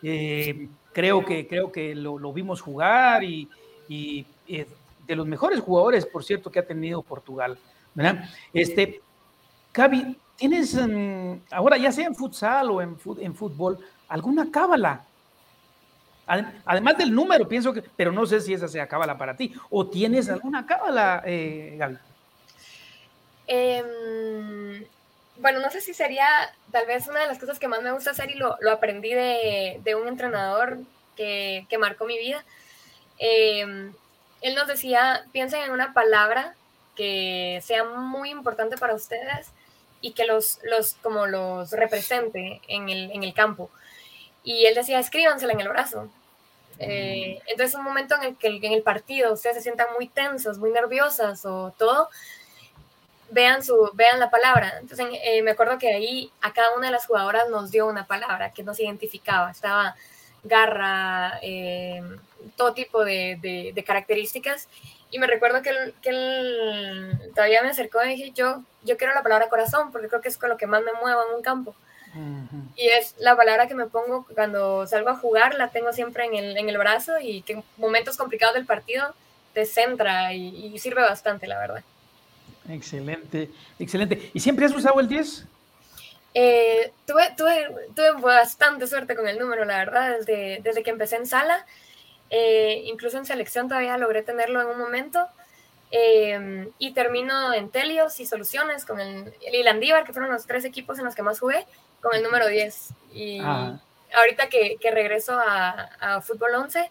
Eh, 0.02 0.66
creo 0.92 1.24
que, 1.24 1.46
creo 1.46 1.70
que 1.70 1.94
lo, 1.94 2.32
vimos 2.32 2.60
jugar 2.60 3.22
y, 3.22 3.48
y, 3.88 4.26
eh, 4.48 4.66
de 5.06 5.16
los 5.16 5.26
mejores 5.26 5.60
jugadores, 5.60 6.06
por 6.06 6.24
cierto, 6.24 6.50
que 6.50 6.58
ha 6.58 6.66
tenido 6.66 7.02
Portugal. 7.02 7.58
¿verdad? 7.94 8.24
Este, 8.52 9.00
Cavi, 9.72 10.16
¿Tienes, 10.36 10.76
ahora 11.50 11.76
ya 11.76 11.92
sea 11.92 12.06
en 12.06 12.14
futsal 12.14 12.70
o 12.70 12.82
en, 12.82 12.96
en 13.20 13.34
fútbol, 13.34 13.78
alguna 14.08 14.50
cábala? 14.50 15.04
Además 16.64 16.96
del 16.96 17.14
número, 17.14 17.48
pienso 17.48 17.72
que, 17.72 17.82
pero 17.82 18.12
no 18.12 18.24
sé 18.26 18.40
si 18.40 18.54
esa 18.54 18.68
sea 18.68 18.86
cábala 18.86 19.18
para 19.18 19.36
ti. 19.36 19.54
¿O 19.70 19.86
tienes 19.88 20.28
alguna 20.28 20.64
cábala, 20.66 21.22
eh, 21.26 21.74
Gaby? 21.76 21.98
Em, 23.46 24.84
bueno, 25.36 25.60
no 25.60 25.70
sé 25.70 25.80
si 25.80 25.92
sería 25.92 26.26
tal 26.70 26.86
vez 26.86 27.06
una 27.08 27.20
de 27.20 27.26
las 27.26 27.38
cosas 27.38 27.58
que 27.58 27.68
más 27.68 27.82
me 27.82 27.92
gusta 27.92 28.12
hacer 28.12 28.30
y 28.30 28.34
lo, 28.34 28.56
aprendí 28.70 29.12
de, 29.12 29.96
un 30.00 30.08
entrenador 30.08 30.78
que, 31.16 31.66
marcó 31.78 32.06
mi 32.06 32.18
vida. 32.18 32.44
Em, 33.18 33.92
él 34.40 34.54
nos 34.54 34.68
decía, 34.68 35.26
piensen 35.32 35.62
en 35.62 35.70
una 35.70 35.92
palabra 35.92 36.54
que 36.96 37.60
sea 37.62 37.84
muy 37.84 38.30
importante 38.30 38.76
para 38.76 38.94
ustedes 38.94 39.50
y 40.02 40.12
que 40.12 40.26
los, 40.26 40.58
los, 40.64 40.94
como 41.02 41.26
los 41.26 41.70
represente 41.70 42.60
en 42.68 42.90
el, 42.90 43.10
en 43.12 43.22
el 43.22 43.32
campo. 43.32 43.70
Y 44.44 44.66
él 44.66 44.74
decía, 44.74 44.98
escríbansela 44.98 45.54
en 45.54 45.60
el 45.60 45.68
brazo. 45.68 46.10
Eh, 46.78 47.38
mm. 47.38 47.50
entonces, 47.50 47.76
un 47.76 47.84
momento 47.84 48.16
en 48.16 48.22
el 48.24 48.36
que 48.36 48.48
en 48.48 48.72
el 48.72 48.82
partido 48.82 49.32
ustedes 49.32 49.56
se 49.56 49.62
sientan 49.62 49.86
muy 49.94 50.08
tensos, 50.08 50.58
muy 50.58 50.70
nerviosas 50.70 51.44
o 51.46 51.72
todo, 51.78 52.10
vean, 53.30 53.62
su, 53.62 53.90
vean 53.94 54.18
la 54.18 54.30
palabra. 54.30 54.74
Entonces, 54.80 55.06
eh, 55.22 55.42
me 55.42 55.52
acuerdo 55.52 55.78
que 55.78 55.94
ahí 55.94 56.30
a 56.40 56.52
cada 56.52 56.76
una 56.76 56.86
de 56.86 56.92
las 56.92 57.06
jugadoras 57.06 57.48
nos 57.48 57.70
dio 57.70 57.86
una 57.86 58.06
palabra 58.06 58.52
que 58.52 58.64
nos 58.64 58.80
identificaba. 58.80 59.50
Estaba 59.52 59.94
garra, 60.42 61.38
eh, 61.42 62.02
todo 62.56 62.74
tipo 62.74 63.04
de, 63.04 63.38
de, 63.40 63.72
de 63.72 63.84
características. 63.84 64.68
Y 65.12 65.18
me 65.18 65.28
recuerdo 65.28 65.62
que 65.62 65.68
él, 65.68 65.94
que 66.02 66.08
él 66.08 67.30
todavía 67.34 67.62
me 67.62 67.68
acercó 67.68 68.02
y 68.02 68.08
dije, 68.08 68.32
yo, 68.34 68.62
yo 68.82 68.96
quiero 68.96 69.14
la 69.14 69.22
palabra 69.22 69.48
corazón, 69.48 69.92
porque 69.92 70.08
creo 70.08 70.22
que 70.22 70.28
es 70.28 70.38
con 70.38 70.48
lo 70.48 70.56
que 70.56 70.66
más 70.66 70.82
me 70.82 70.92
muevo 71.00 71.22
en 71.28 71.36
un 71.36 71.42
campo. 71.42 71.76
Y 72.76 72.88
es 72.88 73.14
la 73.18 73.36
palabra 73.36 73.68
que 73.68 73.74
me 73.74 73.86
pongo 73.86 74.26
cuando 74.34 74.86
salgo 74.86 75.10
a 75.10 75.16
jugar, 75.16 75.54
la 75.54 75.68
tengo 75.68 75.92
siempre 75.92 76.26
en 76.26 76.34
el, 76.34 76.56
en 76.56 76.68
el 76.68 76.76
brazo 76.76 77.18
y 77.20 77.42
que 77.42 77.54
en 77.54 77.64
momentos 77.78 78.16
complicados 78.16 78.54
del 78.54 78.66
partido 78.66 79.14
te 79.54 79.64
centra 79.66 80.34
y, 80.34 80.78
sirve 80.78 81.02
bastante, 81.02 81.46
la 81.46 81.58
verdad. 81.58 81.82
Excelente, 82.68 83.50
excelente. 83.78 84.30
¿Y 84.34 84.40
siempre 84.40 84.66
has 84.66 84.74
usado 84.74 85.00
el 85.00 85.08
10? 85.08 85.44
Eh, 86.34 86.92
tuve, 87.06 87.34
tuve, 87.36 87.68
tuve 87.94 88.12
bastante 88.20 88.86
suerte 88.86 89.14
con 89.14 89.28
el 89.28 89.38
número, 89.38 89.64
la 89.64 89.78
verdad, 89.78 90.18
desde, 90.18 90.60
desde 90.62 90.82
que 90.82 90.90
empecé 90.90 91.16
en 91.16 91.26
sala. 91.26 91.66
Eh, 92.34 92.84
incluso 92.86 93.18
en 93.18 93.26
selección 93.26 93.68
todavía 93.68 93.98
logré 93.98 94.22
tenerlo 94.22 94.62
en 94.62 94.68
un 94.68 94.78
momento. 94.78 95.26
Eh, 95.90 96.70
y 96.78 96.92
termino 96.92 97.52
en 97.52 97.68
Telios 97.68 98.18
y 98.20 98.24
Soluciones 98.24 98.86
con 98.86 98.98
el, 98.98 99.34
el 99.46 99.64
Landívar, 99.64 100.04
que 100.04 100.14
fueron 100.14 100.32
los 100.32 100.46
tres 100.46 100.64
equipos 100.64 100.98
en 100.98 101.04
los 101.04 101.14
que 101.14 101.22
más 101.22 101.38
jugué, 101.38 101.66
con 102.00 102.14
el 102.14 102.22
número 102.22 102.48
10. 102.48 102.88
Y 103.12 103.38
ah. 103.40 103.78
ahorita 104.16 104.48
que, 104.48 104.76
que 104.80 104.90
regreso 104.90 105.34
a, 105.38 105.90
a, 106.00 106.20
Fútbol 106.22 106.54
11, 106.54 106.90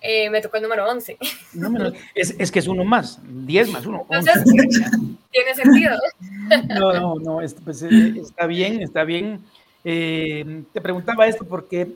eh, 0.00 0.28
me 0.30 0.40
tocó 0.40 0.56
el 0.56 0.64
número 0.64 0.90
11. 0.90 1.18
es, 2.16 2.34
es, 2.36 2.50
que 2.50 2.58
es 2.58 2.66
uno 2.66 2.82
más, 2.82 3.20
10 3.22 3.68
más 3.70 3.86
uno. 3.86 4.04
Entonces, 4.10 4.42
tiene 5.30 5.54
sentido. 5.54 5.96
no, 6.68 6.92
no, 6.92 7.14
no, 7.20 7.40
pues, 7.64 7.82
está 7.82 8.46
bien, 8.46 8.82
está 8.82 9.04
bien. 9.04 9.44
te 9.84 10.80
preguntaba 10.82 11.28
esto 11.28 11.44
porque 11.44 11.86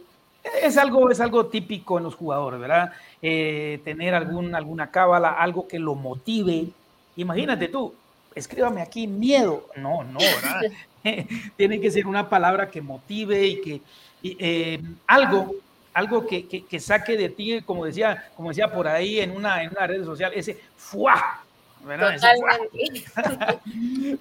es 0.63 0.77
algo, 0.77 1.11
es 1.11 1.21
algo 1.21 1.47
típico 1.47 1.99
en 1.99 2.05
los 2.05 2.15
jugadores, 2.15 2.61
¿verdad? 2.61 2.93
Eh, 3.23 3.81
tener 3.85 4.15
algún, 4.15 4.55
alguna 4.55 4.91
cábala, 4.91 5.31
algo 5.31 5.67
que 5.67 5.79
lo 5.79 5.95
motive. 5.95 6.69
Imagínate 7.17 7.69
tú, 7.69 7.95
escríbame 8.35 8.83
aquí 8.83 9.07
miedo. 9.07 9.67
No, 9.77 10.05
no, 10.05 10.19
¿verdad? 10.19 10.63
Tiene 11.57 11.81
que 11.81 11.91
ser 11.91 12.07
una 12.07 12.29
palabra 12.29 12.69
que 12.69 12.81
motive 12.81 13.47
y 13.47 13.61
que 13.61 13.81
eh, 14.23 14.81
algo, 15.07 15.55
algo 15.95 16.27
que, 16.27 16.47
que, 16.47 16.81
saque 16.81 17.17
de 17.17 17.29
ti, 17.29 17.63
como 17.63 17.85
decía, 17.85 18.31
como 18.37 18.49
decía 18.49 18.71
por 18.71 18.89
ahí 18.89 19.21
en 19.21 19.31
una, 19.31 19.63
en 19.63 19.71
una 19.71 19.87
red 19.87 20.05
social, 20.05 20.33
ese 20.35 20.59
fuá, 20.77 21.43
Totalmente. 21.81 23.05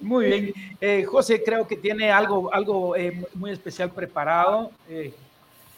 muy 0.00 0.26
bien. 0.26 0.52
Eh, 0.80 1.04
José, 1.04 1.42
creo 1.42 1.66
que 1.66 1.76
tiene 1.76 2.10
algo, 2.10 2.54
algo 2.54 2.96
eh, 2.96 3.20
muy 3.34 3.50
especial 3.50 3.90
preparado. 3.90 4.70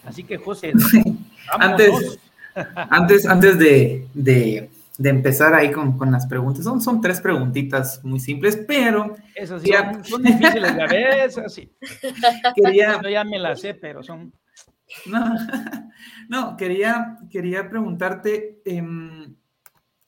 Así 0.04 0.24
que, 0.24 0.38
José, 0.38 0.72
antes, 1.58 2.18
antes, 2.54 3.26
antes 3.26 3.58
de, 3.58 4.06
de, 4.14 4.70
de 4.98 5.10
empezar 5.10 5.54
ahí 5.54 5.70
con, 5.70 5.96
con, 5.96 6.10
las 6.10 6.26
preguntas, 6.26 6.64
son, 6.64 6.80
son 6.80 7.00
tres 7.00 7.20
preguntitas 7.20 8.04
muy 8.04 8.20
simples, 8.20 8.56
pero... 8.66 9.16
Eso 9.34 9.58
sí, 9.58 9.70
son, 10.02 10.22
difíciles 10.22 10.76
de 10.76 10.86
ver, 10.86 11.30
sí. 11.50 11.72
Quería, 12.54 13.00
Yo 13.02 13.08
ya 13.08 13.24
me 13.24 13.38
las 13.38 13.60
sé, 13.60 13.74
pero 13.74 14.02
son... 14.02 14.32
No, 15.06 15.34
no 16.28 16.56
quería, 16.56 17.18
quería 17.30 17.68
preguntarte... 17.68 18.60
Eh, 18.64 18.82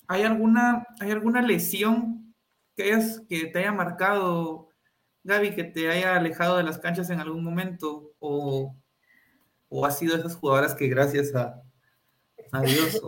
¿Hay 0.09 0.25
alguna, 0.25 0.87
¿Hay 1.01 1.11
alguna 1.11 1.41
lesión 1.41 2.35
que, 2.77 3.01
que 3.31 3.47
te 3.47 3.61
haya 3.61 3.73
marcado, 3.73 4.69
Gaby, 5.25 5.55
que 5.55 5.65
te 5.65 5.91
haya 5.91 6.17
alejado 6.17 6.59
de 6.59 6.65
las 6.65 6.79
canchas 6.79 7.09
en 7.09 7.21
algún 7.21 7.43
momento? 7.43 8.13
¿O, 8.19 8.77
o 9.73 9.87
has 9.87 9.99
sido 9.99 10.17
esas 10.17 10.37
jugadoras 10.37 10.75
que 10.75 10.87
gracias 10.87 11.35
a, 11.35 11.63
a 12.53 12.61
Dios 12.61 13.01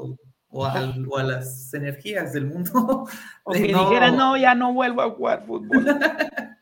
o, 0.49 0.65
a, 0.67 1.23
las 1.23 1.73
energías 1.75 2.33
del 2.33 2.47
mundo... 2.47 3.07
O 3.45 3.53
que 3.53 3.69
no... 3.69 3.91
dijera, 3.91 4.11
no, 4.11 4.37
ya 4.37 4.55
no 4.55 4.73
vuelvo 4.73 5.03
a 5.03 5.11
jugar 5.11 5.45
fútbol. 5.45 5.85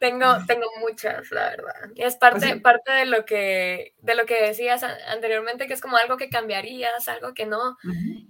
Tengo, 0.00 0.36
tengo 0.46 0.66
muchas, 0.80 1.30
la 1.30 1.44
verdad. 1.44 1.90
Y 1.94 2.02
es 2.02 2.16
parte, 2.16 2.48
pues 2.48 2.60
parte 2.60 2.92
de 2.92 3.06
lo 3.06 3.24
que 3.24 3.94
de 4.02 4.14
lo 4.14 4.26
que 4.26 4.42
decías 4.42 4.82
anteriormente, 4.82 5.66
que 5.66 5.72
es 5.72 5.80
como 5.80 5.96
algo 5.96 6.18
que 6.18 6.28
cambiarías, 6.28 7.08
algo 7.08 7.32
que 7.32 7.46
no. 7.46 7.78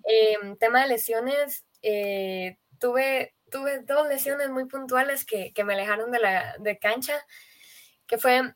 Em, 0.05 0.57
tema 0.57 0.83
de 0.83 0.89
lesiones, 0.89 1.65
eh, 1.83 2.59
tuve, 2.79 3.35
tuve 3.51 3.81
dos 3.81 4.07
lesiones 4.07 4.51
muy 4.51 4.67
puntuales 4.67 5.25
que, 5.25 5.53
que, 5.53 5.65
me 5.65 5.75
alejaron 5.75 6.13
de 6.13 6.21
la 6.21 6.55
de 6.61 6.79
cancha, 6.79 7.27
que 8.07 8.19
fue 8.19 8.55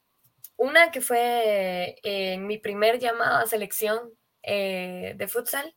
una 0.59 0.91
que 0.91 1.01
fue 1.01 1.97
en 2.03 2.47
mi 2.47 2.59
primer 2.59 2.99
llamado 2.99 3.39
a 3.39 3.47
selección 3.47 4.11
eh, 4.43 5.15
de 5.17 5.29
futsal. 5.29 5.75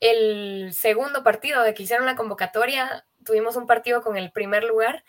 El 0.00 0.72
segundo 0.74 1.22
partido 1.22 1.62
de 1.62 1.72
que 1.72 1.84
hicieron 1.84 2.04
la 2.04 2.16
convocatoria, 2.16 3.06
tuvimos 3.24 3.56
un 3.56 3.66
partido 3.66 4.02
con 4.02 4.18
el 4.18 4.32
primer 4.32 4.64
lugar 4.64 5.04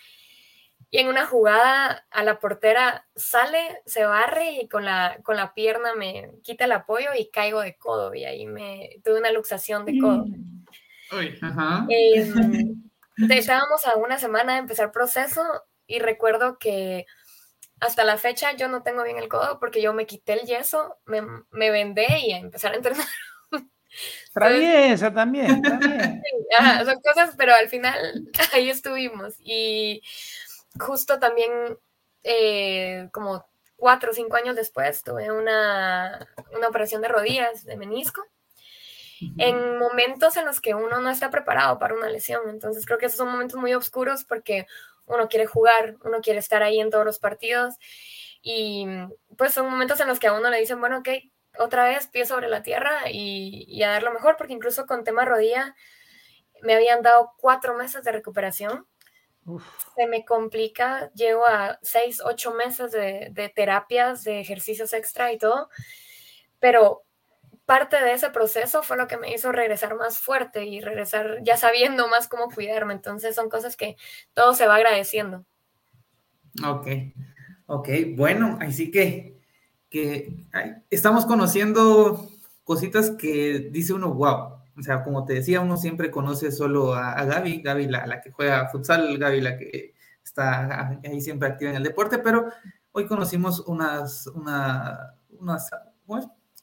y 0.92 1.00
en 1.00 1.08
una 1.08 1.26
jugada 1.26 2.06
a 2.12 2.24
la 2.24 2.40
portera 2.40 3.08
sale, 3.16 3.82
se 3.86 4.06
barre 4.06 4.52
y 4.62 4.70
con 4.70 4.86
la, 4.86 5.20
con 5.24 5.36
la 5.36 5.54
pierna 5.56 5.96
me 5.96 6.32
quita 6.44 6.66
el 6.66 6.72
apoyo 6.72 7.10
y 7.18 7.32
caigo 7.32 7.62
de 7.62 7.76
codo. 7.76 8.14
Y 8.14 8.24
ahí 8.24 8.46
me 8.46 9.02
tuve 9.04 9.20
una 9.20 9.32
luxación 9.32 9.84
de 9.86 10.00
codo. 10.00 10.26
Uy, 11.12 11.38
ajá. 11.42 11.88
Em, 11.90 12.84
estábamos 13.32 13.86
a 13.88 13.96
una 13.98 14.20
semana 14.20 14.54
de 14.54 14.60
empezar 14.60 14.92
proceso 14.92 15.42
y 15.88 16.00
recuerdo 16.00 16.60
que 16.60 17.08
hasta 17.80 18.04
la 18.04 18.18
fecha 18.18 18.54
yo 18.54 18.68
no 18.68 18.84
tengo 18.84 19.04
bien 19.04 19.18
el 19.18 19.28
codo 19.28 19.60
porque 19.60 19.82
yo 19.82 19.94
me 19.94 20.06
quité 20.06 20.34
el 20.34 20.48
yeso, 20.48 20.98
me, 21.06 21.22
me 21.52 21.72
vendé 21.72 22.20
y 22.20 22.32
a 22.34 22.38
empezar 22.38 22.74
a 22.74 22.76
entrenar. 22.76 23.06
Traviesa 24.34 25.14
también, 25.14 25.62
también. 25.62 26.22
son 26.86 27.02
cosas, 27.02 27.36
pero 27.38 27.54
al 27.54 27.70
final 27.70 28.30
ahí 28.54 28.70
estuvimos. 28.70 29.36
Y 29.40 30.02
justo 30.80 31.20
también 31.20 31.52
eh, 32.24 33.10
como 33.12 33.46
cuatro 33.78 34.12
o 34.12 34.14
cinco 34.14 34.38
años 34.38 34.56
después 34.56 35.04
tuve 35.04 35.32
una, 35.32 36.28
una 36.56 36.68
operación 36.68 37.02
de 37.02 37.08
rodillas, 37.08 37.66
de 37.66 37.78
menisco, 37.78 38.26
en 39.38 39.78
momentos 39.78 40.36
en 40.38 40.46
los 40.46 40.60
que 40.60 40.76
uno 40.76 41.00
no 41.00 41.10
está 41.10 41.30
preparado 41.30 41.80
para 41.80 41.96
una 41.96 42.10
lesión. 42.10 42.50
Entonces 42.50 42.86
creo 42.86 42.98
que 42.98 43.06
esos 43.06 43.18
son 43.18 43.32
momentos 43.32 43.60
muy 43.60 43.74
oscuros 43.74 44.24
porque 44.26 44.68
uno 45.06 45.28
quiere 45.28 45.46
jugar, 45.46 45.96
uno 46.04 46.22
quiere 46.22 46.40
estar 46.40 46.64
ahí 46.64 46.80
en 46.80 46.90
todos 46.90 47.06
los 47.06 47.20
partidos. 47.20 47.76
Y 48.42 48.86
pues 49.38 49.54
son 49.54 49.70
momentos 49.70 50.00
en 50.00 50.08
los 50.08 50.20
que 50.20 50.28
a 50.28 50.34
uno 50.34 50.50
le 50.50 50.60
dicen, 50.60 50.80
bueno, 50.80 51.00
ok, 51.00 51.10
otra 51.58 51.86
vez 51.86 52.08
pie 52.08 52.26
sobre 52.26 52.50
la 52.50 52.64
tierra 52.64 53.10
y, 53.10 53.66
y 53.68 53.84
a 53.84 53.92
dar 53.92 54.04
lo 54.04 54.14
mejor, 54.14 54.36
porque 54.38 54.54
incluso 54.54 54.86
con 54.86 55.04
tema 55.04 55.26
rodilla 55.26 55.76
me 56.62 56.76
habían 56.76 57.02
dado 57.02 57.34
cuatro 57.38 57.76
meses 57.76 58.04
de 58.04 58.12
recuperación. 58.12 58.88
Se 59.96 60.08
me 60.08 60.26
complica, 60.26 61.12
llego 61.14 61.46
a 61.46 61.78
seis, 61.84 62.20
ocho 62.24 62.52
meses 62.54 62.92
de, 62.92 63.30
de, 63.32 63.50
terapias, 63.50 64.24
de 64.24 64.40
ejercicios 64.40 64.92
extra 64.94 65.32
y 65.32 65.38
todo, 65.38 65.70
pero 66.60 67.05
parte 67.66 68.02
de 68.02 68.14
ese 68.14 68.30
proceso 68.30 68.84
fue 68.84 68.98
lo 68.98 69.08
que 69.08 69.18
me 69.18 69.34
hizo 69.34 69.52
regresar 69.52 69.96
más 69.96 70.20
fuerte 70.20 70.66
y 70.66 70.82
regresar 70.82 71.40
ya 71.44 71.58
sabiendo 71.58 72.08
más 72.08 72.28
cómo 72.28 72.50
cuidarme. 72.50 72.94
Entonces 72.94 73.36
son 73.36 73.50
cosas 73.50 73.76
que 73.76 73.98
todo 74.34 74.54
se 74.54 74.68
va 74.68 74.76
agradeciendo. 74.76 75.46
Ok, 76.66 76.88
ok, 77.66 77.90
bueno, 78.16 78.58
así 78.62 78.92
que, 78.92 79.42
que 79.90 80.46
estamos 80.90 81.26
conociendo 81.26 82.30
cositas 82.64 83.12
que 83.12 83.70
dice 83.72 83.94
uno, 83.94 84.14
wow, 84.14 84.62
o 84.78 84.82
sea, 84.82 85.04
como 85.04 85.26
te 85.26 85.34
decía, 85.34 85.62
uno 85.62 85.78
siempre 85.78 86.12
conoce 86.12 86.52
solo 86.52 86.94
a, 86.94 87.24
Gaby, 87.26 87.62
Gaby 87.62 87.88
la, 87.88 88.06
la, 88.06 88.22
que 88.22 88.32
juega 88.32 88.70
futsal, 88.70 89.18
Gaby 89.18 89.42
la 89.42 89.58
que 89.58 89.94
está 90.24 91.00
ahí 91.04 91.22
siempre 91.22 91.50
activa 91.50 91.72
en 91.72 91.78
el 91.78 91.84
deporte, 91.84 92.20
pero 92.20 92.50
hoy 92.92 93.06
conocimos 93.06 93.62
unas, 93.62 94.28
una, 94.28 95.14
unas 95.40 95.70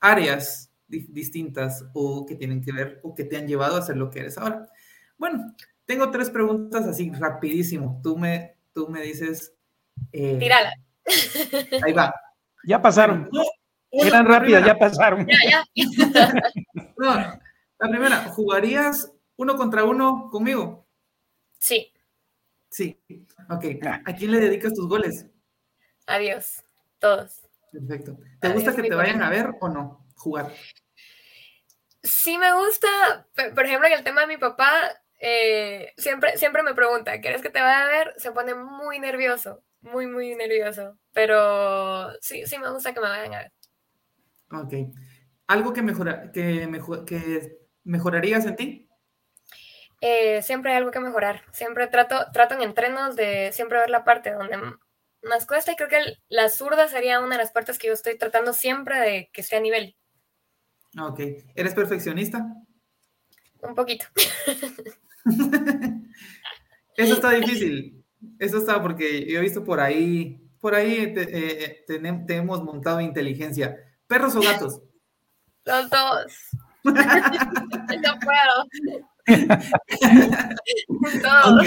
áreas 0.00 0.71
distintas 1.08 1.84
o 1.94 2.26
que 2.26 2.34
tienen 2.34 2.62
que 2.62 2.72
ver 2.72 3.00
o 3.02 3.14
que 3.14 3.24
te 3.24 3.36
han 3.36 3.48
llevado 3.48 3.76
a 3.76 3.82
ser 3.82 3.96
lo 3.96 4.10
que 4.10 4.20
eres 4.20 4.38
ahora. 4.38 4.68
Bueno, 5.16 5.54
tengo 5.84 6.10
tres 6.10 6.30
preguntas 6.30 6.86
así 6.86 7.10
rapidísimo. 7.10 8.00
Tú 8.02 8.16
me, 8.16 8.56
tú 8.72 8.88
me 8.88 9.02
dices... 9.02 9.54
Eh, 10.12 10.36
Tírala. 10.38 10.74
Ahí 11.84 11.92
va. 11.92 12.14
Ya 12.64 12.80
pasaron. 12.80 13.28
Eran 13.90 14.26
rápidas, 14.26 14.64
ya 14.64 14.78
pasaron. 14.78 15.26
Ya, 15.26 15.64
ya. 15.74 15.84
no, 16.96 17.14
la 17.14 17.88
primera, 17.90 18.24
¿jugarías 18.28 19.12
uno 19.36 19.56
contra 19.56 19.84
uno 19.84 20.28
conmigo? 20.30 20.86
Sí. 21.58 21.92
Sí. 22.70 22.98
Ok. 23.50 23.64
¿A 24.04 24.14
quién 24.14 24.30
le 24.30 24.40
dedicas 24.40 24.72
tus 24.72 24.88
goles? 24.88 25.26
Adiós. 26.06 26.64
Todos. 26.98 27.42
Perfecto. 27.70 28.16
¿Te 28.40 28.48
gusta 28.50 28.74
que 28.74 28.82
te 28.82 28.94
vayan 28.94 29.22
a 29.22 29.30
ver 29.30 29.50
o 29.60 29.68
no? 29.68 30.06
Jugar. 30.14 30.52
Sí 32.02 32.38
me 32.38 32.52
gusta. 32.52 33.26
Por 33.54 33.64
ejemplo, 33.64 33.86
en 33.86 33.94
el 33.94 34.04
tema 34.04 34.22
de 34.22 34.26
mi 34.26 34.36
papá, 34.36 34.72
eh, 35.20 35.92
siempre, 35.96 36.36
siempre 36.36 36.62
me 36.62 36.74
pregunta, 36.74 37.20
¿quieres 37.20 37.42
que 37.42 37.50
te 37.50 37.60
vaya 37.60 37.84
a 37.84 37.86
ver? 37.86 38.14
Se 38.16 38.32
pone 38.32 38.54
muy 38.54 38.98
nervioso, 38.98 39.62
muy, 39.80 40.06
muy 40.06 40.34
nervioso. 40.34 40.98
Pero 41.12 42.12
sí, 42.20 42.46
sí 42.46 42.58
me 42.58 42.70
gusta 42.70 42.92
que 42.92 43.00
me 43.00 43.08
vayan 43.08 43.34
a 43.34 43.38
ver. 43.38 43.52
Ok. 44.50 44.94
¿Algo 45.46 45.72
que, 45.72 45.82
mejora, 45.82 46.32
que, 46.32 46.66
mejor, 46.66 47.04
que 47.04 47.58
mejorarías 47.84 48.46
en 48.46 48.56
ti? 48.56 48.88
Eh, 50.00 50.42
siempre 50.42 50.72
hay 50.72 50.78
algo 50.78 50.90
que 50.90 50.98
mejorar. 50.98 51.42
Siempre 51.52 51.86
trato, 51.86 52.26
trato 52.32 52.54
en 52.54 52.62
entrenos 52.62 53.14
de 53.14 53.52
siempre 53.52 53.78
ver 53.78 53.90
la 53.90 54.04
parte 54.04 54.32
donde 54.32 54.58
más 55.22 55.46
cuesta 55.46 55.72
y 55.72 55.76
creo 55.76 55.88
que 55.88 56.16
la 56.28 56.48
zurda 56.48 56.88
sería 56.88 57.20
una 57.20 57.36
de 57.36 57.42
las 57.42 57.52
partes 57.52 57.78
que 57.78 57.86
yo 57.86 57.92
estoy 57.92 58.18
tratando 58.18 58.52
siempre 58.52 58.98
de 58.98 59.30
que 59.32 59.40
esté 59.40 59.56
a 59.56 59.60
nivel. 59.60 59.96
Ok. 60.98 61.20
¿Eres 61.54 61.74
perfeccionista? 61.74 62.46
Un 63.62 63.74
poquito. 63.74 64.06
Eso 66.96 67.14
está 67.14 67.30
difícil. 67.30 68.04
Eso 68.38 68.58
está 68.58 68.82
porque 68.82 69.26
yo 69.30 69.38
he 69.38 69.42
visto 69.42 69.64
por 69.64 69.80
ahí, 69.80 70.40
por 70.60 70.74
ahí 70.74 71.12
te, 71.14 71.76
eh, 71.78 71.84
hemos 72.28 72.62
montado 72.62 73.00
inteligencia. 73.00 73.76
¿Perros 74.06 74.36
o 74.36 74.42
gatos? 74.42 74.80
Los 75.64 75.90
dos. 75.90 76.32
no 76.84 76.92
puedo. 78.20 78.66
todos. 81.22 81.66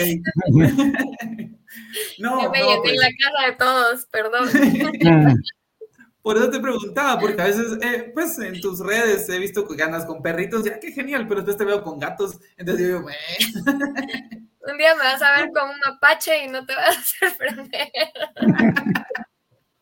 No, 2.20 2.50
me 2.52 2.60
no, 2.60 2.82
pues. 2.82 2.94
en 2.94 3.00
la 3.00 3.10
casa 3.22 3.46
de 3.48 3.54
todos, 3.58 4.06
perdón. 4.08 4.50
Por 6.26 6.38
eso 6.38 6.50
te 6.50 6.60
preguntaba, 6.60 7.20
porque 7.20 7.40
a 7.40 7.46
veces, 7.46 7.78
eh, 7.84 8.10
pues 8.12 8.40
en 8.40 8.60
tus 8.60 8.80
redes 8.80 9.30
he 9.30 9.38
visto 9.38 9.68
que 9.68 9.76
ganas 9.76 10.06
con 10.06 10.24
perritos, 10.24 10.66
ya 10.66 10.80
qué 10.80 10.92
genial, 10.92 11.28
pero 11.28 11.42
después 11.42 11.56
te 11.56 11.66
veo 11.66 11.84
con 11.84 12.00
gatos, 12.00 12.40
entonces 12.58 12.88
digo, 12.88 13.06
Un 14.72 14.78
día 14.80 14.96
me 14.96 15.04
vas 15.04 15.22
a 15.22 15.36
ver 15.36 15.52
con 15.54 15.70
un 15.70 15.80
mapache 15.86 16.46
y 16.46 16.48
no 16.48 16.66
te 16.66 16.74
vas 16.74 16.98
a 16.98 17.30
sorprender. 17.30 17.92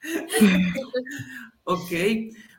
ok. 1.64 1.92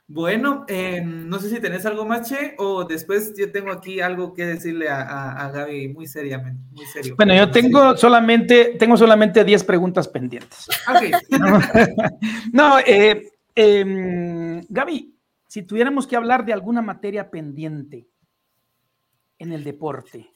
Bueno, 0.06 0.64
eh, 0.68 1.02
no 1.04 1.38
sé 1.38 1.50
si 1.50 1.60
tenés 1.60 1.84
algo 1.84 2.06
más, 2.06 2.28
Che, 2.28 2.54
o 2.56 2.84
después 2.84 3.34
yo 3.36 3.52
tengo 3.52 3.70
aquí 3.70 4.00
algo 4.00 4.32
que 4.32 4.46
decirle 4.46 4.88
a, 4.88 5.50
Gaby 5.52 5.88
muy 5.88 6.06
seriamente, 6.06 6.62
muy 6.72 6.86
serio. 6.86 7.16
Bueno, 7.16 7.34
yo 7.34 7.50
tengo 7.50 7.96
solamente, 7.98 8.76
tengo 8.78 8.96
solamente 8.96 9.44
10 9.44 9.64
preguntas 9.64 10.08
pendientes. 10.08 10.68
no, 12.52 12.78
eh, 12.80 13.33
em, 13.54 14.60
Gaby, 14.68 15.16
si 15.46 15.62
tuviéramos 15.62 16.06
que 16.06 16.16
hablar 16.16 16.44
de 16.44 16.52
alguna 16.52 16.82
materia 16.82 17.30
pendiente 17.30 18.08
en 19.38 19.52
el 19.52 19.64
deporte, 19.64 20.34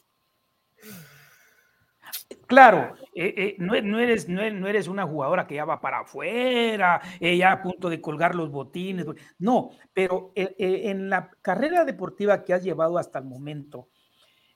Claro, 2.46 2.94
eh, 3.14 3.34
eh, 3.36 3.56
no, 3.58 3.74
eres, 3.74 4.28
no, 4.28 4.40
eres, 4.42 4.88
una 4.88 5.06
jugadora 5.06 5.46
que 5.46 5.54
ya 5.54 5.64
va 5.64 5.80
para 5.80 6.00
afuera, 6.00 7.00
eh, 7.20 7.36
ya 7.36 7.52
a 7.52 7.62
punto 7.62 7.90
de 7.90 8.00
colgar 8.00 8.34
los 8.34 8.50
botines. 8.50 9.06
No, 9.38 9.70
pero 9.92 10.32
en 10.34 11.10
la 11.10 11.30
carrera 11.42 11.84
deportiva 11.84 12.44
que 12.44 12.54
has 12.54 12.62
llevado 12.62 12.98
hasta 12.98 13.18
el 13.18 13.26
momento, 13.26 13.88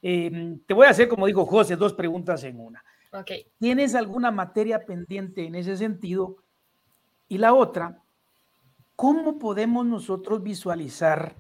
em, 0.01 0.59
te 0.67 0.75
voy 0.75 0.87
a 0.87 0.91
hacer, 0.91 1.09
como 1.09 1.27
dijo 1.27 1.45
José, 1.45 1.77
dos 1.77 1.93
preguntas 1.93 2.45
en 2.45 2.61
una. 2.61 2.83
Okay. 3.13 3.47
¿Tienes 3.59 3.95
alguna 3.95 4.31
materia 4.31 4.87
pendiente 4.87 5.45
en 5.45 5.55
ese 5.55 5.77
sentido? 5.77 6.37
Y 7.29 7.39
la 7.39 7.53
otra, 7.53 8.02
¿cómo 9.03 9.37
podemos 9.37 9.85
nosotros 9.85 10.45
visualizar 10.45 11.35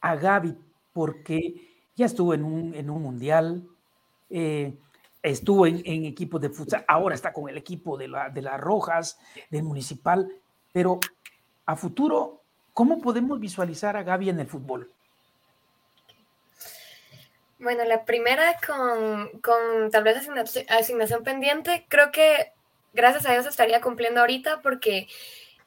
a 0.00 0.14
Gaby? 0.14 0.56
Porque 0.92 1.52
ya 1.96 2.06
estuvo 2.06 2.32
en 2.32 2.44
un, 2.44 2.76
en 2.76 2.90
un 2.90 3.02
mundial, 3.02 3.66
estuvo 5.20 5.66
en, 5.66 5.82
equipos 5.84 6.40
de 6.40 6.50
futsal, 6.50 6.84
ahora 6.86 7.16
está 7.16 7.32
con 7.32 7.48
el 7.48 7.56
equipo 7.56 7.96
de, 7.96 8.06
la, 8.06 8.30
de 8.30 8.40
las 8.40 8.60
Rojas, 8.60 9.18
del 9.50 9.64
Municipal, 9.64 10.30
pero 10.70 11.00
a 11.66 11.74
futuro, 11.74 12.44
¿cómo 12.72 13.00
podemos 13.00 13.40
visualizar 13.40 13.96
a 13.96 14.04
Gaby 14.04 14.28
en 14.28 14.38
el 14.38 14.46
fútbol? 14.46 14.92
Bueno, 17.58 17.82
la 17.82 18.04
primera 18.04 18.60
con, 18.64 19.40
con 19.40 19.90
tal 19.90 20.04
vez 20.04 20.28
asignación 20.68 21.24
pendiente, 21.24 21.84
creo 21.88 22.12
que 22.12 22.52
gracias 22.92 23.26
a 23.26 23.32
Dios 23.32 23.44
estaría 23.44 23.80
cumpliendo 23.80 24.20
ahorita 24.20 24.62
porque 24.62 25.08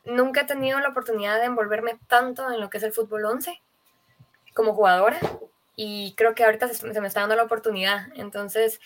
nunca 0.08 0.42
he 0.42 0.46
tenido 0.46 0.80
la 0.80 0.90
oportunidad 0.90 1.38
de 1.40 1.46
envolverme 1.46 2.00
tanto 2.08 2.52
en 2.52 2.60
lo 2.60 2.70
que 2.70 2.78
es 2.78 2.84
el 2.84 2.94
fútbol 2.94 3.26
11 3.26 3.62
como 4.54 4.74
jugadora 4.74 5.20
y 5.76 6.16
creo 6.16 6.34
que 6.34 6.44
ahorita 6.44 6.68
se, 6.70 7.00
me 7.00 7.08
está 7.08 7.22
dando 7.22 7.36
la 7.36 7.44
oportunidad. 7.44 8.08
Entonces, 8.16 8.80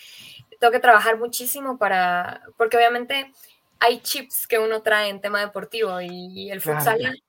tengo 0.59 0.71
que 0.71 0.79
trabajar 0.79 1.17
muchísimo 1.17 1.77
para, 1.77 2.41
porque 2.57 2.75
obviamente 2.75 3.31
hay 3.79 4.01
chips 4.01 4.45
que 4.45 4.59
uno 4.59 4.81
trae 4.81 5.09
en 5.09 5.21
tema 5.21 5.39
deportivo 5.39 6.01
y, 6.01 6.51
el 6.51 6.61
futsal, 6.61 7.21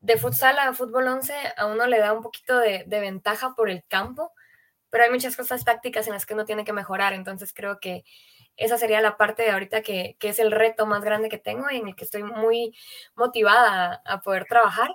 de 0.00 0.16
futsal 0.18 0.58
a 0.58 0.72
fútbol 0.74 1.08
11 1.08 1.34
a 1.56 1.66
uno 1.66 1.86
le 1.86 1.98
da 1.98 2.12
un 2.12 2.22
poquito 2.22 2.58
de, 2.58 2.84
ventaja 2.86 3.54
por 3.54 3.70
el 3.70 3.82
campo, 3.88 4.32
pero 4.90 5.04
hay 5.04 5.10
muchas 5.10 5.34
cosas 5.34 5.64
tácticas 5.64 6.06
en 6.06 6.12
las 6.12 6.26
que 6.26 6.34
uno 6.34 6.44
tiene 6.44 6.64
que 6.64 6.72
mejorar, 6.72 7.14
entonces 7.14 7.52
creo 7.54 7.80
que 7.80 8.04
esa 8.60 8.76
sería 8.76 9.00
la 9.00 9.16
parte 9.16 9.42
de 9.42 9.50
ahorita 9.50 9.82
que, 9.82 10.16
que 10.20 10.28
es 10.28 10.38
el 10.38 10.52
reto 10.52 10.84
más 10.84 11.02
grande 11.02 11.30
que 11.30 11.38
tengo 11.38 11.70
y 11.70 11.78
en 11.78 11.88
el 11.88 11.96
que 11.96 12.04
estoy 12.04 12.22
muy 12.22 12.76
motivada 13.14 14.02
a, 14.04 14.20
poder 14.20 14.44
trabajar. 14.44 14.94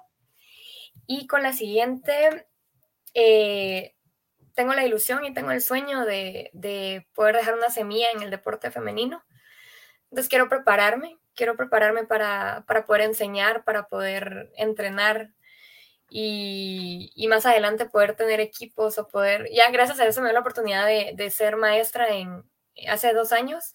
Y 1.07 1.25
con 1.25 1.41
la 1.41 1.51
siguiente, 1.51 2.47
eh, 3.15 3.95
tengo 4.53 4.73
la 4.75 4.85
ilusión 4.85 5.25
y 5.25 5.33
tengo 5.33 5.49
el 5.49 5.61
sueño 5.61 6.05
de, 6.05 7.07
poder 7.15 7.37
dejar 7.37 7.55
una 7.55 7.71
semilla 7.71 8.11
en 8.11 8.21
el 8.21 8.29
deporte 8.29 8.69
femenino. 8.69 9.25
Entonces 10.11 10.29
quiero 10.29 10.47
prepararme, 10.47 11.17
quiero 11.33 11.55
prepararme 11.57 12.05
para, 12.05 12.65
poder 12.85 13.01
enseñar, 13.01 13.63
para 13.63 13.87
poder 13.87 14.51
entrenar 14.57 15.31
y, 16.07 17.25
más 17.29 17.47
adelante 17.47 17.89
poder 17.89 18.15
tener 18.15 18.39
equipos 18.39 18.99
o 18.99 19.07
poder, 19.07 19.49
ya 19.51 19.71
gracias 19.71 19.99
a 19.99 20.05
eso 20.05 20.21
me 20.21 20.27
dio 20.27 20.33
la 20.33 20.41
oportunidad 20.41 20.85
de, 20.85 21.31
ser 21.31 21.57
maestra 21.57 22.09
en, 22.09 22.43
hace 22.89 23.13
dos 23.13 23.31
años 23.31 23.73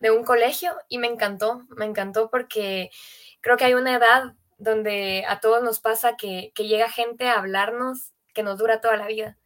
de 0.00 0.10
un 0.10 0.24
colegio 0.24 0.74
y 0.88 0.98
me 0.98 1.06
encantó, 1.06 1.66
me 1.76 1.84
encantó 1.84 2.30
porque 2.30 2.90
creo 3.40 3.56
que 3.56 3.64
hay 3.64 3.74
una 3.74 3.94
edad 3.94 4.34
donde 4.58 5.24
a 5.26 5.40
todos 5.40 5.62
nos 5.62 5.80
pasa 5.80 6.16
que, 6.16 6.52
llega 6.56 6.90
gente 6.90 7.28
a 7.28 7.38
hablarnos 7.38 8.12
que 8.34 8.42
nos 8.42 8.58
dura 8.58 8.80
toda 8.80 8.96
la 8.96 9.06
vida. 9.06 9.38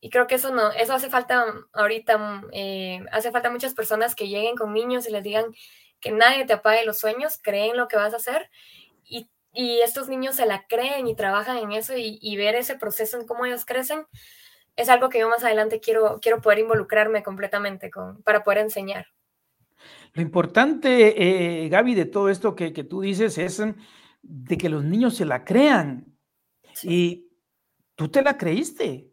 Y 0.00 0.10
creo 0.10 0.26
que 0.26 0.36
eso 0.36 0.52
no, 0.52 0.70
eso 0.72 0.92
hace 0.92 1.08
falta 1.08 1.46
ahorita, 1.72 2.42
eh, 2.52 3.04
hace 3.10 3.30
falta 3.32 3.50
muchas 3.50 3.74
personas 3.74 4.14
que 4.14 4.28
lleguen 4.28 4.56
con 4.56 4.72
niños 4.72 5.08
y 5.08 5.12
les 5.12 5.24
digan 5.24 5.46
que 6.00 6.12
nadie 6.12 6.44
te 6.44 6.52
apague 6.52 6.84
los 6.84 6.98
sueños, 6.98 7.38
creen 7.42 7.76
lo 7.76 7.88
que 7.88 7.96
vas 7.96 8.12
a 8.12 8.18
hacer 8.18 8.50
y, 9.04 9.30
y 9.54 9.80
estos 9.80 10.08
niños 10.08 10.36
se 10.36 10.46
la 10.46 10.66
creen 10.66 11.06
y 11.06 11.14
trabajan 11.14 11.56
en 11.58 11.72
eso 11.72 11.94
y, 11.96 12.36
ver 12.36 12.56
ese 12.56 12.76
proceso 12.76 13.18
en 13.18 13.26
cómo 13.26 13.46
ellos 13.46 13.64
crecen 13.64 14.06
es 14.76 14.88
algo 14.88 15.08
que 15.08 15.20
yo 15.20 15.28
más 15.28 15.44
adelante 15.44 15.80
quiero, 15.80 16.18
quiero 16.20 16.40
poder 16.40 16.60
involucrarme 16.60 17.22
completamente 17.22 17.90
con, 17.90 18.22
para 18.22 18.42
poder 18.42 18.58
enseñar. 18.58 19.06
Lo 20.12 20.22
importante, 20.22 21.64
eh, 21.64 21.68
Gaby, 21.68 21.94
de 21.94 22.04
todo 22.06 22.28
esto 22.28 22.54
que, 22.54 22.72
que, 22.72 22.84
tú 22.84 23.00
dices 23.00 23.36
es 23.38 23.62
de 24.22 24.56
que 24.56 24.68
los 24.68 24.84
niños 24.84 25.16
se 25.16 25.24
la 25.24 25.44
crean. 25.44 26.06
Y 26.82 27.28
tú 27.94 28.08
te 28.08 28.22
la 28.22 28.36
creíste. 28.36 29.10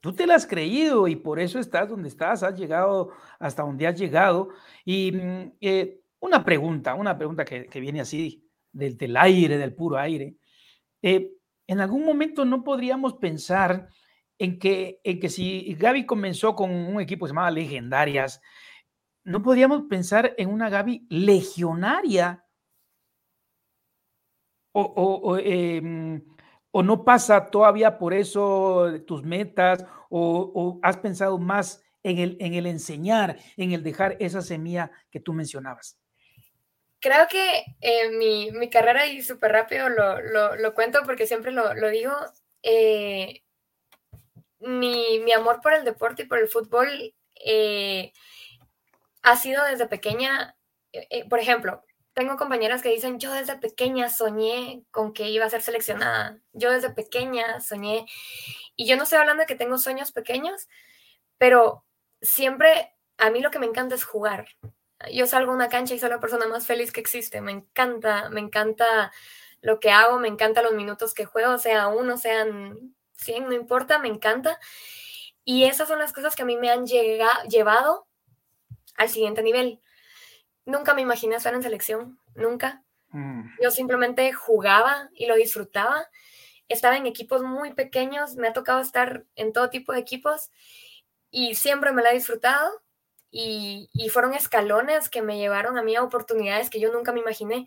Tú 0.00 0.12
te 0.12 0.26
la 0.26 0.34
has 0.34 0.46
creído 0.46 1.06
y 1.06 1.14
por 1.14 1.38
eso 1.38 1.60
estás 1.60 1.88
donde 1.88 2.08
estás, 2.08 2.42
has 2.42 2.58
llegado 2.58 3.12
hasta 3.38 3.62
donde 3.62 3.86
has 3.86 3.98
llegado. 3.98 4.48
Y 4.84 5.12
mm, 5.12 5.52
eh, 5.60 6.00
una 6.18 6.44
pregunta, 6.44 6.94
una 6.94 7.16
pregunta 7.16 7.44
que, 7.44 7.80
viene 7.80 8.00
así 8.00 8.44
del, 8.72 8.96
del, 8.96 9.16
aire, 9.16 9.58
del 9.58 9.74
puro 9.74 9.98
aire. 9.98 10.36
Eh, 11.02 11.32
en 11.68 11.80
algún 11.80 12.04
momento 12.04 12.44
no 12.44 12.64
podríamos 12.64 13.14
pensar 13.14 13.88
en 14.42 14.58
que, 14.58 15.00
en 15.04 15.20
que 15.20 15.28
si 15.28 15.72
Gaby 15.74 16.04
comenzó 16.04 16.56
con 16.56 16.72
un 16.72 17.00
equipo 17.00 17.24
que 17.24 17.28
se 17.28 17.32
llamaba 17.32 17.52
Legendarias, 17.52 18.42
no 19.22 19.40
podríamos 19.40 19.84
pensar 19.88 20.34
en 20.36 20.48
una 20.50 20.68
Gaby 20.68 21.06
legionaria 21.10 22.44
o, 24.72 25.38
em, 25.38 26.24
¿O 26.72 26.82
no 26.82 27.04
pasa 27.04 27.50
todavía 27.50 27.98
por 27.98 28.14
eso 28.14 29.00
tus 29.06 29.22
metas? 29.22 29.84
¿O, 30.08 30.80
has 30.82 30.96
pensado 30.96 31.38
más 31.38 31.84
en 32.02 32.18
el, 32.18 32.36
en 32.40 32.54
el 32.54 32.66
enseñar, 32.66 33.38
en 33.56 33.72
el 33.72 33.84
dejar 33.84 34.16
esa 34.18 34.42
semilla 34.42 34.90
que 35.10 35.20
tú 35.20 35.34
mencionabas? 35.34 36.00
Creo 36.98 37.28
que 37.30 37.64
eh, 37.80 38.10
mi, 38.10 38.50
mi, 38.50 38.68
carrera, 38.70 39.06
y 39.06 39.22
súper 39.22 39.52
rápido 39.52 39.88
lo, 39.88 40.56
lo, 40.56 40.74
cuento 40.74 41.00
porque 41.04 41.26
siempre 41.26 41.52
lo, 41.52 41.74
lo 41.74 41.90
digo, 41.90 42.14
eh, 42.62 43.42
mi, 44.62 45.18
mi, 45.20 45.32
amor 45.32 45.60
por 45.60 45.72
el 45.74 45.84
deporte 45.84 46.22
y 46.22 46.26
por 46.26 46.38
el 46.38 46.48
fútbol 46.48 47.14
eh, 47.44 48.12
ha 49.22 49.36
sido 49.36 49.64
desde 49.64 49.86
pequeña, 49.86 50.56
por 51.28 51.38
ejemplo, 51.38 51.84
tengo 52.14 52.36
compañeras 52.36 52.82
que 52.82 52.90
dicen, 52.90 53.18
yo 53.18 53.32
desde 53.32 53.56
pequeña 53.56 54.10
soñé 54.10 54.84
con 54.90 55.12
que 55.12 55.30
iba 55.30 55.46
a 55.46 55.50
ser 55.50 55.62
seleccionada, 55.62 56.38
yo 56.52 56.70
desde 56.70 56.90
pequeña 56.90 57.60
soñé, 57.60 58.06
y 58.76 58.86
yo 58.86 58.96
no 58.96 59.04
estoy 59.04 59.18
hablando 59.18 59.42
de 59.42 59.46
que 59.46 59.54
tengo 59.54 59.78
sueños 59.78 60.12
pequeños, 60.12 60.68
pero 61.38 61.84
siempre 62.20 62.94
a 63.18 63.30
mí 63.30 63.40
lo 63.40 63.50
que 63.50 63.58
me 63.58 63.66
encanta 63.66 63.94
es 63.94 64.04
jugar. 64.04 64.46
Yo 65.12 65.26
salgo 65.26 65.52
a 65.52 65.54
una 65.54 65.68
cancha 65.68 65.94
y 65.94 65.98
soy 65.98 66.10
la 66.10 66.20
persona 66.20 66.46
más 66.46 66.66
feliz 66.66 66.92
que 66.92 67.00
existe, 67.00 67.40
me 67.40 67.52
encanta, 67.52 68.28
me 68.30 68.40
encanta 68.40 69.12
lo 69.60 69.80
que 69.80 69.90
hago, 69.90 70.18
me 70.18 70.28
encanta 70.28 70.62
los 70.62 70.74
minutos 70.74 71.14
que 71.14 71.24
juego, 71.24 71.58
sea 71.58 71.88
uno, 71.88 72.18
sean 72.18 72.94
100, 73.22 73.48
no 73.48 73.52
importa, 73.52 73.98
me 73.98 74.08
encanta. 74.08 74.58
Y 75.44 75.64
esas 75.64 75.88
son 75.88 75.98
las 75.98 76.12
cosas 76.12 76.36
que 76.36 76.42
a 76.42 76.46
mí 76.46 76.56
me 76.56 76.70
han 76.70 76.86
llevado 76.86 78.06
al 78.96 79.08
siguiente 79.08 79.42
nivel 79.42 79.80
nunca 80.64 80.94
me 80.94 81.02
imaginé 81.02 81.36
estar 81.36 81.54
en 81.54 81.62
selección, 81.62 82.18
nunca. 82.34 82.82
Mm. 83.10 83.42
Yo 83.62 83.70
simplemente 83.70 84.32
jugaba 84.32 85.10
y 85.14 85.26
lo 85.26 85.34
disfrutaba. 85.34 86.06
Estaba 86.68 86.96
en 86.96 87.06
equipos 87.06 87.42
muy 87.42 87.74
pequeños, 87.74 88.36
me 88.36 88.48
ha 88.48 88.52
tocado 88.52 88.80
estar 88.80 89.24
en 89.34 89.52
todo 89.52 89.70
tipo 89.70 89.92
de 89.92 90.00
equipos 90.00 90.50
y 91.30 91.54
siempre 91.54 91.92
me 91.92 92.02
la 92.02 92.10
he 92.10 92.14
disfrutado. 92.14 92.82
Y, 93.34 93.88
fueron 94.12 94.34
escalones 94.34 95.08
que 95.08 95.22
me 95.22 95.38
llevaron 95.38 95.78
a 95.78 95.82
mí 95.82 95.96
a 95.96 96.02
oportunidades 96.02 96.68
que 96.68 96.80
yo 96.80 96.92
nunca 96.92 97.12
me 97.12 97.20
imaginé. 97.20 97.66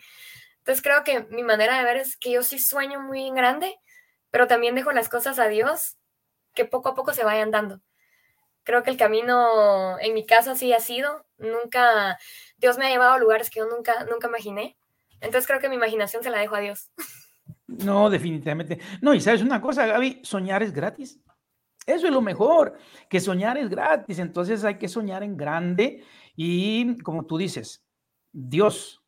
Entonces 0.59 0.83
creo 0.83 1.03
que 1.03 1.21
mi 1.31 1.41
manera 1.41 1.77
de 1.77 1.83
ver 1.83 1.97
es 1.97 2.17
que 2.17 2.31
yo 2.31 2.43
sí 2.43 2.59
sueño 2.59 2.99
muy 3.01 3.31
grande, 3.31 3.75
pero 4.35 4.47
también 4.47 4.75
dejo 4.75 4.91
las 4.91 5.07
cosas 5.07 5.39
a 5.39 5.47
Dios 5.47 5.95
que 6.53 6.65
poco 6.65 6.89
a 6.89 6.93
poco 6.93 7.13
se 7.13 7.23
vayan 7.23 7.51
dando. 7.51 7.79
Creo 8.63 8.83
que 8.83 8.89
el 8.89 8.97
camino 8.97 9.97
en 10.01 10.13
mi 10.13 10.25
caso 10.25 10.51
así 10.51 10.73
ha 10.73 10.81
sido. 10.81 11.25
Nunca, 11.37 12.17
Dios 12.57 12.77
me 12.77 12.85
ha 12.85 12.89
llevado 12.89 13.13
a 13.13 13.17
lugares 13.17 13.49
que 13.49 13.59
yo 13.61 13.65
nunca, 13.69 14.03
nunca 14.11 14.27
imaginé. 14.27 14.77
Entonces 15.21 15.47
creo 15.47 15.61
que 15.61 15.69
mi 15.69 15.75
imaginación 15.75 16.21
se 16.21 16.31
la 16.31 16.39
dejo 16.39 16.53
a 16.55 16.59
Dios. 16.59 16.91
No, 17.67 18.09
definitivamente. 18.09 18.79
No, 19.01 19.13
y 19.13 19.21
sabes 19.21 19.41
una 19.41 19.61
cosa, 19.61 19.85
Gaby, 19.85 20.19
soñar 20.23 20.61
es 20.63 20.73
gratis. 20.73 21.17
Eso 21.85 22.07
es 22.07 22.13
lo 22.13 22.21
mejor, 22.21 22.77
que 23.09 23.21
soñar 23.21 23.57
es 23.57 23.69
gratis. 23.69 24.19
Entonces 24.19 24.65
hay 24.65 24.77
que 24.77 24.89
soñar 24.89 25.23
en 25.23 25.37
grande 25.37 26.03
y 26.35 26.97
como 27.03 27.25
tú 27.25 27.37
dices, 27.37 27.85
Dios, 28.33 29.01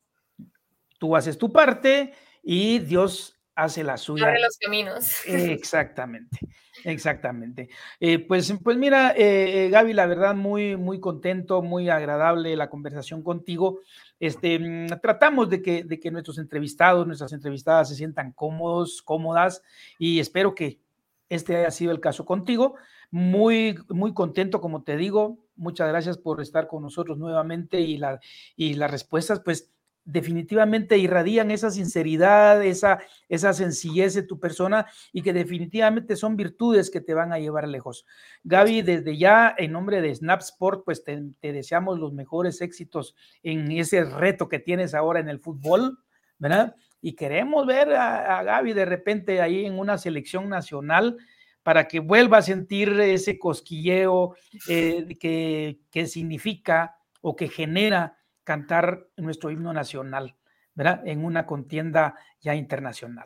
tú 0.99 1.17
haces 1.17 1.37
tu 1.37 1.51
parte 1.51 2.13
y 2.41 2.79
Dios 2.79 3.36
hace 3.57 3.83
la 3.83 3.97
suya. 3.97 4.27
Abre 4.27 4.39
los 4.39 4.57
caminos. 4.57 5.21
Exactamente, 5.25 6.39
exactamente. 6.85 7.69
Eh, 7.99 8.19
pues, 8.19 8.53
pues 8.63 8.77
mira, 8.77 9.11
eh, 9.17 9.65
eh, 9.65 9.69
Gaby, 9.69 9.93
la 9.93 10.05
verdad, 10.05 10.35
muy, 10.35 10.77
muy 10.77 10.99
contento, 10.99 11.63
muy 11.63 11.89
agradable 11.89 12.55
la 12.55 12.69
conversación 12.69 13.23
contigo. 13.23 13.79
Este, 14.19 14.59
mm, 14.59 14.99
tratamos 15.01 15.49
de 15.49 15.63
que, 15.63 15.83
de 15.83 15.99
que 15.99 16.11
nuestros 16.11 16.37
entrevistados, 16.37 17.07
nuestras 17.07 17.33
entrevistadas 17.33 17.89
se 17.89 17.95
sientan 17.95 18.31
cómodos, 18.31 19.01
cómodas, 19.01 19.63
y 19.97 20.19
espero 20.19 20.53
que 20.53 20.79
este 21.27 21.57
haya 21.57 21.71
sido 21.71 21.91
el 21.91 21.99
caso 21.99 22.25
contigo. 22.25 22.75
Muy, 23.09 23.75
muy 23.89 24.13
contento, 24.13 24.61
como 24.61 24.83
te 24.83 24.97
digo, 24.97 25.39
muchas 25.55 25.87
gracias 25.87 26.19
por 26.19 26.41
estar 26.41 26.67
con 26.67 26.83
nosotros 26.83 27.17
nuevamente 27.17 27.79
y, 27.81 27.97
la, 27.97 28.19
y 28.55 28.75
las 28.75 28.91
respuestas, 28.91 29.39
pues 29.39 29.71
definitivamente 30.07 30.97
irradian 30.97 31.51
esa 31.51 31.69
sinceridad, 31.69 32.63
esa, 32.63 32.99
esa 33.27 33.51
sencillez 33.51 34.13
de 34.13 34.23
tu 34.23 34.39
persona 34.39 34.87
y 35.11 35.21
que 35.21 35.33
definitivamente 35.33 36.15
son 36.15 36.37
virtudes 36.37 36.89
que 36.89 37.01
te 37.01 37.13
van 37.13 37.33
a 37.33 37.39
llevar 37.39 37.67
lejos. 37.67 38.05
Gaby, 38.45 38.83
desde 38.83 39.17
ya, 39.17 39.53
en 39.57 39.73
nombre 39.73 40.01
de 40.01 40.15
Snap 40.15 40.39
Sport, 40.39 40.85
pues 40.85 41.03
te, 41.03 41.21
deseamos 41.41 41.99
los 41.99 42.13
mejores 42.13 42.61
éxitos 42.61 43.15
en 43.43 43.69
ese 43.73 44.05
reto 44.05 44.47
que 44.47 44.59
tienes 44.59 44.93
ahora 44.93 45.19
en 45.19 45.27
el 45.27 45.41
fútbol, 45.41 45.99
¿verdad? 46.39 46.73
Y 47.01 47.13
queremos 47.13 47.67
ver 47.67 47.93
a, 47.93 48.41
Gaby 48.43 48.71
de 48.71 48.85
repente 48.85 49.41
ahí 49.41 49.65
en 49.65 49.77
una 49.77 49.97
selección 49.97 50.47
nacional 50.47 51.17
para 51.63 51.85
que 51.85 51.99
vuelva 51.99 52.37
a 52.37 52.41
sentir 52.41 52.97
ese 53.01 53.37
cosquilleo 53.37 54.35
eh, 54.69 55.17
que, 55.19 55.79
que 55.91 56.07
significa 56.07 56.95
o 57.19 57.35
que 57.35 57.49
genera 57.49 58.16
cantar 58.47 59.07
nuestro 59.17 59.51
himno 59.51 59.73
nacional, 59.73 60.37
¿verdad? 60.73 61.01
En 61.05 61.25
una 61.25 61.45
contienda 61.45 62.15
ya 62.39 62.55
internacional. 62.55 63.25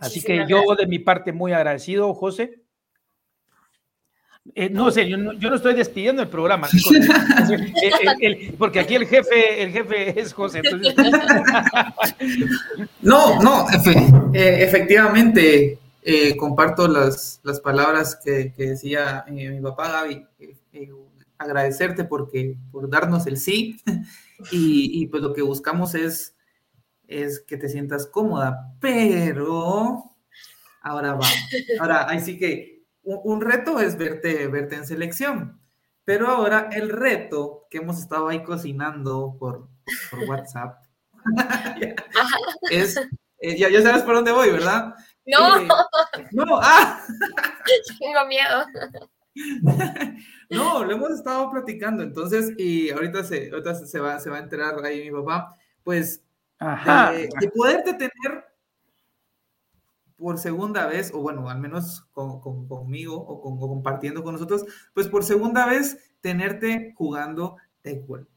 Así 0.00 0.22
que 0.22 0.46
yo 0.48 0.62
de 0.78 0.86
mi 0.86 0.98
parte 0.98 1.30
muy 1.30 1.52
agradecido, 1.52 2.14
José. 2.14 2.62
Eh, 4.54 4.70
no 4.70 4.90
sé, 4.90 5.06
yo 5.06 5.18
no, 5.18 5.54
estoy 5.54 5.74
despidiendo 5.74 6.22
el 6.22 6.28
programa, 6.28 6.68
porque 8.58 8.80
aquí 8.80 8.94
el 8.94 9.06
jefe, 9.06 9.62
el 9.62 9.72
jefe 9.72 10.18
es 10.18 10.32
José. 10.32 10.62
no, 13.02 13.42
no, 13.42 13.66
eh, 14.32 14.62
efectivamente, 14.62 15.78
eh, 16.02 16.34
comparto 16.34 16.88
las, 16.88 17.40
las 17.42 17.60
palabras 17.60 18.18
que, 18.24 18.54
decía 18.56 19.26
mi 19.28 19.60
papá 19.60 19.92
Gaby, 19.92 20.26
agradecerte 21.36 22.04
porque, 22.04 22.56
por 22.72 22.88
darnos 22.88 23.26
el 23.26 23.36
sí 23.36 23.76
y, 24.50 25.06
pues 25.06 25.22
lo 25.22 25.32
que 25.32 25.42
buscamos 25.42 25.94
es, 25.94 26.36
es 27.08 27.40
que 27.40 27.56
te 27.56 27.68
sientas 27.68 28.06
cómoda, 28.06 28.74
pero 28.80 30.04
ahora 30.82 31.14
va. 31.14 31.26
Ahora, 31.80 32.08
ahí 32.08 32.20
sí 32.20 32.38
que 32.38 32.84
un, 33.02 33.40
reto 33.40 33.80
es 33.80 33.96
verte, 33.96 34.46
verte 34.48 34.76
en 34.76 34.86
selección, 34.86 35.60
pero 36.04 36.28
ahora 36.28 36.68
el 36.72 36.90
reto 36.90 37.66
que 37.70 37.78
hemos 37.78 37.98
estado 37.98 38.28
ahí 38.28 38.42
cocinando 38.42 39.36
por, 39.38 39.68
por 40.10 40.28
WhatsApp 40.28 40.82
es, 42.70 42.96
eh, 43.38 43.58
ya, 43.58 43.68
ya 43.68 43.82
sabes 43.82 44.02
por 44.02 44.14
dónde 44.14 44.32
voy, 44.32 44.50
¿verdad? 44.50 44.94
No. 45.26 45.56
Eh, 45.56 45.68
no, 46.32 46.44
ah. 46.60 47.00
Tengo 47.98 48.26
miedo. 48.26 48.64
no, 50.50 50.84
lo 50.84 50.92
hemos 50.92 51.10
estado 51.10 51.50
platicando, 51.50 52.02
entonces, 52.02 52.52
y 52.58 52.90
ahorita 52.90 53.24
se, 53.24 53.50
se, 53.86 54.00
va, 54.00 54.18
se 54.18 54.30
va 54.30 54.36
a 54.36 54.40
enterar 54.40 54.84
ahí 54.84 55.04
mi 55.04 55.10
papá, 55.10 55.56
pues, 55.84 56.22
De, 56.60 57.50
poderte 57.54 57.94
tener 57.94 58.44
por 60.16 60.38
segunda 60.38 60.86
vez, 60.86 61.12
o 61.14 61.20
bueno, 61.22 61.48
al 61.48 61.58
menos 61.58 62.02
conmigo 62.12 63.16
o, 63.16 63.58
compartiendo 63.58 64.22
con 64.22 64.34
nosotros, 64.34 64.66
pues 64.92 65.08
por 65.08 65.24
segunda 65.24 65.66
vez 65.66 66.12
tenerte 66.20 66.92
jugando 66.96 67.56
Taekwondo. 67.82 68.29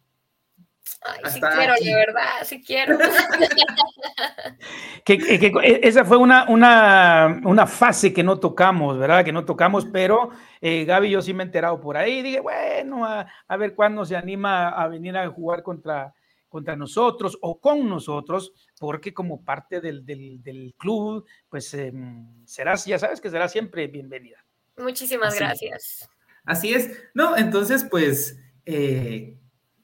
Ay, 1.05 1.31
sí 1.31 1.41
quiero, 1.41 1.73
de 1.81 1.95
verdad, 1.95 2.29
sí 2.43 2.63
quiero. 2.63 2.97
que, 5.05 5.13
e, 5.15 5.79
esa 5.83 6.05
fue 6.05 6.17
una, 6.17 6.49
una, 6.49 7.41
una, 7.43 7.67
fase 7.67 8.13
que 8.13 8.23
no 8.23 8.39
tocamos, 8.39 8.97
¿verdad? 8.97 9.25
Que 9.25 9.33
no 9.33 9.43
tocamos, 9.43 9.85
pero 9.85 10.29
eh, 10.61 10.85
Gaby 10.85 11.09
yo 11.09 11.21
sí 11.21 11.33
me 11.33 11.43
he 11.43 11.45
enterado 11.45 11.79
por 11.81 11.97
ahí. 11.97 12.21
Dije, 12.21 12.39
bueno, 12.39 13.05
a, 13.05 13.27
a, 13.47 13.57
ver 13.57 13.75
cuándo 13.75 14.05
se 14.05 14.15
anima 14.15 14.69
a 14.69 14.87
venir 14.87 15.17
a 15.17 15.27
jugar 15.29 15.61
contra, 15.61 16.13
contra 16.47 16.75
nosotros 16.75 17.37
o 17.41 17.59
con 17.59 17.87
nosotros, 17.89 18.53
porque 18.79 19.13
como 19.13 19.43
parte 19.43 19.81
del, 19.81 20.05
del, 20.05 20.41
del 20.41 20.73
club, 20.77 21.25
pues 21.49 21.73
em, 21.73 22.45
serás, 22.45 22.85
ya 22.85 22.97
sabes 22.97 23.19
que 23.19 23.29
será 23.29 23.49
siempre 23.49 23.87
bienvenida. 23.87 24.45
Muchísimas 24.77 25.37
gracias. 25.37 26.09
Así 26.45 26.73
es. 26.73 26.91
No, 27.13 27.37
entonces, 27.37 27.85
pues... 27.89 28.39
Eh, 28.65 29.37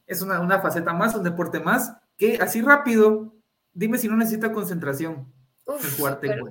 es 0.10 0.24
una, 0.24 0.42
una 0.42 0.60
faceta 0.60 0.92
más, 0.92 1.16
un 1.16 1.24
deporte 1.24 1.60
más, 1.60 1.96
que 2.18 2.40
así 2.42 2.62
rápido, 2.62 3.36
dime 3.72 4.00
si 4.00 4.08
no 4.08 4.18
necesita 4.18 4.52
concentración. 4.52 5.32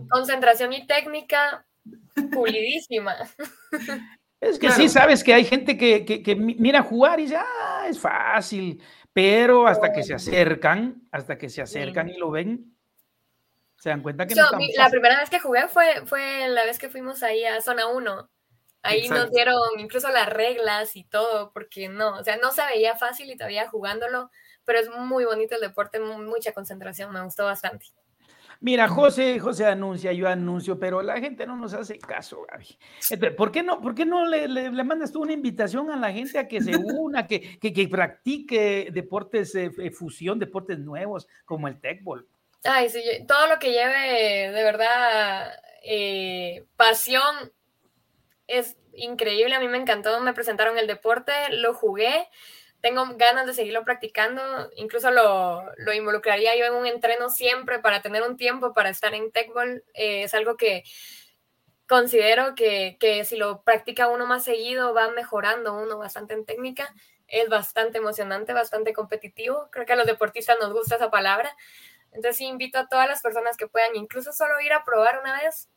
concentración 0.09 0.73
y 0.73 0.87
técnica 0.87 1.67
pulidísima. 2.33 3.17
Es 4.41 4.57
que 4.57 4.71
sí, 4.71 4.89
sabes 4.89 5.25
que 5.25 5.35
hay 5.35 5.45
gente 5.45 5.77
que, 5.77 6.37
mira 6.37 6.81
jugar 6.85 7.19
y 7.19 7.25
dice, 7.25 7.39
ah, 7.39 7.87
es 7.89 7.99
fácil, 7.99 8.81
pero 9.13 9.67
hasta 9.67 9.93
que 9.93 10.05
se 10.05 10.15
acercan, 10.15 11.03
hasta 11.11 11.37
que 11.37 11.49
se 11.49 11.61
acercan 11.61 12.09
y 12.09 12.17
lo 12.17 12.31
ven, 12.31 12.73
se 13.79 13.89
dan 13.89 14.01
cuenta 14.01 14.29
que 14.29 14.37
no 14.37 14.45
La 14.77 14.91
primera 14.91 15.19
vez 15.19 15.29
que 15.29 15.41
jugué 15.41 15.67
fue, 15.67 16.07
fue 16.07 16.47
la 16.51 16.65
vez 16.65 16.79
que 16.79 16.89
fuimos 16.89 17.25
ahí 17.25 17.45
a 17.45 17.61
zona 17.61 17.89
1 17.89 18.31
Ahí 18.89 19.09
nos 19.09 19.30
dieron 19.30 19.59
incluso 19.78 20.09
las 20.09 20.28
reglas 20.28 20.97
y 20.97 21.05
todo, 21.05 21.53
porque 21.53 21.89
no, 21.89 22.16
o 22.16 22.24
sea, 22.24 22.36
no 22.36 22.51
se 22.53 22.64
veía 22.64 22.97
fácil 22.97 23.30
y 23.30 23.36
todavía 23.36 23.68
jugándolo, 23.68 24.30
pero 24.64 24.78
es 24.78 24.89
muy 24.91 25.24
bonito 25.24 25.55
el 25.55 25.61
deporte, 25.61 26.01
mucha 26.01 26.53
concentración, 26.53 27.12
me 27.12 27.22
gustó 27.22 27.45
bastante. 27.45 27.86
Mira, 28.61 28.89
José, 28.89 29.39
José 29.39 29.66
anuncia, 29.66 30.12
yo 30.12 30.26
anuncio, 30.26 30.80
pero 30.80 31.01
la 31.01 31.20
gente 31.20 31.47
no 31.47 31.57
nos 31.57 31.74
hace 31.74 31.97
caso, 31.99 32.45
Gaby. 32.51 33.36
¿por 33.36 33.53
qué 33.53 33.62
no, 33.62 33.80
por 33.80 33.95
qué 33.95 34.05
no 34.05 34.26
le, 34.26 34.49
le, 34.49 34.70
mandas 34.84 35.12
tú 35.12 35.22
una 35.22 35.32
invitación 35.32 35.91
a 35.93 35.97
la 35.97 36.11
gente 36.11 36.39
a 36.39 36.49
que 36.49 36.61
se 36.61 36.72
una, 36.76 37.26
que, 37.26 37.59
que, 37.61 37.89
practique 37.89 38.89
deportes 38.91 39.53
de 39.53 39.70
eh, 39.78 39.91
fusión, 39.93 40.41
deportes 40.41 40.78
nuevos 40.80 41.28
como 41.45 41.68
el 41.68 41.80
tecbol? 41.80 42.26
Ay, 42.64 42.89
sí, 42.89 43.01
todo 43.28 43.47
lo 43.47 43.61
que 43.61 43.70
lleve 43.70 44.51
de 44.51 44.62
verdad 44.64 45.53
eh, 45.84 46.66
pasión 46.76 47.53
es 48.49 48.77
increíble, 48.95 49.55
a 49.55 49.61
mí 49.61 49.69
me 49.69 49.79
encantó, 49.79 50.19
me 50.21 50.35
presentaron 50.35 50.79
el 50.79 50.87
deporte, 50.87 51.33
lo 51.51 51.75
jugué, 51.75 52.29
tengo 52.81 53.05
ganas 53.17 53.47
de 53.47 53.55
seguirlo 53.55 53.85
practicando, 53.85 54.43
incluso 54.77 55.11
lo, 55.11 55.65
lo 55.77 55.93
involucraría 55.93 56.57
yo 56.57 56.65
en 56.65 56.75
un 56.75 56.87
entreno 56.87 57.29
siempre 57.29 57.79
para 57.79 58.03
tener 58.03 58.23
un 58.23 58.37
tiempo 58.37 58.73
para 58.73 58.89
estar 58.89 59.15
en 59.15 59.31
Techball, 59.31 59.85
eh, 59.95 60.25
es 60.25 60.35
algo 60.35 60.57
que 60.57 60.83
considero 61.87 62.55
que, 62.55 62.97
que 62.99 63.25
si 63.25 63.37
lo 63.37 63.63
practica 63.63 64.09
uno 64.09 64.27
más 64.27 64.45
seguido 64.45 64.93
va 64.95 65.11
mejorando 65.11 65.77
uno 65.77 65.99
bastante 65.99 66.35
en 66.35 66.45
técnica, 66.45 66.95
es 67.27 67.49
bastante 67.49 67.99
emocionante, 67.99 68.53
bastante 68.55 68.93
competitivo, 68.93 69.69
creo 69.71 69.85
que 69.87 69.93
a 69.93 69.97
los 69.97 70.07
deportistas 70.07 70.57
nos 70.61 70.73
gusta 70.73 70.97
esa 70.97 71.11
palabra, 71.11 71.55
entonces 72.13 72.41
invito 72.41 72.79
a 72.79 72.89
todas 72.89 73.09
las 73.09 73.21
personas 73.21 73.57
que 73.57 73.69
puedan 73.69 73.95
incluso 73.95 74.33
solo 74.33 74.61
ir 74.61 74.73
a 74.73 74.85
probar 74.85 75.21
una 75.21 75.43
vez, 75.43 75.69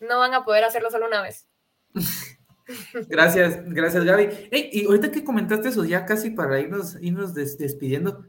no 0.00 0.18
van 0.18 0.34
a 0.34 0.44
poder 0.44 0.64
hacerlo 0.64 0.90
solo 0.90 1.06
una 1.06 1.22
vez. 1.22 1.48
Gracias, 3.08 3.60
gracias 3.64 4.04
Gaby. 4.04 4.48
y 4.50 4.86
ahorita 4.86 5.12
que 5.12 5.22
comentaste 5.22 5.68
eso, 5.68 5.84
ya 5.84 6.04
casi 6.04 6.30
para 6.30 6.58
irnos, 6.58 6.96
irnos 7.00 7.32
despidiendo, 7.32 8.26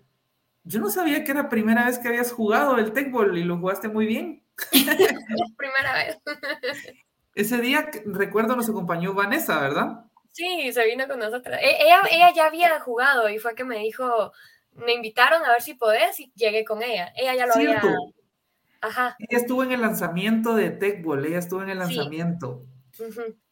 yo 0.67 0.81
no 0.81 0.89
sabía 0.89 1.23
que 1.23 1.31
era 1.31 1.43
la 1.43 1.49
primera 1.49 1.85
vez 1.85 1.97
que 1.97 2.09
habías 2.09 2.31
jugado 2.31 2.77
el 2.77 2.91
Tecball 2.91 3.37
y 3.37 3.45
lo 3.45 3.57
jugaste 3.57 3.87
muy 3.87 4.05
bien. 4.05 4.43
primera 5.57 5.93
vez. 5.93 6.17
Ese 7.35 7.61
día, 7.61 7.89
recuerdo, 8.05 8.55
nos 8.55 8.69
acompañó 8.69 9.13
Vanessa, 9.13 9.61
¿verdad? 9.61 10.05
Sí, 10.33 10.71
se 10.73 10.85
vino 10.85 11.07
con 11.07 11.19
nosotros. 11.19 11.55
E, 11.61 11.83
ella, 11.83 12.01
ella 12.11 12.33
ya 12.35 12.47
había 12.47 12.79
jugado 12.81 13.29
y 13.29 13.39
fue 13.39 13.55
que 13.55 13.63
me 13.63 13.79
dijo, 13.79 14.33
me 14.73 14.93
invitaron 14.93 15.43
a 15.45 15.51
ver 15.51 15.61
si 15.61 15.75
podés 15.75 16.19
y 16.19 16.33
llegué 16.35 16.65
con 16.65 16.83
ella. 16.83 17.13
Ella 17.15 17.35
ya 17.35 17.45
lo 17.45 17.53
había... 17.53 17.81
Ajá. 18.81 19.15
Ella 19.19 19.39
estuvo 19.39 19.63
en 19.63 19.71
el 19.71 19.81
lanzamiento 19.81 20.53
de 20.53 20.69
Tecball, 20.69 21.25
ella 21.25 21.39
estuvo 21.39 21.63
en 21.63 21.69
el 21.69 21.79
lanzamiento. 21.79 22.65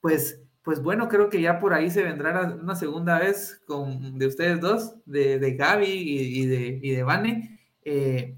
Pues, 0.01 0.41
pues 0.61 0.81
bueno, 0.81 1.07
creo 1.07 1.29
que 1.29 1.41
ya 1.41 1.59
por 1.59 1.73
ahí 1.73 1.89
se 1.89 2.03
vendrá 2.03 2.57
una 2.59 2.75
segunda 2.75 3.19
vez 3.19 3.61
con 3.67 4.17
de 4.17 4.27
ustedes 4.27 4.59
dos, 4.59 4.95
de, 5.05 5.39
de 5.39 5.55
Gaby 5.55 5.85
y, 5.87 6.45
de, 6.45 6.79
y 6.81 6.91
de 6.91 7.03
Vane. 7.03 7.59
Eh, 7.83 8.35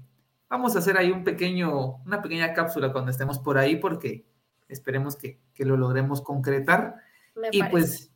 vamos 0.48 0.76
a 0.76 0.80
hacer 0.80 0.96
ahí 0.96 1.10
un 1.10 1.24
pequeño, 1.24 1.96
una 2.04 2.22
pequeña 2.22 2.52
cápsula 2.52 2.92
cuando 2.92 3.10
estemos 3.10 3.38
por 3.38 3.58
ahí, 3.58 3.76
porque 3.76 4.26
esperemos 4.68 5.16
que, 5.16 5.40
lo 5.58 5.76
logremos 5.76 6.22
concretar. 6.22 6.96
y 7.50 7.62
pues 7.64 8.10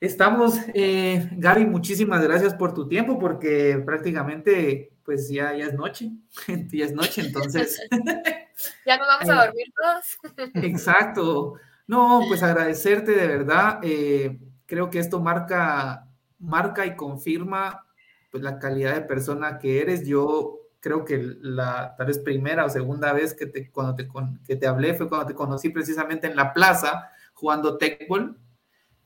estamos, 0.00 0.58
eh, 0.74 1.28
Gaby, 1.32 1.66
muchísimas 1.66 2.22
gracias 2.22 2.54
por 2.54 2.74
tu 2.74 2.88
tiempo, 2.88 3.18
porque 3.18 3.82
prácticamente 3.84 4.94
pues 5.04 5.28
ya, 5.28 5.54
ya 5.54 5.66
es 5.66 5.74
noche, 5.74 6.10
ya 6.72 6.84
es 6.84 6.92
noche, 6.92 7.20
entonces. 7.20 7.80
ya 8.86 8.96
nos 8.96 9.06
vamos 9.06 9.28
a 9.28 9.32
eh, 9.44 9.46
dormir 9.46 9.72
todos. 9.76 10.64
exacto. 10.64 11.54
No, 11.86 12.22
pues 12.28 12.42
agradecerte 12.42 13.12
de 13.12 13.26
verdad. 13.26 13.80
Eh, 13.82 14.38
creo 14.66 14.90
que 14.90 14.98
esto 14.98 15.20
marca, 15.20 16.08
marca 16.38 16.86
y 16.86 16.96
confirma 16.96 17.86
pues, 18.30 18.42
la 18.42 18.58
calidad 18.58 18.94
de 18.94 19.02
persona 19.02 19.58
que 19.58 19.80
eres. 19.80 20.06
Yo 20.06 20.60
creo 20.80 21.04
que 21.04 21.18
la 21.40 21.94
tal 21.96 22.06
vez 22.06 22.18
primera 22.18 22.64
o 22.64 22.68
segunda 22.68 23.12
vez 23.12 23.34
que 23.34 23.46
te, 23.46 23.70
cuando 23.70 23.94
te, 23.94 24.08
que 24.46 24.56
te 24.56 24.66
hablé 24.66 24.94
fue 24.94 25.08
cuando 25.08 25.26
te 25.26 25.34
conocí 25.34 25.70
precisamente 25.70 26.26
en 26.26 26.36
la 26.36 26.52
plaza 26.52 27.10
jugando 27.32 27.78
tecbol. 27.78 28.38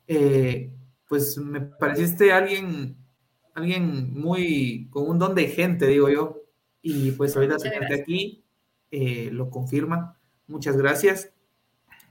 Eh, 0.07 0.72
pues 1.09 1.39
me 1.39 1.61
pareciste 1.61 2.33
alguien, 2.33 2.97
alguien 3.55 4.12
muy, 4.12 4.89
con 4.91 5.09
un 5.09 5.18
don 5.18 5.35
de 5.35 5.49
gente, 5.49 5.87
digo 5.87 6.09
yo, 6.09 6.43
y 6.83 7.12
pues 7.12 7.35
ahorita 7.35 7.57
tenerte 7.57 7.95
aquí 7.95 8.45
eh, 8.91 9.31
lo 9.33 9.51
confirma. 9.51 10.18
Muchas 10.47 10.76
gracias. 10.76 11.31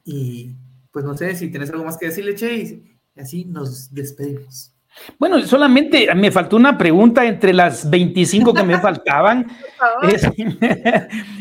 Y 0.09 0.55
pues 0.89 1.03
no 1.03 1.17
sé 1.17 1.35
si 1.35 1.49
tienes 1.49 1.69
algo 1.69 1.83
más 1.83 1.97
que 1.97 2.05
decirle, 2.05 2.33
Che, 2.33 2.55
y 2.55 3.19
así 3.19 3.43
nos 3.43 3.93
despedimos. 3.93 4.73
Bueno, 5.19 5.39
solamente 5.41 6.07
me 6.15 6.31
faltó 6.31 6.55
una 6.55 6.77
pregunta 6.77 7.25
entre 7.25 7.53
las 7.53 7.89
25 7.89 8.53
que 8.53 8.63
me 8.63 8.79
faltaban. 8.81 9.47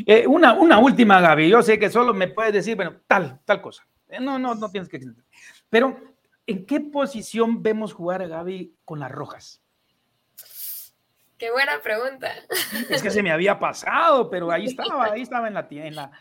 Eh, 0.09 0.25
una, 0.29 0.53
una 0.53 0.79
última, 0.79 1.21
Gaby. 1.21 1.49
Yo 1.49 1.63
sé 1.63 1.81
que 1.81 1.91
solo 1.91 2.15
me 2.15 2.29
puedes 2.29 2.53
decir, 2.53 2.77
bueno, 2.77 2.95
tal, 3.09 3.41
tal 3.45 3.61
cosa. 3.61 3.85
Eh, 4.09 4.21
no, 4.21 4.39
no, 4.39 4.55
no 4.55 4.71
tienes 4.71 4.89
que. 4.89 5.01
Pero, 5.69 5.99
¿en 6.47 6.65
qué 6.65 6.79
posición 6.81 7.61
vemos 7.61 7.93
jugar 7.93 8.23
a 8.23 8.29
Gaby 8.29 8.77
con 8.85 9.01
las 9.01 9.11
rojas? 9.11 9.63
Qué 11.39 11.51
buena 11.51 11.81
pregunta. 11.83 12.33
Es 12.89 13.03
que 13.03 13.11
se 13.11 13.23
me 13.23 13.33
había 13.33 13.59
pasado, 13.59 14.31
pero 14.31 14.51
ahí 14.51 14.65
estaba, 14.67 15.07
ahí 15.07 15.23
estaba 15.23 15.49
en 15.49 15.55
la 15.55 15.67
tienda. 15.67 16.13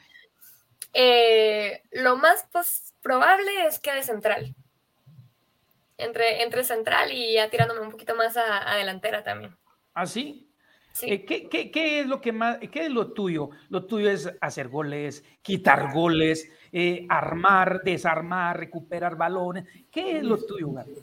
Eh, 0.93 1.81
lo 1.91 2.15
más 2.17 2.47
probable 3.01 3.65
es 3.67 3.79
que 3.79 3.93
de 3.93 4.03
central 4.03 4.55
entre, 5.97 6.43
entre 6.43 6.63
central 6.63 7.11
y 7.11 7.33
ya 7.33 7.49
tirándome 7.49 7.81
un 7.81 7.91
poquito 7.91 8.15
más 8.15 8.37
a, 8.37 8.75
delantera 8.75 9.23
también. 9.23 9.55
¿Ah, 9.93 10.05
sí? 10.05 10.49
sí. 10.91 11.11
Eh, 11.11 11.25
¿qué, 11.25 11.47
qué, 11.47 11.71
qué, 11.71 12.01
es 12.01 12.07
lo 12.07 12.21
que 12.21 12.31
más, 12.31 12.57
qué 12.71 12.85
es 12.85 12.91
lo 12.91 13.13
tuyo? 13.13 13.49
Lo 13.69 13.85
tuyo 13.85 14.09
es 14.09 14.31
hacer 14.41 14.67
goles, 14.67 15.23
quitar 15.41 15.93
goles, 15.93 16.49
eh, 16.71 17.05
armar, 17.09 17.81
desarmar, 17.83 18.59
recuperar 18.59 19.15
balones. 19.15 19.65
¿Qué 19.91 20.17
es 20.17 20.23
lo 20.23 20.37
tuyo, 20.37 20.71
Gabriel? 20.71 21.01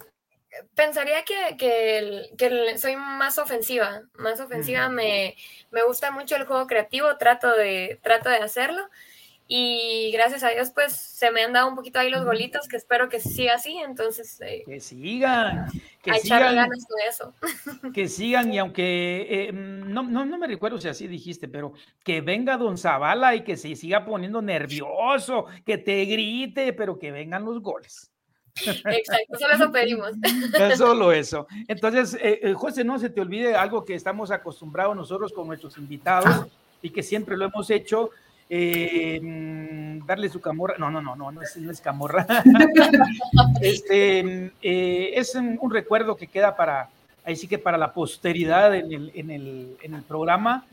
Pensaría 0.74 1.24
que, 1.24 1.56
que, 1.56 2.30
que, 2.36 2.76
soy 2.76 2.94
más 2.96 3.38
ofensiva, 3.38 4.02
más 4.12 4.38
ofensiva, 4.38 4.90
me, 4.90 5.34
me 5.70 5.82
gusta 5.82 6.10
mucho 6.10 6.36
el 6.36 6.44
juego 6.44 6.66
creativo, 6.66 7.16
trato 7.16 7.56
de, 7.56 7.98
trato 8.02 8.28
de 8.28 8.36
hacerlo 8.36 8.86
y 9.48 10.10
gracias 10.12 10.42
a 10.44 10.48
Dios 10.50 10.70
pues 10.70 10.92
se 10.92 11.30
me 11.30 11.42
han 11.42 11.52
dado 11.52 11.68
un 11.68 11.74
poquito 11.74 11.98
ahí 11.98 12.10
los 12.10 12.24
golitos 12.24 12.68
que 12.68 12.76
espero 12.76 13.08
que 13.08 13.20
siga 13.20 13.54
así, 13.54 13.76
entonces... 13.78 14.40
Eh, 14.40 14.62
que 14.64 14.80
sigan, 14.80 15.66
que 16.02 16.14
sigan, 16.14 16.54
ganas 16.54 16.86
con 16.86 17.00
eso. 17.08 17.34
Que 17.92 18.08
sigan 18.08 18.52
y 18.52 18.58
aunque, 18.58 19.26
eh, 19.28 19.52
no, 19.52 20.02
no, 20.02 20.24
no, 20.24 20.38
me 20.38 20.46
recuerdo 20.46 20.80
si 20.80 20.88
así 20.88 21.06
dijiste, 21.06 21.48
pero 21.48 21.72
que 22.02 22.20
venga 22.20 22.56
Don 22.56 22.78
Zavala 22.78 23.34
y 23.34 23.44
que 23.44 23.56
se 23.56 23.74
siga 23.76 24.04
poniendo 24.04 24.40
nervioso, 24.40 25.46
que 25.66 25.78
te 25.78 26.04
grite, 26.04 26.72
pero 26.72 26.98
que 26.98 27.12
vengan 27.12 27.44
los 27.44 27.60
goles. 27.60 28.12
Exacto, 28.54 29.38
solo 29.38 29.54
eso 29.54 29.72
pedimos. 29.72 30.12
Es 30.60 30.78
solo 30.78 31.12
eso. 31.12 31.46
Entonces, 31.68 32.16
eh, 32.20 32.52
José, 32.54 32.84
no 32.84 32.98
se 32.98 33.10
te 33.10 33.20
olvide 33.20 33.54
algo 33.54 33.84
que 33.84 33.94
estamos 33.94 34.30
acostumbrados 34.30 34.94
nosotros 34.94 35.32
con 35.32 35.46
nuestros 35.46 35.76
invitados 35.78 36.46
y 36.82 36.90
que 36.90 37.02
siempre 37.02 37.36
lo 37.36 37.46
hemos 37.46 37.70
hecho, 37.70 38.10
eh, 38.54 39.18
mm, 39.18 40.04
darle 40.04 40.28
su 40.28 40.38
camorra, 40.38 40.74
no, 40.76 40.90
no, 40.90 41.00
no, 41.00 41.16
no, 41.16 41.32
no 41.32 41.40
es, 41.40 41.56
no 41.56 41.70
es 41.70 41.80
camorra. 41.80 42.26
este, 43.62 44.52
eh, 44.60 45.12
es 45.14 45.34
un, 45.34 45.58
recuerdo 45.70 46.16
que 46.16 46.26
queda 46.26 46.54
para, 46.54 46.90
ahí 47.24 47.34
sí 47.34 47.48
que 47.48 47.58
para 47.58 47.78
la 47.78 47.94
posteridad 47.94 48.74
en 48.74 48.92
el, 48.92 49.12
en 49.14 49.30
el, 49.30 49.76
en 49.82 49.94
el 49.94 50.02
programa, 50.02 50.66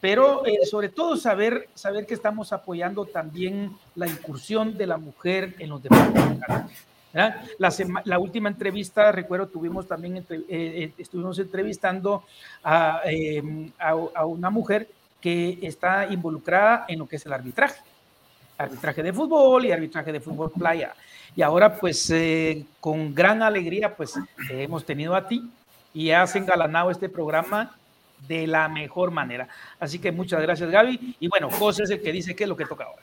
pero 0.00 0.44
eh, 0.44 0.66
sobre 0.68 0.88
todo 0.88 1.16
saber, 1.16 1.68
saber 1.72 2.04
que 2.04 2.14
estamos 2.14 2.52
apoyando 2.52 3.04
también 3.04 3.76
la 3.94 4.08
incursión 4.08 4.76
de 4.76 4.88
la 4.88 4.96
mujer 4.96 5.54
en 5.60 5.68
los 5.68 5.80
deportes. 5.80 6.24
La, 7.12 7.72
la, 8.06 8.18
última 8.18 8.48
entrevista, 8.48 9.12
recuerdo, 9.12 9.46
tuvimos 9.46 9.86
también, 9.86 10.24
estuvimos 10.98 11.38
entrevistando 11.38 12.24
a, 12.64 13.02
a, 13.78 13.90
a 14.14 14.26
una 14.26 14.50
mujer 14.50 14.88
que 15.20 15.58
está 15.62 16.06
involucrada 16.10 16.84
en 16.88 16.98
lo 16.98 17.06
que 17.06 17.16
es 17.16 17.26
el 17.26 17.32
arbitraje. 17.32 17.80
Arbitraje 18.58 19.02
de 19.02 19.12
fútbol 19.12 19.66
y 19.66 19.72
arbitraje 19.72 20.12
de 20.12 20.20
fútbol 20.20 20.50
playa. 20.50 20.94
Y 21.34 21.42
ahora, 21.42 21.78
pues, 21.78 22.10
eh, 22.10 22.64
con 22.80 23.14
gran 23.14 23.42
alegría, 23.42 23.94
pues, 23.94 24.14
hemos 24.48 24.84
tenido 24.84 25.14
a 25.14 25.26
ti 25.26 25.48
y 25.94 26.10
has 26.10 26.34
engalanado 26.36 26.90
este 26.90 27.08
programa 27.08 27.76
de 28.28 28.46
la 28.46 28.68
mejor 28.68 29.10
manera. 29.10 29.48
Así 29.78 29.98
que 29.98 30.12
muchas 30.12 30.42
gracias, 30.42 30.70
Gaby. 30.70 31.16
Y 31.20 31.28
bueno, 31.28 31.50
José 31.50 31.84
es 31.84 31.90
el 31.90 32.02
que 32.02 32.12
dice 32.12 32.34
qué 32.34 32.44
es 32.44 32.48
lo 32.48 32.56
que 32.56 32.66
toca 32.66 32.84
ahora. 32.84 33.02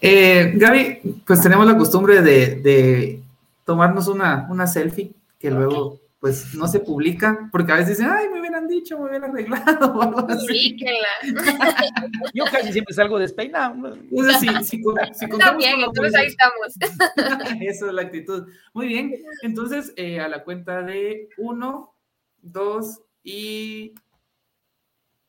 Eh, 0.00 0.52
Gaby, 0.54 1.22
pues 1.26 1.40
tenemos 1.40 1.66
la 1.66 1.76
costumbre 1.76 2.20
de, 2.20 3.20
tomarnos 3.64 4.08
una, 4.08 4.46
una 4.50 4.66
selfie 4.66 5.12
que 5.38 5.50
luego 5.50 5.98
pues 6.18 6.54
no 6.54 6.66
se 6.66 6.80
publica, 6.80 7.48
porque 7.52 7.72
a 7.72 7.76
veces 7.76 7.98
dicen, 7.98 8.10
ay, 8.10 8.28
me 8.30 8.40
hubieran 8.40 8.66
dicho, 8.66 8.98
me 8.98 9.04
hubieran 9.08 9.30
arreglado 9.30 9.92
o 9.94 10.02
algo 10.02 10.26
así. 10.28 10.76
Yo 12.34 12.44
casi 12.50 12.72
siempre 12.72 12.94
salgo 12.94 13.18
despeinado. 13.18 13.94
Entonces, 13.94 14.40
si, 14.40 14.78
si, 14.78 14.82
si 15.12 15.38
También, 15.38 15.80
entonces 15.80 16.14
ahí 16.14 16.26
estamos. 16.26 16.74
Esa 17.60 17.86
es 17.86 17.92
la 17.92 18.02
actitud. 18.02 18.48
Muy 18.72 18.88
bien, 18.88 19.14
entonces 19.42 19.92
eh, 19.96 20.20
a 20.20 20.28
la 20.28 20.42
cuenta 20.42 20.82
de 20.82 21.28
uno, 21.36 21.94
dos 22.40 23.02
y 23.22 23.94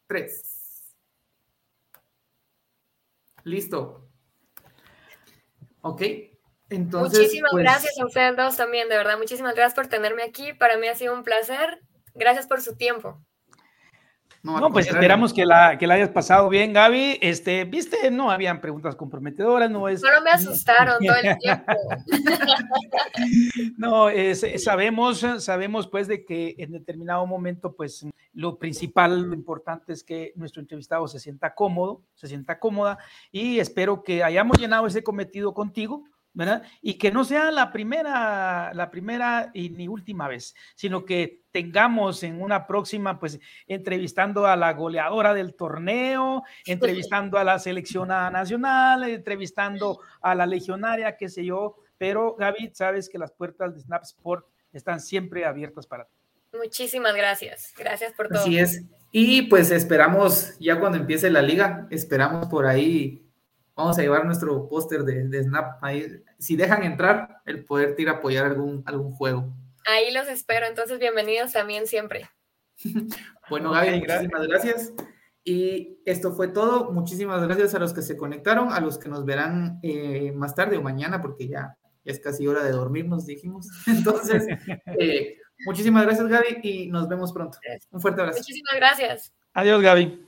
tres. 0.08 0.94
Listo. 3.44 4.10
Ok. 5.82 6.02
Muchísimas 6.70 7.52
pues 7.52 7.64
gracias 7.64 8.00
a 8.00 8.06
ustedes 8.06 8.36
dos 8.36 8.58
también, 8.58 8.90
de 8.90 8.98
verdad. 8.98 9.18
Muchísimas 9.18 9.56
gracias 9.56 9.76
por 9.76 9.88
tenerme 9.88 10.24
aquí. 10.24 10.54
Para 10.54 10.78
mí 10.78 10.88
ha 10.88 10.96
sido 10.96 11.14
un 11.14 11.24
placer. 11.24 11.82
Gracias 12.14 12.48
por 12.48 12.62
su 12.62 12.76
tiempo. 12.76 13.22
No, 14.44 14.70
pues 14.72 14.88
esperamos 14.88 15.34
que 15.34 15.46
la, 15.46 15.78
que 15.78 15.88
la 15.88 15.96
hayas 15.96 16.10
pasado 16.10 16.48
bien, 16.48 16.72
Gaby. 16.72 17.20
Este, 17.22 17.66
viste, 17.66 18.10
no 18.12 18.32
habían 18.32 18.62
preguntas 18.62 18.96
comprometedoras, 18.96 19.70
no 19.70 19.90
es. 19.90 20.00
Solo 20.00 20.22
me 20.22 20.32
asustaron 20.32 21.04
todo 21.06 21.18
el 21.18 21.38
tiempo. 21.40 21.74
no, 23.78 24.08
sabemos, 24.58 25.26
sabemos 25.40 25.88
pues 25.88 26.08
de 26.08 26.24
que 26.24 26.56
en 26.60 26.72
determinado 26.72 27.26
momento, 27.26 27.76
pues 27.76 28.06
lo 28.34 28.58
principal, 28.58 29.22
lo 29.24 29.34
importante 29.34 29.92
es 29.92 30.04
que 30.04 30.32
nuestro 30.36 30.62
entrevistado 30.62 31.08
se 31.08 31.20
sienta 31.20 31.54
cómodo, 31.54 32.04
se 32.14 32.28
sienta 32.28 32.60
cómoda 32.60 33.00
y 33.32 33.60
espero 33.60 34.04
que 34.04 34.24
hayamos 34.24 34.58
llenado 34.60 34.88
ese 34.88 35.04
cometido 35.04 35.54
contigo 35.54 36.04
¿verdad? 36.38 36.62
Y 36.84 37.00
que 37.00 37.12
no 37.12 37.26
sea 37.26 37.50
la 37.50 37.72
primera, 37.72 38.72
la 38.76 38.92
primera 38.92 39.50
y 39.56 39.72
ni 39.72 39.88
última 39.88 40.28
vez, 40.28 40.54
sino 40.76 41.04
que 41.04 41.42
tengamos 41.52 42.22
en 42.22 42.40
una 42.40 42.68
próxima, 42.68 43.20
pues, 43.20 43.40
entrevistando 43.66 44.46
a 44.46 44.56
la 44.56 44.72
goleadora 44.74 45.34
del 45.34 45.56
torneo, 45.56 46.44
entrevistando 46.64 47.40
a 47.40 47.44
la 47.44 47.58
seleccionada 47.58 48.30
nacional, 48.30 49.04
entrevistando 49.10 50.00
a 50.22 50.36
la 50.36 50.46
legionaria, 50.46 51.18
qué 51.18 51.28
sé 51.28 51.44
yo, 51.44 51.78
pero 51.98 52.36
Gaby, 52.36 52.70
sabes 52.76 53.10
que 53.10 53.18
las 53.18 53.32
puertas 53.32 53.74
de 53.74 53.82
Snap 53.82 54.04
Sport 54.04 54.46
están 54.72 55.00
siempre 55.00 55.44
abiertas 55.44 55.88
para 55.88 56.06
ti. 56.06 56.14
Muchísimas 56.56 57.16
gracias, 57.16 57.74
gracias 57.76 58.14
por 58.14 58.28
todo. 58.28 58.42
Así 58.42 58.60
es. 58.60 58.84
Y 59.12 59.44
pues 59.44 59.72
esperamos, 59.72 60.56
ya 60.60 60.80
cuando 60.80 61.00
empiece 61.00 61.32
la 61.32 61.42
liga, 61.42 61.88
esperamos 61.90 62.46
por 62.46 62.68
ahí 62.68 63.27
vamos 63.78 63.98
a 63.98 64.02
llevar 64.02 64.26
nuestro 64.26 64.68
póster 64.68 65.04
de, 65.04 65.44
Snap 65.44 65.82
ahí. 65.82 66.22
Si 66.40 66.56
dejan 66.56 66.84
entrar, 66.84 67.42
el 67.46 67.64
poder 67.64 67.96
ir 67.98 68.10
a 68.10 68.14
apoyar 68.14 68.46
algún, 68.46 68.84
algún 68.86 69.12
juego. 69.12 69.54
Ahí 69.86 70.12
los 70.12 70.28
espero, 70.28 70.66
entonces 70.66 71.00
bienvenidos 71.00 71.54
también 71.54 71.88
siempre. 71.88 72.28
bueno, 73.50 73.72
Gaby, 73.72 74.02
muchísimas 74.02 74.48
gracias. 74.48 74.94
Y 75.44 76.00
esto 76.06 76.34
fue 76.34 76.50
todo. 76.50 76.92
Muchísimas 76.92 77.42
gracias 77.44 77.74
a 77.76 77.80
los 77.80 77.94
que 77.94 78.02
se 78.02 78.18
conectaron, 78.18 78.74
a 78.74 78.82
los 78.82 78.98
que 78.98 79.08
nos 79.08 79.24
verán 79.24 79.80
eh, 79.82 80.34
más 80.34 80.56
tarde 80.56 80.78
o 80.78 80.82
mañana, 80.82 81.22
porque 81.22 81.48
ya, 81.48 81.78
es 82.04 82.20
casi 82.20 82.48
hora 82.48 82.64
de 82.64 82.72
dormirnos, 82.72 83.26
dijimos. 83.26 83.70
Entonces, 83.88 84.46
eh, 85.00 85.38
muchísimas 85.66 86.04
gracias, 86.04 86.28
Gaby, 86.28 86.60
y 86.64 86.88
nos 86.88 87.08
vemos 87.08 87.32
pronto. 87.32 87.60
Un 87.92 88.02
fuerte 88.02 88.22
abrazo. 88.22 88.40
Muchísimas 88.40 88.76
gracias. 88.76 89.34
Adiós, 89.54 89.82
Gaby. 89.82 90.27